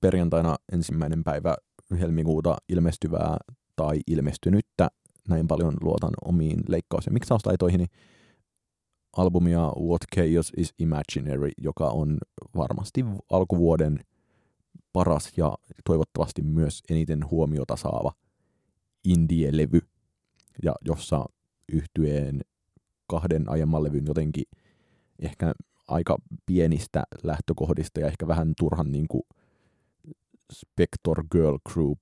perjantaina 0.02 0.56
ensimmäinen 0.72 1.24
päivä 1.24 1.56
helmikuuta 2.00 2.58
ilmestyvää 2.70 3.38
tai 3.76 4.00
ilmestynyttä. 4.08 4.88
Näin 5.30 5.48
paljon 5.48 5.74
luotan 5.82 6.14
omiin 6.26 6.60
leikkaus- 6.68 7.06
ja 7.06 7.12
miksaustaitoihini 7.12 7.86
albumia 9.18 9.62
What 9.62 10.02
Chaos 10.16 10.52
is 10.58 10.74
Imaginary, 10.80 11.50
joka 11.58 11.90
on 11.90 12.18
varmasti 12.56 13.06
alkuvuoden 13.32 14.00
paras 14.94 15.32
ja 15.38 15.58
toivottavasti 15.86 16.42
myös 16.42 16.82
eniten 16.90 17.30
huomiota 17.30 17.76
saava 17.76 18.12
indie-levy, 19.04 19.80
ja 20.64 20.76
jossa 20.86 21.26
yhtyeen 21.74 22.42
kahden 23.08 23.50
aiemman 23.50 23.84
levyn 23.84 24.06
jotenkin 24.06 24.46
ehkä 25.20 25.54
aika 25.88 26.18
pienistä 26.46 27.04
lähtökohdista 27.24 28.00
ja 28.00 28.08
ehkä 28.08 28.28
vähän 28.28 28.54
turhan 28.60 28.92
niin 28.92 29.08
kuin 29.08 29.24
Spector 30.54 31.24
Girl 31.32 31.58
Group 31.74 32.00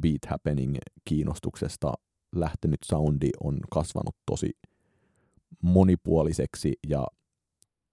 Beat 0.00 0.24
Happening 0.26 0.76
kiinnostuksesta 1.04 1.94
lähtenyt 2.36 2.80
soundi 2.84 3.30
on 3.40 3.58
kasvanut 3.70 4.16
tosi 4.26 4.50
monipuoliseksi 5.62 6.72
ja 6.88 7.06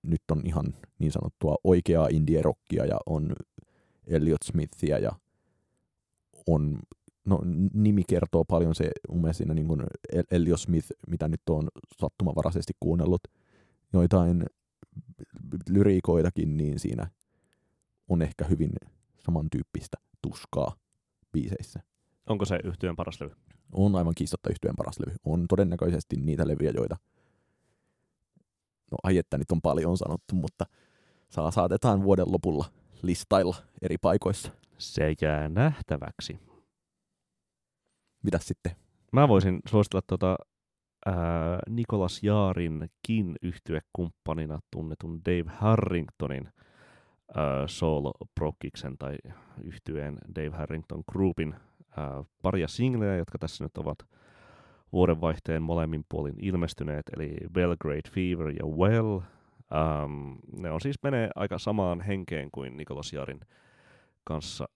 nyt 0.03 0.21
on 0.31 0.41
ihan 0.45 0.73
niin 0.99 1.11
sanottua 1.11 1.55
oikeaa 1.63 2.07
indie-rockia 2.07 2.85
ja 2.85 2.99
on 3.05 3.35
Elliot 4.07 4.43
Smithia 4.43 4.99
ja 4.99 5.11
on, 6.47 6.79
no 7.25 7.39
nimi 7.73 8.03
kertoo 8.07 8.45
paljon 8.45 8.75
se 8.75 8.91
mun 9.09 9.21
mielestä 9.21 9.37
siinä 9.37 9.53
niin 9.53 9.67
kuin 9.67 9.83
Elliot 10.31 10.59
Smith, 10.59 10.87
mitä 11.07 11.27
nyt 11.27 11.41
on 11.49 11.67
sattumavaraisesti 11.97 12.73
kuunnellut 12.79 13.21
joitain 13.93 14.45
lyriikoitakin, 15.69 16.57
niin 16.57 16.79
siinä 16.79 17.09
on 18.09 18.21
ehkä 18.21 18.45
hyvin 18.45 18.71
samantyyppistä 19.19 19.97
tuskaa 20.21 20.75
biiseissä. 21.31 21.79
Onko 22.29 22.45
se 22.45 22.59
yhtyön 22.63 22.95
paras 22.95 23.21
levy? 23.21 23.35
On 23.71 23.95
aivan 23.95 24.13
kiistatta 24.15 24.49
yhtyeen 24.49 24.75
paras 24.75 24.99
levy. 24.99 25.15
On 25.23 25.45
todennäköisesti 25.49 26.15
niitä 26.15 26.47
levyjä, 26.47 26.71
joita 26.75 26.95
no 28.91 28.97
ai 29.03 29.17
että 29.17 29.37
nyt 29.37 29.51
on 29.51 29.61
paljon 29.61 29.97
sanottu, 29.97 30.35
mutta 30.35 30.65
saa, 31.29 31.51
saatetaan 31.51 32.03
vuoden 32.03 32.31
lopulla 32.31 32.65
listailla 33.01 33.55
eri 33.81 33.97
paikoissa. 33.97 34.51
Se 34.77 35.15
jää 35.21 35.49
nähtäväksi. 35.49 36.39
Mitäs 38.23 38.47
sitten? 38.47 38.71
Mä 39.11 39.27
voisin 39.27 39.59
suositella 39.65 40.01
tota 40.07 40.35
äh, 41.07 41.13
Nikolas 41.69 42.23
Jaarinkin 42.23 43.35
yhtyekumppanina 43.41 44.59
tunnetun 44.71 45.21
Dave 45.25 45.51
Harringtonin 45.55 46.47
äh, 46.47 46.53
solo 47.67 48.13
prokkiksen 48.35 48.97
tai 48.97 49.17
yhtyeen 49.63 50.17
Dave 50.35 50.57
Harrington 50.57 51.03
Groupin 51.11 51.53
äh, 51.53 52.25
paria 52.41 52.67
singleä, 52.67 53.15
jotka 53.15 53.37
tässä 53.37 53.63
nyt 53.63 53.77
ovat 53.77 53.97
vuodenvaihteen 54.91 55.61
molemmin 55.61 56.05
puolin 56.09 56.35
ilmestyneet, 56.41 57.03
eli 57.17 57.37
Belgrade 57.53 58.09
Fever 58.11 58.49
ja 58.49 58.65
Well. 58.65 59.19
Um, 60.05 60.37
ne 60.61 60.71
on 60.71 60.81
siis 60.81 60.95
menee 61.03 61.29
aika 61.35 61.59
samaan 61.59 62.01
henkeen 62.01 62.51
kuin 62.51 62.77
Nikolas 62.77 63.13
Jarin 63.13 63.39
kanssa 64.23 64.69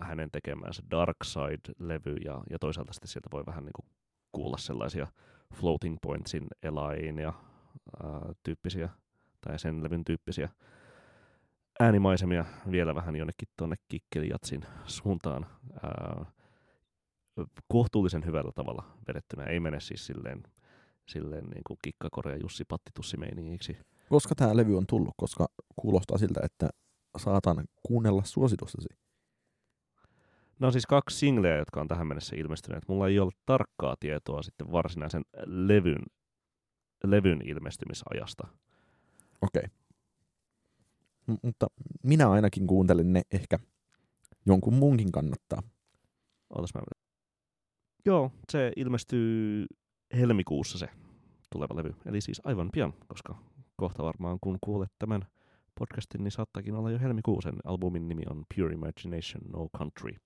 hänen 0.00 0.30
tekemänsä 0.30 0.82
Dark 0.90 1.16
Side-levy, 1.24 2.16
ja, 2.24 2.42
ja 2.50 2.58
toisaalta 2.58 2.92
sitten 2.92 3.08
sieltä 3.08 3.28
voi 3.32 3.46
vähän 3.46 3.64
niin 3.64 3.72
kuin 3.72 3.86
kuulla 4.32 4.56
sellaisia 4.56 5.06
Floating 5.54 5.96
Pointsin 6.02 6.46
Elain 6.62 7.18
ja 7.18 7.28
äh, 7.28 8.20
tyyppisiä, 8.42 8.88
tai 9.40 9.58
sen 9.58 9.84
levyn 9.84 10.04
tyyppisiä 10.04 10.48
äänimaisemia 11.80 12.44
vielä 12.70 12.94
vähän 12.94 13.16
jonnekin 13.16 13.48
tuonne 13.56 13.76
Kikkelijatsin 13.88 14.62
suuntaan. 14.86 15.46
Äh, 15.84 16.26
kohtuullisen 17.68 18.24
hyvällä 18.24 18.52
tavalla 18.54 18.84
vedettynä. 19.08 19.44
Ei 19.44 19.60
mene 19.60 19.80
siis 19.80 20.06
silleen, 20.06 20.42
silleen 21.08 21.44
niin 21.44 21.62
kuin 21.66 21.78
kikkakore 21.84 22.32
ja 22.32 22.38
Jussi 22.42 22.64
Pattitussi 22.64 23.16
meiningiksi. 23.16 23.76
Koska 24.08 24.34
tämä 24.34 24.56
levy 24.56 24.76
on 24.76 24.86
tullut, 24.86 25.14
koska 25.16 25.46
kuulostaa 25.76 26.18
siltä, 26.18 26.40
että 26.44 26.68
saatan 27.16 27.64
kuunnella 27.82 28.22
suositustasi. 28.24 28.88
No 30.60 30.70
siis 30.70 30.86
kaksi 30.86 31.18
singleä, 31.18 31.56
jotka 31.56 31.80
on 31.80 31.88
tähän 31.88 32.06
mennessä 32.06 32.36
ilmestyneet. 32.36 32.88
Mulla 32.88 33.08
ei 33.08 33.18
ole 33.18 33.32
tarkkaa 33.46 33.96
tietoa 34.00 34.42
sitten 34.42 34.72
varsinaisen 34.72 35.22
levyn, 35.46 36.02
levyn 37.04 37.42
ilmestymisajasta. 37.44 38.48
Okei. 39.42 39.62
Okay. 39.62 39.70
M- 41.26 41.40
mutta 41.42 41.66
minä 42.02 42.30
ainakin 42.30 42.66
kuuntelen 42.66 43.12
ne 43.12 43.22
ehkä 43.30 43.58
jonkun 44.46 44.74
muunkin 44.74 45.12
kannattaa. 45.12 45.62
Ootas 46.50 46.74
mä 46.74 46.80
Joo, 48.06 48.32
se 48.52 48.72
ilmestyy 48.76 49.66
helmikuussa 50.14 50.78
se 50.78 50.88
tuleva 51.52 51.76
levy. 51.76 51.94
Eli 52.06 52.20
siis 52.20 52.40
aivan 52.44 52.68
pian, 52.72 52.94
koska 53.06 53.38
kohta 53.76 54.04
varmaan 54.04 54.38
kun 54.40 54.58
kuulet 54.60 54.92
tämän 54.98 55.26
podcastin, 55.78 56.24
niin 56.24 56.32
saattakin 56.32 56.74
olla 56.74 56.90
jo 56.90 56.98
helmikuusen. 56.98 57.54
Albumin 57.64 58.08
nimi 58.08 58.22
on 58.30 58.44
Pure 58.56 58.74
Imagination 58.74 59.42
No 59.52 59.68
Country. 59.78 60.16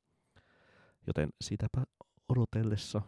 Joten 1.07 1.29
sitäpä 1.41 1.83
odotellessa 2.29 3.03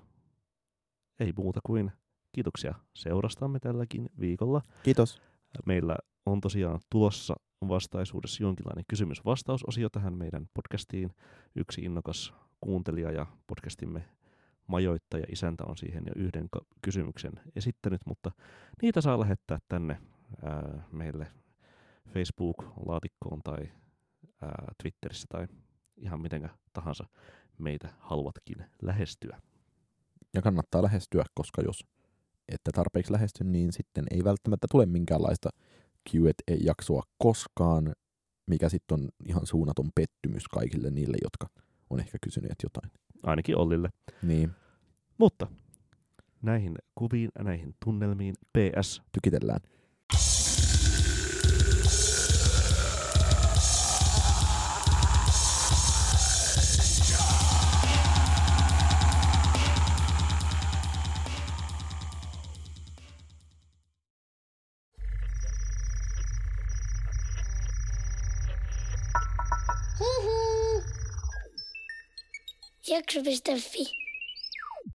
ei 1.20 1.32
muuta 1.36 1.60
kuin 1.66 1.92
kiitoksia 2.32 2.74
seurastamme 2.94 3.58
tälläkin 3.60 4.10
viikolla. 4.20 4.62
Kiitos. 4.82 5.22
Meillä 5.66 5.96
on 6.26 6.40
tosiaan 6.40 6.80
tulossa 6.90 7.34
vastaisuudessa 7.68 8.42
jonkinlainen 8.42 8.84
kysymys-vastausosio 8.88 9.88
tähän 9.90 10.18
meidän 10.18 10.46
podcastiin. 10.54 11.10
Yksi 11.56 11.80
innokas 11.80 12.34
kuuntelija 12.60 13.10
ja 13.12 13.26
podcastimme 13.46 14.04
majoittaja 14.66 15.26
isäntä 15.28 15.64
on 15.64 15.76
siihen 15.76 16.04
jo 16.06 16.12
yhden 16.16 16.48
kysymyksen 16.82 17.32
esittänyt, 17.56 18.00
mutta 18.06 18.30
niitä 18.82 19.00
saa 19.00 19.20
lähettää 19.20 19.58
tänne 19.68 20.00
ää, 20.42 20.88
meille 20.92 21.26
Facebook-laatikkoon 22.08 23.40
tai 23.44 23.68
ää, 24.42 24.72
Twitterissä 24.82 25.26
tai 25.30 25.46
ihan 25.96 26.20
miten 26.20 26.50
tahansa 26.72 27.06
meitä 27.58 27.88
haluatkin 27.98 28.56
lähestyä. 28.82 29.40
Ja 30.34 30.42
kannattaa 30.42 30.82
lähestyä, 30.82 31.24
koska 31.34 31.62
jos 31.62 31.84
ette 32.48 32.70
tarpeeksi 32.74 33.12
lähesty, 33.12 33.44
niin 33.44 33.72
sitten 33.72 34.04
ei 34.10 34.24
välttämättä 34.24 34.66
tule 34.70 34.86
minkäänlaista 34.86 35.50
Q&A-jaksoa 36.10 37.02
koskaan, 37.18 37.92
mikä 38.46 38.68
sitten 38.68 39.00
on 39.00 39.08
ihan 39.24 39.46
suunnaton 39.46 39.90
pettymys 39.94 40.48
kaikille 40.48 40.90
niille, 40.90 41.16
jotka 41.22 41.62
on 41.90 42.00
ehkä 42.00 42.18
kysyneet 42.22 42.56
jotain. 42.62 42.90
Ainakin 43.22 43.56
Ollille. 43.56 43.90
Niin. 44.22 44.50
Mutta 45.18 45.46
näihin 46.42 46.74
kuviin, 46.94 47.30
näihin 47.38 47.74
tunnelmiin, 47.84 48.34
PS. 48.58 49.02
Tykitellään. 49.12 49.60
Jakso.fi 73.16 74.05